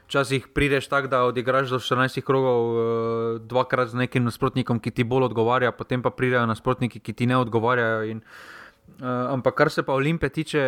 [0.06, 5.04] včasih prideš tako, da odigraš do 14 krogov uh, dvakrat z nekim nasprotnikom, ki ti
[5.04, 8.04] bolj odgovarja, potem pa pridejo nasprotniki, ki ti ne odgovarjajo.
[8.12, 8.20] In,
[9.00, 10.62] ampak kar se pa Olimpije tiče,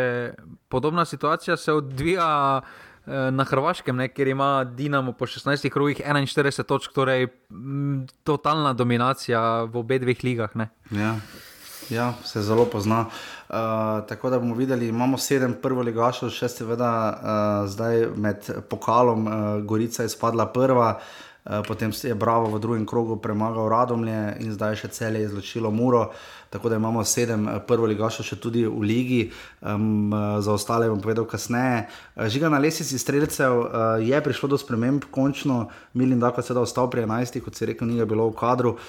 [0.68, 2.60] podobna situacija se odvija.
[3.06, 8.72] Eh, na Hrvaškem, ne, kjer ima Dinamo po 16 krogih 41 točk, torej m, totalna
[8.72, 10.50] dominacija v obeh dveh ligah.
[10.90, 11.14] Ja.
[11.90, 13.04] Ja, se zelo pozna.
[13.48, 13.54] Uh,
[14.08, 19.34] tako da bomo videli, imamo sedem prvo ligašov, še seveda uh, zdaj med pokalom, uh,
[19.62, 24.80] Gorica je spadla prva, uh, potem je Bravo v drugem krogu premagal Radomlje in zdaj
[24.82, 26.08] še cel je izločilo Muro.
[26.10, 29.20] Uh, tako da imamo sedem eh, prvo ligašov še tudi v ligi,
[29.60, 31.86] um, za ostale bom povedal kasneje.
[32.16, 33.68] Eh, žiga na lesici streljcev uh,
[34.00, 37.88] je prišlo do sprememb, končno Milin Dako je ostal pri 11, kot se je rekel,
[37.88, 38.80] ni ga bilo v kadru uh,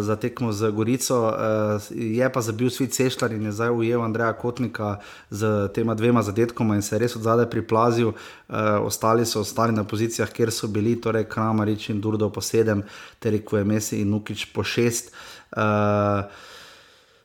[0.00, 4.32] za tekmo z Gorico, uh, je pa zabil svet Sešljar in je zdaj ujel Andreja
[4.32, 4.98] Kotnika
[5.30, 8.12] z tema dvema zadetkoma in se je res od zadaj priplazil.
[8.48, 12.82] Uh, ostali so ostali na pozicijah, kjer so bili, torej Kramarič in Durdo po sedem,
[13.18, 15.12] ter Riko je Mesi in Nukič po šest.
[15.56, 16.26] Uh,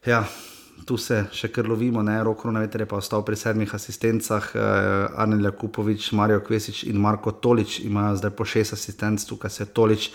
[0.06, 0.20] Ja,
[0.86, 5.18] tu se še kar lovimo, ne roko na veter, pa ostal pri sedmih asistencah, eh,
[5.18, 9.72] Arnel Kupovič, Marijo Kvesič in Marko Tolič imajo zdaj po šest asistenc, tukaj se je
[9.74, 10.12] Tolič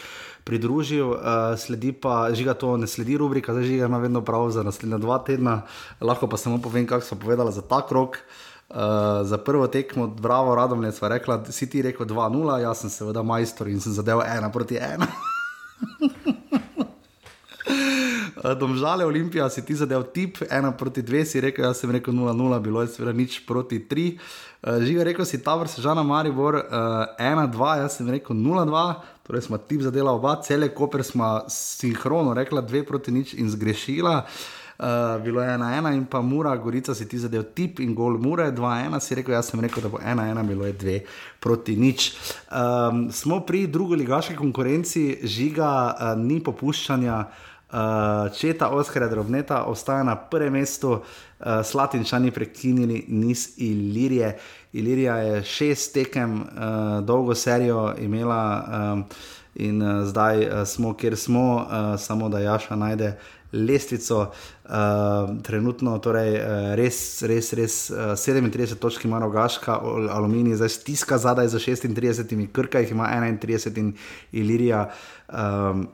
[0.46, 1.18] pridružil, uh,
[1.58, 5.18] sledi pa, žiga to ne sledi rubrika, zdaj žiga ima vedno prav za naslednja dva
[5.26, 5.66] tedna,
[6.00, 8.16] lahko pa samo povem, kako so povedala za ta krok.
[8.70, 12.90] Uh, za prvo tekmo, bravo, radom je sva rekla, si ti rekel 2-0, jaz sem
[12.90, 15.02] seveda majstor in sem zadeval 1 proti 1.
[18.36, 22.14] Eh, domžale Olimpija si ti zadev tip, ena proti dve, si rekel, jaz sem rekel
[22.14, 24.18] 0-0, bilo je seveda nič proti tri.
[24.60, 26.54] Uh, Živi rekel si Tavr, Sežana Maribor,
[27.18, 28.94] 1-2, uh, jaz sem rekel 0-2,
[29.26, 34.24] torej smo tip zadela oba, cele koper smo sinhrono rekla 2 proti nič in zgrešila.
[34.80, 38.48] Uh, bilo je 1-1 in pa Mura, Gorica si ti zadev tip in gol Mure,
[38.52, 41.00] 2-1 si rekel, jaz sem rekel, da bo 1-1, bilo je 2
[41.40, 42.12] proti nič.
[42.48, 47.24] Um, smo pri drugi ligaški konkurenci, žiga uh, ni popuščanja.
[47.72, 54.38] Uh, četa Oskarja Drobneta ostaja na prvem mestu, uh, Slatinčani prekinili niz Ilirije.
[54.72, 56.46] Ilirija je šest tekem, uh,
[57.04, 59.04] dolgo serijo imela um,
[59.54, 63.18] in uh, zdaj uh, smo, kjer smo, uh, samo da Jaša najde
[63.52, 64.26] lestvico.
[64.64, 64.72] Uh,
[65.42, 69.78] trenutno torej, uh, res, res, res uh, 37 točk ima rogaška,
[70.10, 73.94] aluminij zdaj stiska zadaj za 36, krka jih ima 31 in
[74.32, 74.90] Ilirija.
[75.28, 75.88] Um,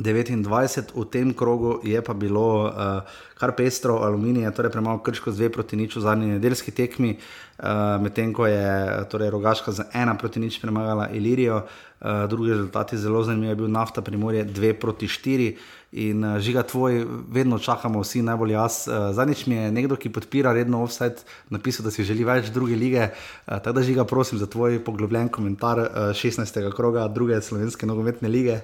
[0.00, 3.04] 29 v tem krogu je pa bilo uh,
[3.36, 8.00] kar pestro, aluminij, torej premalo krško z dve proti nič v zadnji nedeljski tekmi, uh,
[8.00, 13.22] medtem ko je torej, rogaška za ena proti nič premagala Ilirijo, uh, drugi rezultati zelo
[13.24, 15.56] zanimivi, je bil nafta primorje dve proti štiri.
[15.92, 18.88] In uh, žiga tvoj, vedno čakamo, vsi najbolj jaz.
[18.88, 22.76] Uh, Zadnjič mi je nekdo, ki podpira redno offset, napisal, da si želi več druge
[22.76, 23.10] lige.
[23.10, 26.60] Uh, tako da žiga, prosim za tvoj poglobljen komentar uh, 16.
[26.76, 28.60] kroga druge slovenske nogometne lige.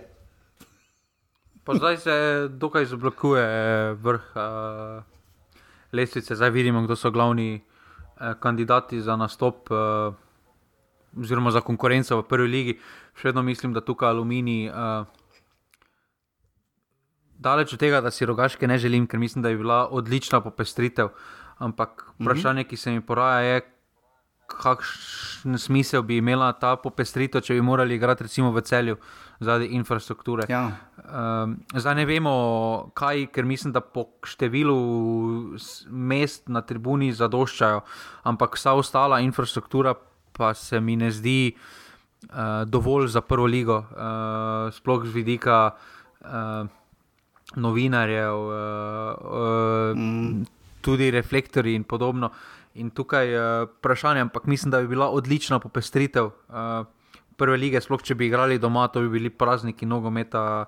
[1.67, 2.15] Pa zdaj se
[2.51, 3.47] dokaj zablokuje
[3.95, 5.03] vrh uh,
[5.93, 10.15] lestvice, zdaj vidimo, kdo so glavni uh, kandidati za nastop, uh,
[11.19, 12.77] oziroma za konkurenco v prvi ligi.
[13.19, 14.71] Še vedno mislim, da tukaj aluminij.
[14.71, 15.11] Uh,
[17.35, 21.11] Daleč od tega, da si rogaške ne želim, ker mislim, da je bila odlična popestritev.
[21.59, 22.23] Ampak mhm.
[22.23, 23.61] vprašanje, ki se mi poraja, je,
[24.47, 29.03] kakšen smisel bi imela ta popestritev, če bi morali igrati recimo v celju
[29.41, 30.47] zaradi infrastrukture.
[30.49, 30.71] Ja.
[31.07, 32.33] Um, zdaj ne vemo,
[32.99, 34.75] kaj, ker mislim, da po številu
[35.87, 37.85] mest na tribuni zadoščajo,
[38.27, 39.95] ampak vsa ostala infrastruktura
[40.37, 45.61] pa se mi ne zdi uh, dovolj za prvo ligo, uh, sploh z vidika.
[46.21, 46.67] Uh,
[47.57, 48.53] Novinarjev, uh,
[49.23, 50.43] uh, mm.
[50.83, 52.33] tudi reflektori in podobno.
[52.75, 56.83] In tukaj je uh, vprašanje, ampak mislim, da bi bila odlična popestritev uh,
[57.37, 60.67] prve lige, sploh če bi igrali doma, to bi bili prazniki nogometa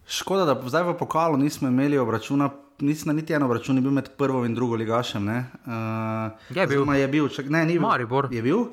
[0.07, 2.51] škoda, da zdaj v pokalu nismo imeli obračuna.
[2.83, 5.29] Nisem na niti eno račun bil med prvo in drugo ligašem.
[5.29, 7.85] Uh, je bil, je bil, čak, ne, ni bil.
[7.87, 8.27] Maribor.
[8.33, 8.65] Je bil?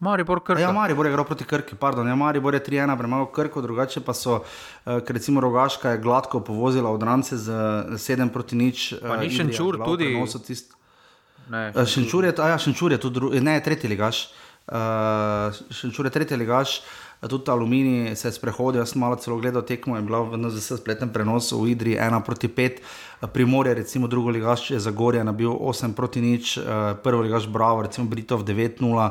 [0.00, 0.62] Maribor, Krka.
[0.62, 4.14] Ja, Maribor je igral proti Krki, pardon, ja, Maribor je 3-1 premagal Krko, drugače pa
[4.14, 4.40] so,
[4.86, 7.52] uh, recimo Rogaška je gladko povozila od Rance z
[7.98, 8.94] 7 proti nič.
[9.02, 10.14] Pa uh, ni Šenčur tudi.
[11.48, 14.28] Uh, šenčur je, ja, Šenčur je tudi, ne, tretji ligaš.
[14.68, 16.80] Uh, šenčur je tretji ligaš.
[17.18, 20.78] Tudi Aluminij se je sprehodil, jaz sem malo celo gledal tekmo, je bilo v NZS
[20.78, 22.78] spletnem prenosu v Idri 1 proti 5,
[23.32, 26.60] Primorje, recimo drugo ligaš je Zagorja nabil 8 proti nič,
[27.02, 29.10] prvo ligaš Bravo, recimo Britov 9-0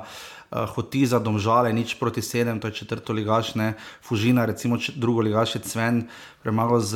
[0.51, 5.55] uh, Hotiza, Domžale, nič proti sedem, to je četrto ligaš, ne, Fužina, recimo drugo ligaš
[5.55, 6.03] je Cven,
[6.43, 6.93] premagal z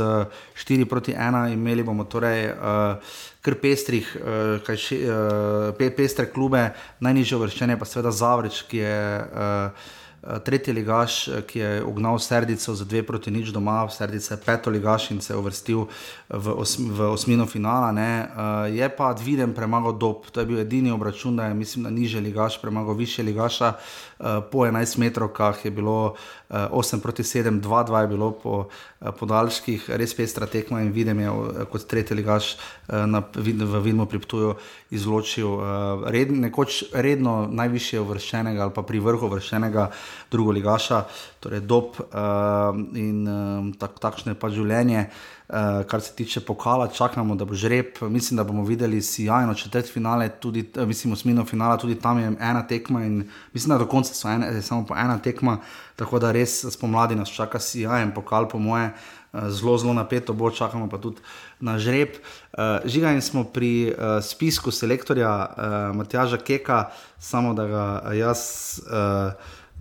[0.55, 6.29] 4 proti 1, imeli bomo torej uh, kar pestrih, uh, kaj še, uh, pe, pestre
[6.31, 6.69] klube,
[6.99, 9.01] najnižje vrščene pa seveda Zavreč, ki je.
[9.31, 10.00] Uh, Eh,
[10.43, 14.69] tretji ligaš, eh, ki je ugnal Serdico za dve proti nič doma, Serdica je peto
[14.69, 15.87] ligaš in se je uvrstil
[16.29, 17.91] v, osm, v osmino finala.
[17.91, 18.29] Ne.
[18.29, 21.89] Eh, je pa viden premagal dob, to je bil edini obračun, da je mislim, da
[21.89, 23.73] niže ligaš premagal više ligaša.
[24.51, 26.15] Po 11 metrovkah je bilo
[26.49, 28.67] 8 proti 7, 2-2 je bilo po
[29.19, 31.31] podaljških, res pestra tekma in vidim je
[31.71, 32.57] kot tretji ligaš
[32.87, 34.53] na, v Vidmu priptuju
[34.93, 35.57] izločil
[36.05, 39.89] red, nekoč redno najvišje uvrščenega ali pa pri vrhu uvrščenega
[40.31, 41.05] drugo ligaša,
[41.41, 41.97] torej dob
[42.93, 43.25] in
[43.79, 45.07] tak, takšno je pa življenje.
[45.51, 47.85] Uh, kar se tiče pokala, čakamo, da bo žreb.
[48.01, 52.67] Mislim, da bomo videli sjajno četrt finale, tudi mislim, osmino finala, tudi tam je ena
[52.67, 55.57] tekma in mislim, da do konca so ene, samo po ena tekma,
[55.95, 58.93] tako da res spomladi nas čaka sjajen pokal, po moje.
[59.33, 61.19] Zelo, zelo napeto bo, čakamo pa tudi
[61.59, 62.15] na žreb.
[62.85, 65.31] Žigajni smo pri spisku selektorja
[65.95, 68.39] Matjaža Keka, samo da ga jaz.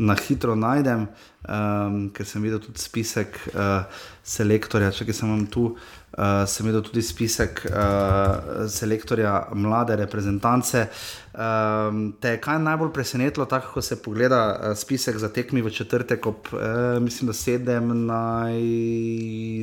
[0.01, 1.09] Na hitro najdem,
[1.49, 3.87] um, ker sem videl tudi spisek uh,
[4.23, 4.93] selektorja.
[4.95, 10.87] Če sem vam tu, uh, sem videl tudi spisek uh, selektorja mlade reprezentance.
[11.31, 15.73] Um, te je kaj najbolj presenetilo, tako ko se pogleda uh, spisek za tekmi v
[15.75, 18.59] četrtek, ob, uh, mislim, da sedem, naj,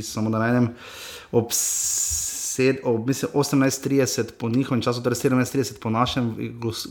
[0.07, 0.71] samo da najdem,
[1.31, 1.51] ob
[2.57, 6.35] 18:30 po njihovem času, torej 17:30 po našem,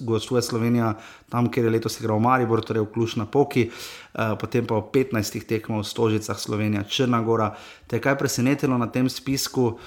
[0.01, 0.95] gostuje Slovenija
[1.29, 5.47] tam, kjer je letos igral Maribor, torej v Klušna Poki, uh, potem pa v 15
[5.47, 7.55] tekmah v Stožicah Slovenija, Črnagora.
[7.87, 9.79] Te je kaj presenetilo na tem spisku, uh,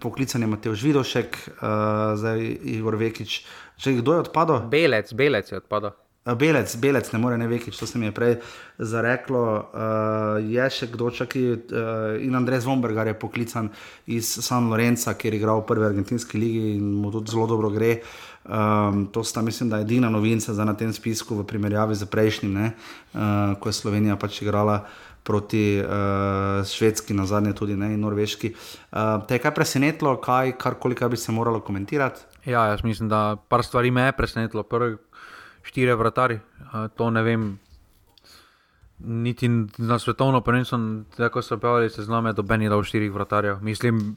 [0.00, 3.44] poklican je Matej Žvidošek, uh, zdaj Igor Vekič.
[3.76, 4.68] Če kdo je odpadel?
[4.70, 6.05] Belec, belec je odpadel.
[6.34, 8.36] Belec, belec, ne more ne veki, to se mi je prej
[8.78, 9.42] zareklo.
[9.70, 13.70] Uh, je še kdo, čak uh, in Andrej Zvombergar je poklican
[14.10, 17.70] iz San Lorenza, kjer je igral v prvi argentinski ligi in mu tudi zelo dobro
[17.70, 18.00] gre.
[18.46, 22.56] Um, to sta, mislim, da edina novinca za na tem spisku v primerjavi z prejšnjim,
[22.58, 24.82] uh, ko je Slovenija pač igrala
[25.26, 28.52] proti uh, Švedski, na zadnje tudi ne, in Norveški.
[28.54, 32.22] Uh, te je kaj presenetilo, kaj, kar koliko bi se moralo komentirati?
[32.46, 34.62] Ja, jaz mislim, da par stvari me je presenetilo.
[34.62, 34.96] Prvi,
[35.66, 36.38] štiri vratari.
[36.96, 37.58] To ne vem.
[38.98, 39.48] Niti
[39.78, 40.78] na svetovno prvenstvo,
[41.16, 43.60] tako so pravili, se zname, da bi dal štirih vratarjev.
[43.60, 44.16] Mislim,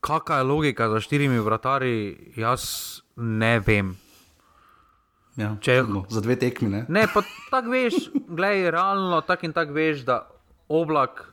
[0.00, 2.62] kakšna je logika za štirimi vratarji, jaz
[3.16, 3.96] ne vem.
[5.36, 6.68] Ja, Če- čudno, za dve tekmi.
[6.68, 6.84] Ne?
[6.88, 7.94] Ne, pa tako veš,
[8.28, 10.28] gledaj, realno tako in tako veš, da
[10.68, 11.32] oblak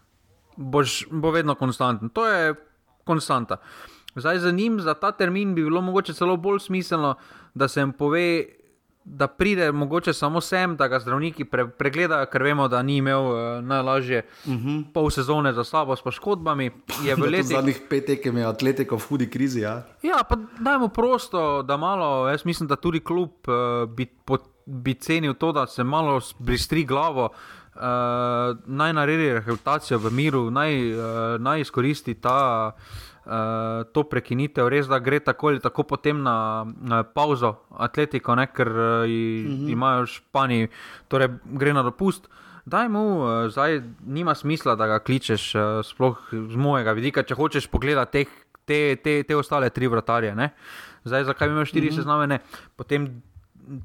[0.55, 2.09] boš, bo vedno konstanten.
[2.09, 2.55] To je
[3.03, 3.57] konstanta.
[4.15, 7.15] Zdaj za njim, za ta termin bi bilo mogoče celo bolj smiselno,
[7.53, 8.45] da se jim pove,
[9.03, 13.26] da pride mogoče samo sem, da ga zdravniki pre, pregledajo, ker vemo, da ni imel
[13.26, 14.84] uh, najlažje uh -huh.
[14.93, 16.69] pol sezone za sabo s poškodbami.
[17.17, 19.59] V letih Zadnjih pet tekem je Atletico v hudi krizi.
[19.59, 19.84] Ja.
[20.03, 24.93] Ja, pa dajmo prosto, da malo, jaz mislim, da tudi klub uh, bi, po, bi
[24.93, 27.30] cenil to, da se malo bristri glavo,
[27.76, 27.81] uh,
[28.65, 30.99] naj naredi rehabilitacijo v miru, naj, uh,
[31.39, 33.09] naj izkoristi ta, uh,
[33.93, 38.68] to prekinitev, res da gre tako ali tako potem na, na pauzo atletiko, ne, ker
[38.68, 39.72] uh, mm -hmm.
[39.72, 40.68] imajo špani,
[41.07, 42.30] torej gre na dopust.
[42.65, 47.35] Daj mu, uh, zdaj nima smisla, da ga kličeš, uh, sploh z mojega vidika, če
[47.35, 48.27] hočeš pogledati teh
[48.69, 50.35] te, te, te ostale tri vratarje.
[50.35, 50.53] Ne?
[51.03, 51.95] Zdaj, zakaj imel štiri mm -hmm.
[51.95, 52.27] sezname?
[52.27, 52.39] Ne?
[52.76, 53.22] Potem,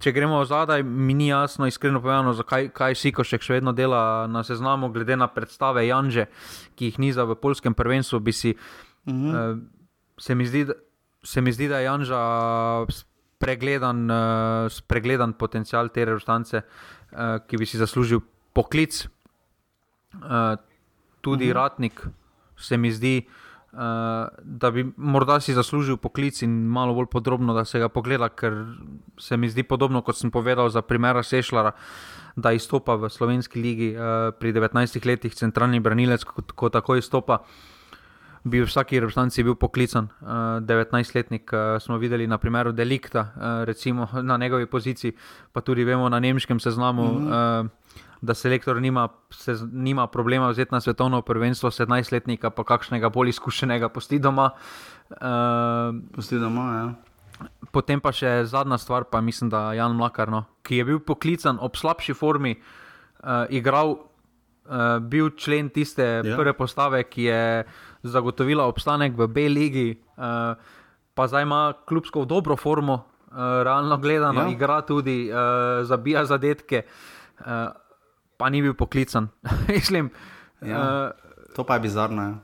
[0.01, 4.45] če gremo zadaj, mi ni jasno, iskreno povedano, zakaj kaj Sikošek še vedno dela na
[4.45, 6.27] seznamu, glede na predstave Janže,
[6.77, 8.21] ki jih niza v polskem prvenstvu.
[8.21, 8.55] bi Si,
[9.07, 9.31] -hmm.
[9.31, 9.59] uh,
[10.19, 10.67] se, mi zdi,
[11.23, 12.21] se mi zdi, da je Janža
[12.89, 16.63] spregledan, uh, spregledan potencial te reprezentance,
[17.13, 18.21] uh, ki bi si zaslužil
[18.53, 19.09] poklic.
[20.15, 20.57] Uh,
[21.21, 21.55] tudi -hmm.
[21.55, 22.07] Ratnik
[22.57, 23.27] se mi zdi,
[23.73, 23.79] uh,
[24.43, 28.53] da bi morda si zaslužil poklic in malo bolj podrobno, da se ga pogleda, ker
[29.19, 31.73] se mi zdi podobno, kot sem povedal za primera Sešlara,
[32.37, 37.45] da izstopa v slovenski ligi uh, pri 19 letih, centralni branilec, ko, ko tako izstopa.
[38.45, 43.65] Bi v vsaki reprezentanci bil poklican, uh, 19-letnik, uh, smo videli na primeru Delikta, uh,
[43.65, 45.17] recimo na njegovi poziciji,
[45.53, 47.61] pa tudi vemo na nemškem seznamu, mm -hmm.
[47.65, 47.71] uh,
[48.21, 53.89] da selektor nima, se, nima problema vzeti na svetovno prvenstvo 17-letnika, pa kakšnega bolj izkušenega
[53.89, 54.51] posti doma.
[55.11, 55.19] Uh,
[56.13, 57.49] Pusti doma, ja.
[57.73, 61.59] potem pa še zadnja stvar, pa mislim, da Jan Mlakar, no, ki je bil poklican
[61.61, 63.97] ob slabši formi, uh, igral,
[64.65, 66.37] uh, bil člen tiste ja.
[66.37, 67.43] prve postave, ki je
[68.05, 70.55] zagotovila obstanek v B-ligi, uh,
[71.15, 72.95] pa zdaj ima klubsko dobro formo,
[73.27, 74.49] uh, realno gledano, Ja.
[74.49, 75.37] igra tudi, uh,
[75.83, 76.83] zabija zadetke,
[77.41, 77.47] uh,
[78.37, 79.29] pa ni bil poklican.
[79.69, 80.11] Mislim,
[80.61, 80.79] Ja.
[80.79, 81.25] uh,
[81.55, 82.23] To pa je bizarno.
[82.23, 82.35] Ja.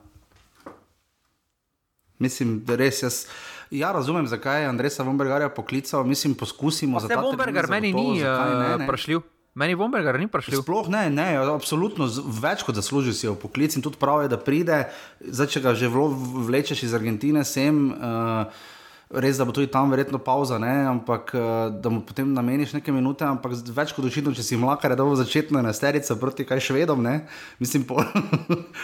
[2.19, 3.27] Mislim, da res jaz.
[3.70, 6.05] Ja, razumem, zakaj je Andresa Vombergarja poklical.
[6.05, 8.87] Mislim, poskusimo za Vse ta Bombergar termin meni ni ne, ne.
[8.87, 9.20] prišljiv.
[9.55, 10.62] Meni Bombergar ni prišljiv.
[10.62, 12.06] Sploh ne, ne, absolutno
[12.40, 14.85] več kot zasluži si v poklic in tudi prav je, da pride,
[15.27, 17.89] zdaj če ga že vlečeš iz Argentine sem.
[17.90, 18.68] Uh,
[19.10, 20.70] Res, da bo tudi tam verjetno pauza, ne?
[20.86, 21.40] ampak eh,
[21.82, 25.16] da mu potem nameniš nekaj minute, ampak več kot očitno, če si mlakar, da bo
[25.18, 27.16] začetna enajsterica proti kaj švedom, ne?
[27.59, 28.06] mislim, pol,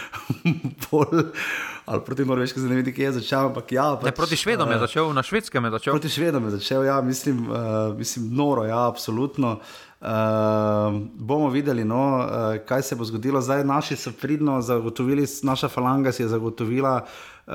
[0.89, 1.31] pol,
[1.87, 3.87] ali proti Norveški, zdaj ne vem, kje je začel, ampak ja.
[4.03, 5.95] Ne, proti Švedom je začel, na švedskem je začel.
[5.95, 9.61] Proti Švedom je začel, ja, mislim, uh, mislim noro, ja, absolutno.
[9.63, 9.86] Uh,
[11.15, 13.41] bomo videli, no, uh, kaj se bo zgodilo.
[13.41, 17.05] Zdaj, naši so pridno zagotovili, naša falanga si je zagotovila,
[17.47, 17.55] uh,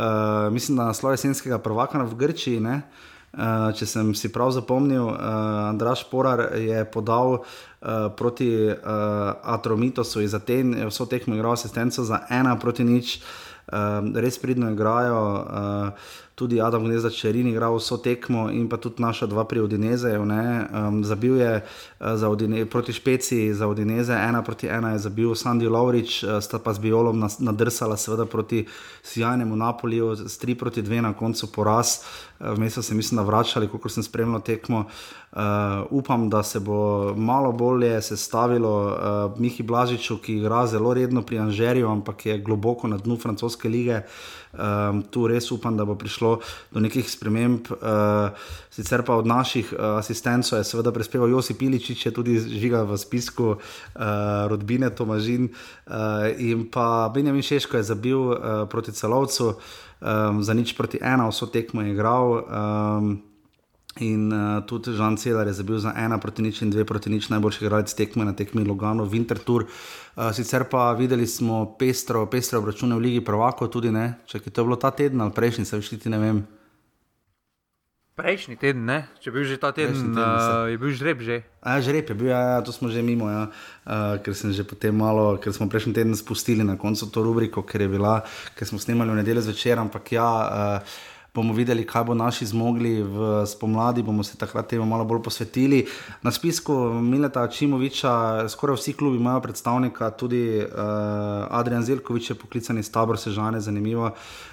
[0.51, 2.59] mislim, da naslov jesenskega prvaka v Grčiji.
[2.59, 2.81] Ne?
[3.31, 5.15] Uh, če sem si prav zapomnil, uh,
[5.69, 7.45] Andraš Porar je podal uh,
[8.17, 8.75] proti uh,
[9.43, 13.21] Atromitosu iz Aten, vso tekmo igral asistenco za ena proti nič,
[13.71, 15.21] uh, res pridno igrajo.
[15.23, 20.21] Uh, tudi Adam Gnezda Čerin igral vso tekmo in pa tudi naša dva pri Odinezeju.
[20.25, 25.35] Um, zabil je uh, za Odine, proti Špeci za Odineze, ena proti ena je zabil
[25.37, 28.65] Sandy Lovrič, uh, sta pa z Biolom nadrsala seveda proti
[29.03, 32.01] sjajnemu Napoliju, s 3 proti 2 na koncu poraz.
[32.01, 34.85] Uh, Vmes so se mislim, da vračali, kot sem spremljal tekmo.
[35.31, 35.39] Uh,
[35.89, 41.39] upam, da se bo malo bolje sestavilo uh, Mihi Blažiču, ki igra zelo redno pri
[41.39, 44.01] Anžerju, ampak je globoko na dnu francoske lige.
[44.51, 46.41] Um, tu res upam, da bo prišlo
[46.75, 47.71] do nekih sprememb.
[47.71, 48.35] Uh,
[48.67, 52.99] sicer pa od naših uh, asistentov je seveda prispeval Josip Iličič, je tudi žiga v
[52.99, 53.61] spisku uh,
[54.51, 58.37] rodbine Tomažin uh, in pa Benjamin Šeško je zabil uh,
[58.67, 62.27] proti celovcu, um, za nič proti ena, vso tekmo je igral.
[62.43, 63.30] Um,
[63.99, 67.27] In uh, tudi Žan Celar je zabil za ena proti nič in dve proti nič
[67.27, 69.67] najboljši igralec tekme na tekmi Logano, Winterthur.
[69.67, 74.51] Uh, sicer pa videli smo pestro, pestro obračune v Ligi Prvako, tudi ne, če je
[74.55, 76.39] to bilo ta teden ali prejšnji, se višti ne vem.
[78.15, 79.11] Prejšnji teden, ne?
[79.19, 81.43] če je bil že ta teden, teden, uh, je bil žreb že.
[81.59, 84.63] A, žreb je bil, ja, ja, to smo že mimo, ja, uh, ker že
[84.95, 88.23] malo, ker smo prejšnji teden spustili na koncu to rubriko, ker bila,
[88.55, 90.31] ker smo snemali v nedeljo zvečer, ampak ja.
[90.47, 95.21] Uh, bomo videli, kaj bo naši zmogli v spomladi, bomo se takrat temu malo bolj
[95.23, 95.85] posvetili.
[96.21, 100.67] Na spisku Mileta Čimoviča, skoraj vsi klubi imajo predstavnika, tudi uh,
[101.49, 104.11] Adrian Zelkovič je poklican iz tabor Sežane, zanimivo.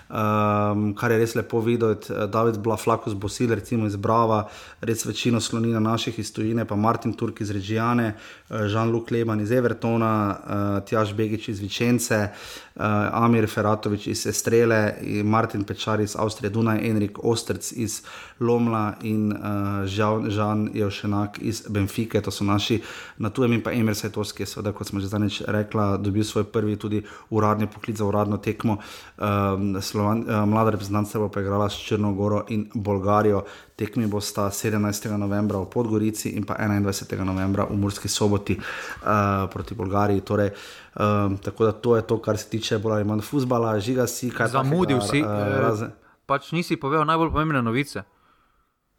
[0.08, 4.46] Um, kar je res lepo videti, David Blaflakus Bosil, recimo iz Brava,
[4.80, 8.14] res večino sloni na naših istojine, pa Martin Turk iz Režijane,
[8.50, 14.94] Žan-Luc Leban iz Evertona, uh, Tjaž Begič iz Vičence, uh, Amir Feratovič iz Estrele,
[15.24, 18.02] Martin Pečar iz Avstrije, Dunaj, Enrik Ostrc iz
[18.40, 19.86] Lomla in uh,
[20.30, 22.80] Žan Jevšenak iz Benfike, to so naši
[23.18, 26.76] na tujem in pa Emir Sajtovski, seveda, kot smo že zadnjič rekla, dobil svoj prvi
[26.76, 28.78] tudi uradni poklic za uradno tekmo.
[29.18, 33.44] Um, Slovan, uh, mlada reprezentanca bo pa igrala s Črnogoro in Bolgarijo.
[33.78, 35.06] Tekmi bo sta 17.
[35.14, 37.22] novembra v Podgorici in pa 21.
[37.22, 40.20] novembra v Murski soboti uh, proti Bolgariji.
[40.26, 40.50] Torej,
[40.98, 44.32] um, tako da to je to, kar se tiče bolj ali manj futbola, žiga si,
[44.34, 44.50] kaj.
[44.50, 45.22] Zamudil si.
[45.22, 45.94] Uh,
[46.26, 48.02] pač nisi povedal najbolj pomembne novice.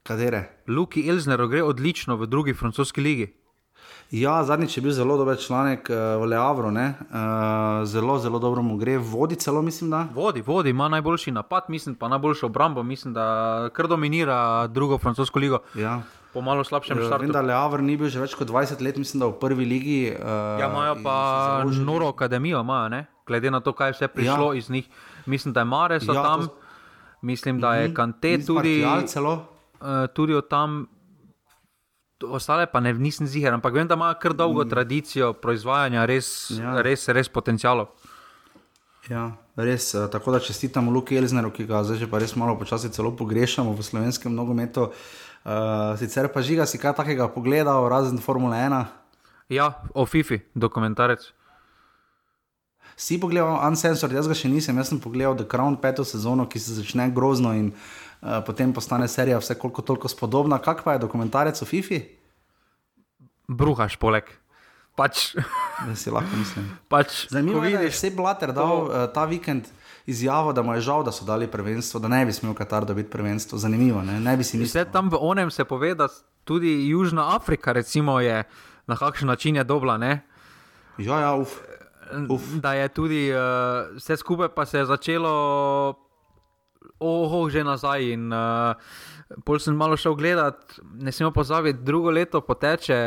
[0.08, 0.64] Katere?
[0.72, 3.28] Luki Elzner gre odlično v drugi francoski ligi.
[4.12, 6.76] Ja, zadnjič je bil zelo dober članek uh, v Leavru, uh,
[7.86, 9.90] zelo, zelo dobro mu gre, vodi celo, mislim.
[9.90, 10.08] Da.
[10.14, 15.40] Vodi, vodi, ima najboljši napad, mislim, pa najboljšo obrambo, mislim, da kar dominira drugo francosko
[15.40, 15.60] ligo.
[15.76, 16.02] Ja.
[16.34, 17.22] Po malo slabšem štartu.
[17.22, 20.02] Vem, da Leavr ni bil že več kot 20 let, mislim, da v prvi ligi.
[20.10, 23.06] Uh, ja, imajo pa noro akademijo, imajo, ne?
[23.28, 24.58] glede na to, kaj je vse prišlo ja.
[24.58, 24.90] iz njih.
[25.26, 26.56] Mislim, da je Mare so ja, tam, to...
[27.22, 27.94] mislim, da je mhm.
[27.94, 28.86] Kante tudi.
[30.14, 30.88] Tudi od tam
[32.24, 34.70] ostale pa ne, nisem ziger, ampak vem, da ima kar dolgo mm.
[34.70, 36.82] tradicijo proizvajanja res, ja.
[36.82, 37.92] res, res potencijalov.
[39.10, 39.94] Ja, res.
[39.96, 43.16] Eh, tako da čestitamo Luki Elzneru, ki ga zdaj že pa res malo počasi celo
[43.16, 44.92] pogrešamo v slovenskem nogometu.
[45.40, 48.84] Uh, sicer pa žiga si kaj takega pogledal, razen Formule 1.
[49.50, 51.24] Ja, o FIFI, dokumentarec.
[53.00, 56.60] Si pogledal Unsensor, jaz ga še nisem, jaz sem pogledal The Crown peto sezono, ki
[56.60, 58.09] se začne grozno in uh,
[58.46, 60.60] potem postane serija vse koliko toliko spodobna.
[60.60, 62.02] Kak pa je dokumentarec o FIFI?
[63.48, 64.28] Bruhaš poleg.
[65.00, 65.36] Pač.
[65.88, 66.66] Da si lahko mislim.
[66.92, 68.80] Pač, Zanimivo je, da je vse blater dal to...
[68.90, 69.70] uh, ta vikend.
[70.10, 73.12] Izjavo, da mu je žal, da so dali prvenstvo, da ne bi smel Katar dobiti
[73.14, 73.60] prvenstvo.
[73.62, 74.82] Zanimivo, ne, ne bi si mislil.
[74.82, 76.08] Vse tam v onem se pove, da
[76.44, 78.42] tudi Južna Afrika, recimo, je
[78.90, 79.98] na kakšen način je dobla.
[80.02, 80.24] Ne?
[80.98, 81.60] Ja, ja, uf.
[82.30, 82.42] Uf.
[82.58, 85.34] Da je tudi uh, vse skupaj, pa se je začelo,
[87.00, 88.14] oho, že nazaj.
[88.14, 88.76] In, uh,
[89.46, 92.98] Pol sem malo šel gledat, ne smemo pozabiti, drugo leto poteče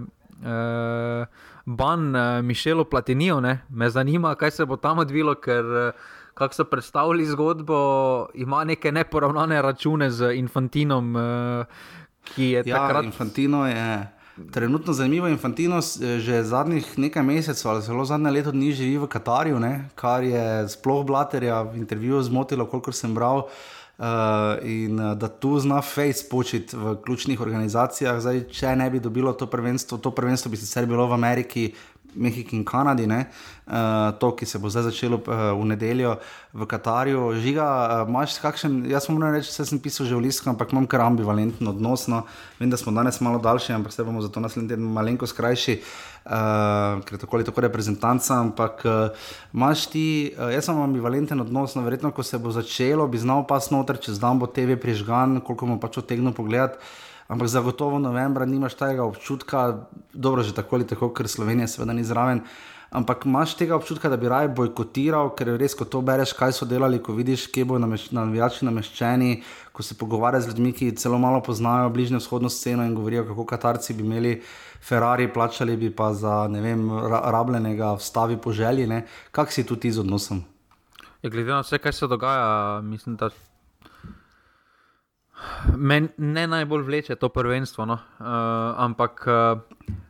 [0.00, 1.26] uh,
[1.66, 3.40] ban uh, Mišelu Platinijo.
[3.40, 3.58] Ne?
[3.68, 8.92] Me zanima, kaj se bo tam odvilo, ker uh, kako so predstavili zgodbo, ima neke
[8.92, 11.66] neporavnane račune z Infantinom, uh,
[12.24, 13.04] ki je ja, takrat.
[13.04, 14.15] Infantino je.
[14.52, 15.80] Trenutno zanimivo Infantino
[16.18, 19.88] že zadnjih nekaj mesecev ali celo zadnje leto dni živi v Katarju, ne?
[19.94, 23.48] kar je sploh Blaterja v intervjuju zmotilo, kolikor sem bral.
[23.96, 28.18] Uh, in uh, da tu zna Face početi v ključnih organizacijah.
[28.20, 31.70] Zdaj, če ne bi dobilo to prvenstvo, to prvenstvo bi sicer bilo v Ameriki,
[32.16, 36.16] Mehiki in Kanadi, uh, to, ki se bo zdaj začelo uh, v nedeljo
[36.52, 37.36] v Katarju.
[37.42, 40.86] Žiga, uh, imaš kakšen, jaz moram reči, da sem pisal že v Lisku, ampak imam
[40.86, 42.06] kar ambivalentno odnos.
[42.08, 42.24] No.
[42.60, 45.80] Vem, da smo danes malo daljši, ampak se bomo zato naslednji teden malenko skrajši.
[46.26, 49.14] Uh, ker tako ali tako reprezentanca, ampak uh,
[49.54, 53.46] imaš ti, uh, jaz sem ambivalenten odnos, no, verjetno, ko se bo začelo, bi znal
[53.46, 56.82] pas noter, če znam bo TV prižgan, koliko mu pač otegno pogledati
[57.28, 62.04] ampak zagotovo novembra nimaš tega občutka, dobro, že tako ali tako, ker Slovenija seveda ni
[62.04, 62.42] zraven.
[62.90, 66.68] Ampak imaš tega občutka, da bi raje bojkotiral, ker res, ko to bereš, kaj so
[66.70, 69.42] delali, ko vidiš, kje bodo navijači nameščeni,
[69.74, 73.44] ko se pogovarjaš z ljudmi, ki celo malo poznajo bližnjo vzhodno sceno in govorijo, kako
[73.44, 74.36] Katarci bi imeli
[74.80, 79.02] Ferrari, plačali bi pa za ne vem, rabljenega vstavi po želji.
[79.34, 80.44] Kak si tu ti z odnosom?
[81.22, 83.30] Ja, glede na vse, kaj se dogaja, mislim, da
[85.76, 87.94] Meni ne najbolj vleče to prvenstvo, no.
[87.94, 88.26] uh,
[88.84, 89.60] ampak uh,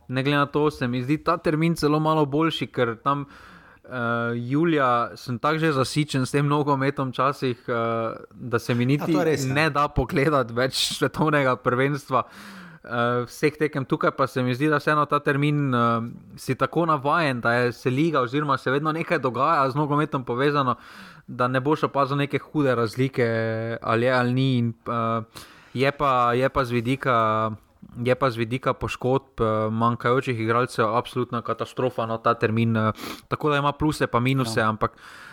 [0.07, 3.91] ne glede na to, se mi zdi ta termin celo malo boljši, ker tam uh,
[4.35, 9.47] Julija sem tako že zasičen s tem nogometom, časih, uh, da se mi niti res,
[9.47, 9.53] ja.
[9.53, 12.23] ne da pogledati več svetovnega prvenstva.
[12.27, 12.66] Uh,
[13.25, 16.03] vseh tekem tukaj pa se mi zdi, da vseeno ta termin uh,
[16.35, 20.71] si tako navaden, da je se liga, oziroma se vedno nekaj dogaja z nogometom povezano.
[20.71, 23.27] Uh, da ne boš opazil neke hude razlike,
[23.81, 24.57] ali je ali ni.
[24.57, 25.23] In, uh,
[25.73, 27.51] je, pa, je, pa vidika,
[28.05, 32.77] je pa z vidika poškodb, uh, manjkajočih igralcev, absolutna katastrofa na no, ta termin.
[32.77, 32.93] Uh,
[33.27, 34.69] tako da ima pluse, pa minuse, ja.
[34.69, 35.26] ampak uh,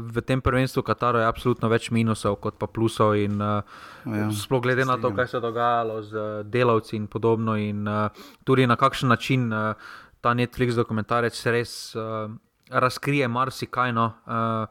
[0.00, 3.14] v tem prvenstvu Kataru je absolutno več minusov kot pa plusov.
[3.14, 3.62] In, uh,
[4.06, 8.10] ja, sploh glede na to, kaj se je dogajalo z delavci in podobno, in uh,
[8.44, 9.74] tudi na kakšen način uh,
[10.20, 11.94] ta Netflix dokumentarec res.
[11.94, 12.30] Uh,
[12.70, 13.92] Razkrije marsikaj.
[13.92, 14.12] No.
[14.26, 14.66] Uh,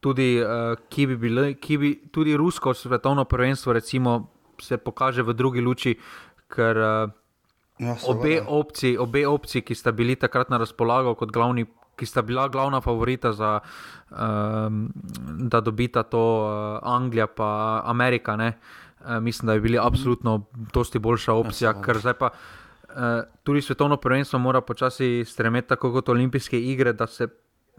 [0.00, 4.30] tudi, uh, ki, bi bili, ki bi tudi rusko svetovno prvenstvo recimo,
[4.60, 5.94] se pokaže v drugi luči,
[6.50, 7.10] ker uh,
[7.78, 11.66] ja, obe, opciji, obe opciji, ki sta bili takrat na razpolago kot glavni.
[11.98, 13.58] Ki sta bila glavna favorita za
[14.10, 14.92] um,
[15.50, 17.44] da dobita to uh, Anglija in
[17.84, 18.34] Amerika.
[18.34, 22.94] Uh, mislim, da bi bili absolutno dosti boljša opcija, ja, ker zdaj pa uh,
[23.42, 27.28] tudi svetovno prvenstvo mora počasi stremeti tako kot olimpijske igre, da se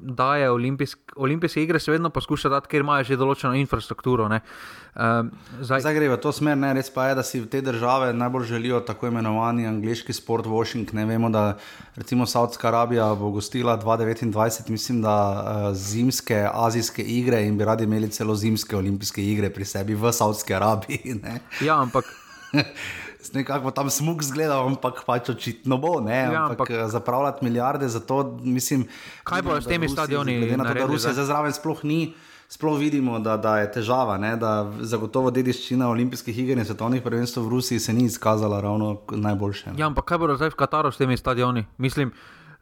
[0.01, 4.27] daje olimpijsk, olimpijske igre, se vedno poskuša dati, ker imajo že določeno infrastrukturo.
[4.30, 5.31] Um,
[5.61, 6.71] zdaj, zdaj gre v to smer, ne?
[6.77, 10.93] res pa je, da si te države najbolj želijo tako imenovani angliški sport, washing.
[10.93, 11.57] Ne vemo, da
[11.95, 17.84] recimo Saudska Arabija bo gostila 2029, mislim, da uh, zimske azijske igre in bi radi
[17.89, 21.19] imeli celo zimske olimpijske igre pri sebi v Saudski Arabiji.
[21.23, 21.39] Ne?
[21.61, 22.05] Ja, ampak.
[23.34, 25.99] nekako tam smog zgleda, ampak pač očitno bo.
[26.10, 28.88] Ja, ampak, ampak eh, zapravljati milijarde za to, mislim.
[29.23, 30.39] Kaj bo s temi stadioni?
[30.39, 32.14] Glede na to, da Rusija zdaj zraven sploh ni.
[32.49, 34.31] Sploh vidimo, da, da je težava, ne?
[34.38, 39.76] da zagotovo dediščina olimpijskih iger in svetovnih prvenstv v Rusiji se ni izkazala ravno najboljše.
[39.77, 41.68] Ja, ampak kaj bo zdaj v Kataru s temi stadioni?
[41.77, 42.10] Mislim,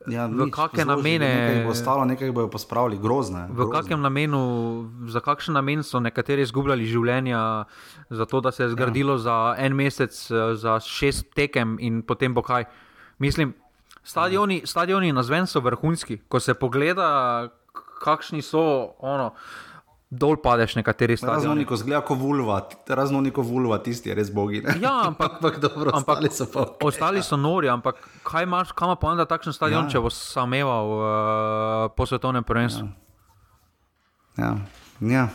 [0.07, 3.47] Ja, v kakšne namene nekaj bo ostalo, nekaj bojo pospravili, grozne.
[3.51, 4.41] V kakšnem namenu,
[5.11, 7.67] za kakšen namen so nekateri izgubljali življenja,
[8.09, 9.23] za to, da se je zgradilo ja.
[9.27, 10.15] za en mesec,
[10.55, 12.69] za šest tekem in potem bo kaj.
[13.19, 13.51] Mislim,
[14.03, 17.49] stadioni, stadioni na zven so vrhunski, ko se pogleda,
[17.99, 18.95] kakšni so.
[18.99, 19.33] Ono,
[20.09, 21.35] dol padeš nekateri stvari.
[21.35, 24.61] Raznoliko zgleda kot vulva, raznoliko vulva, tisti je res bogi.
[24.63, 24.77] Ne?
[24.81, 26.59] Ja, ampak, ampak dobro, ampak, ostali so pa.
[26.61, 26.87] Okay.
[26.87, 29.91] Ostali so nori, ampak kaj imaš, kam pa onda takšen stadion, ja.
[29.91, 32.87] če bo sameval uh, po svetovnem prvenstvu?
[34.37, 34.53] Ja.
[35.01, 35.11] ja.
[35.11, 35.27] ja.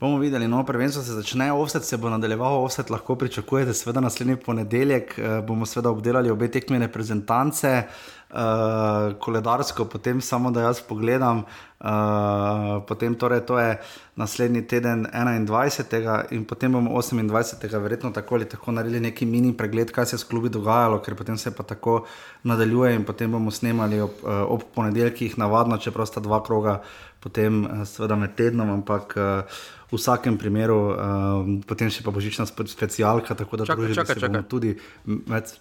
[0.00, 4.36] Bomo videli, no, prvenstvo se začne, offset se bo nadaljeval, offset lahko pričakujete, seveda naslednji
[4.36, 7.72] ponedeljek uh, bomo seveda obdelali obe tekme reprezentance.
[7.78, 11.44] Uh, uh, koledarsko, potem samo da jaz pogledam.
[11.84, 13.76] Uh, potem torej to je
[14.16, 16.32] naslednji teden 21.
[16.32, 17.78] in potem bomo 28.
[17.82, 21.14] verjetno tako ali tako naredili neki mini pregled, kaj se je s klubi dogajalo, ker
[21.14, 22.06] potem se pa tako
[22.42, 26.80] nadaljuje in potem bomo snemali ob, uh, ob ponedeljkih, navadno, čeprav sta dva kroga,
[27.20, 29.60] potem seveda med tednom, ampak uh,
[29.92, 34.42] v vsakem primeru, uh, potem še pa božična specialka, tako da čakaj, čakaj, čakaj.
[34.48, 34.74] tudi
[35.04, 35.52] med.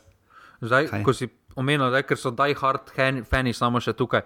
[0.63, 1.03] Zdaj, kaj?
[1.03, 2.91] ko si omenil, da ker so die hard
[3.29, 4.23] fani samo še tukaj.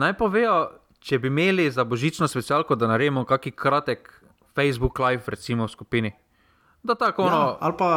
[0.00, 0.56] Naj povejo,
[1.04, 4.10] če bi imeli za božično specialko, da naredimo kakšen kratek
[4.54, 6.12] Facebook live, recimo v skupini.
[6.82, 7.36] Da tako ono.
[7.36, 7.90] Ja, ali pa.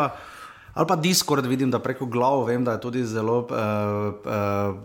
[0.78, 4.76] Ali pa Discord, vidim, da preko glav, vem, da je tudi zelo uh, uh,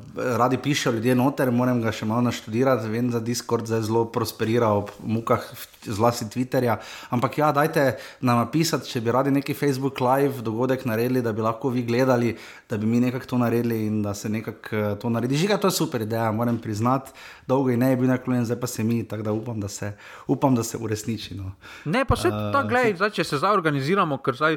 [0.41, 2.89] radi pišejo ljudje noter, moram ga še malo naštudirati.
[2.89, 5.45] Vem, da Discord zdaj zelo prosperira ob mukah,
[5.85, 6.79] zlasti Twitterja.
[7.13, 11.45] Ampak ja, dajte nam napisati, če bi radi neki Facebook live dogodek naredili, da bi
[11.45, 12.33] lahko vi gledali,
[12.71, 15.37] da bi mi nekako to naredili in da se nekako uh, to naredi.
[15.45, 17.13] Žiga, to je super ideja, moram priznati.
[17.47, 19.93] Dolgo in ne je bil naklonjen, zdaj pa se mi, tako da upam, da se,
[20.27, 21.37] upam, da se uresniči.
[21.37, 21.53] No.
[21.85, 24.57] Ne, pa še uh, tako, gledaj, če se zdaj organiziramo, ker zdaj.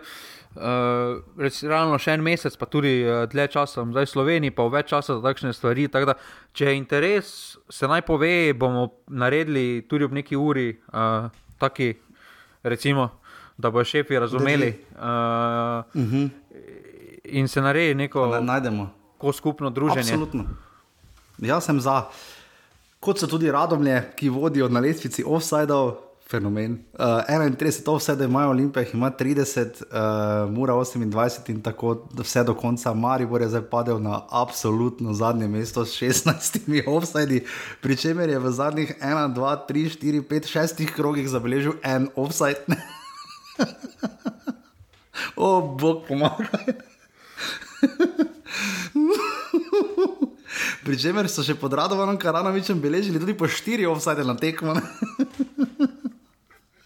[0.56, 1.20] Uh,
[1.68, 5.18] realno še en mesec, pa tudi uh, dlje časa, zdaj v Sloveniji, pa več časa
[5.18, 5.90] za takšne stvari.
[5.92, 6.16] Tak da,
[6.56, 7.32] če je interes,
[7.68, 11.28] se naj pove, bomo naredili tudi ob neki uri, uh,
[11.60, 11.92] taki,
[12.64, 13.10] recimo,
[13.60, 14.72] da bojo šefi razumeli.
[14.96, 16.30] Uh, uh -huh.
[17.36, 18.90] In se naredi neko najdemo.
[19.18, 20.12] Ko skupno druženje.
[20.14, 20.46] Absolutno.
[21.38, 22.08] Jaz sem za,
[23.00, 26.84] kot so tudi radomlje, ki vodijo na lestvici offside-ov fenomen.
[26.94, 32.44] Uh, 31, to vse, da imajo Olimpije, ima 30, uh, mora 28 in tako vse
[32.44, 32.94] do konca.
[32.94, 37.46] Maribor je zdaj padel na absolutno zadnje mesto s 16 offsajdi,
[37.82, 42.58] pri čemer je v zadnjih 1, 2, 3, 4, 5, 6 krogih zabeležil en offsajd.
[45.36, 46.46] o, bog pomaga.
[50.86, 54.76] Pričemer so še pod Radovanom Karanovičem beležili tudi po štiri offsajde na tekmo.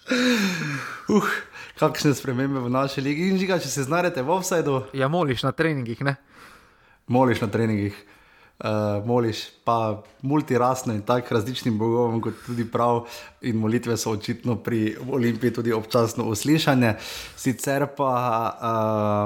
[0.10, 1.26] Uh,
[1.80, 4.80] kakšne spremembe v naši ligi in žiga, če se znajdete v offsajdu.
[4.98, 6.15] Ja, moliš na treningih, ne?
[7.10, 7.98] Moliš na treningih,
[8.64, 13.06] uh, moliš pa multirasno in tako različnim bogovom, kot tudi prav.
[13.41, 16.98] In molitve so očitno pri Olimpiji tudi občasno uslišane.
[17.36, 18.11] Sicer pa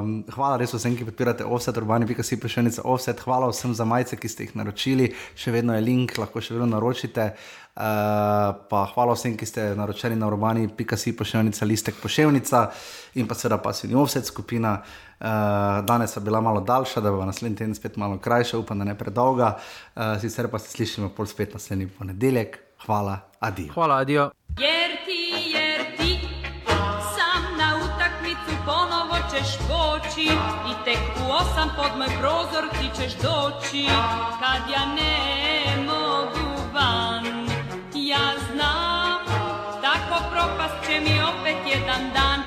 [0.03, 3.19] um, hvala res vsem, ki podpirate offset, urbani, pika si prešenice offset.
[3.25, 6.69] Hvala vsem za majice, ki ste jih naročili, še vedno je link, lahko še vedno
[6.75, 7.31] naročite.
[7.73, 12.67] Uh, pa hvala vsem, ki ste naročili na urbani, pika si pošiljnica, listek pošiljnica
[13.17, 14.77] in pa seveda pa si ni offset skupina.
[14.83, 15.12] Uh,
[15.83, 18.97] danes je bila malo daljša, da bo naslednji teden spet malo krajša, upam, da ne
[18.97, 19.57] predolga.
[19.95, 22.59] Uh, sicer pa se slišimo pol spet naslednji ponedeljek.
[22.85, 23.73] Hvala, adijo.
[23.73, 24.31] Hvala, adijo.
[24.59, 26.19] Jer ti, jer ti,
[27.15, 30.27] sam na utakmicu ponovo ćeš poći
[30.69, 33.85] i tek u osam pod moj prozor ti ćeš doći
[34.39, 37.47] kad ja ne mogu van.
[37.95, 39.03] Ja znam
[40.93, 42.39] prođe mi opet jedan dan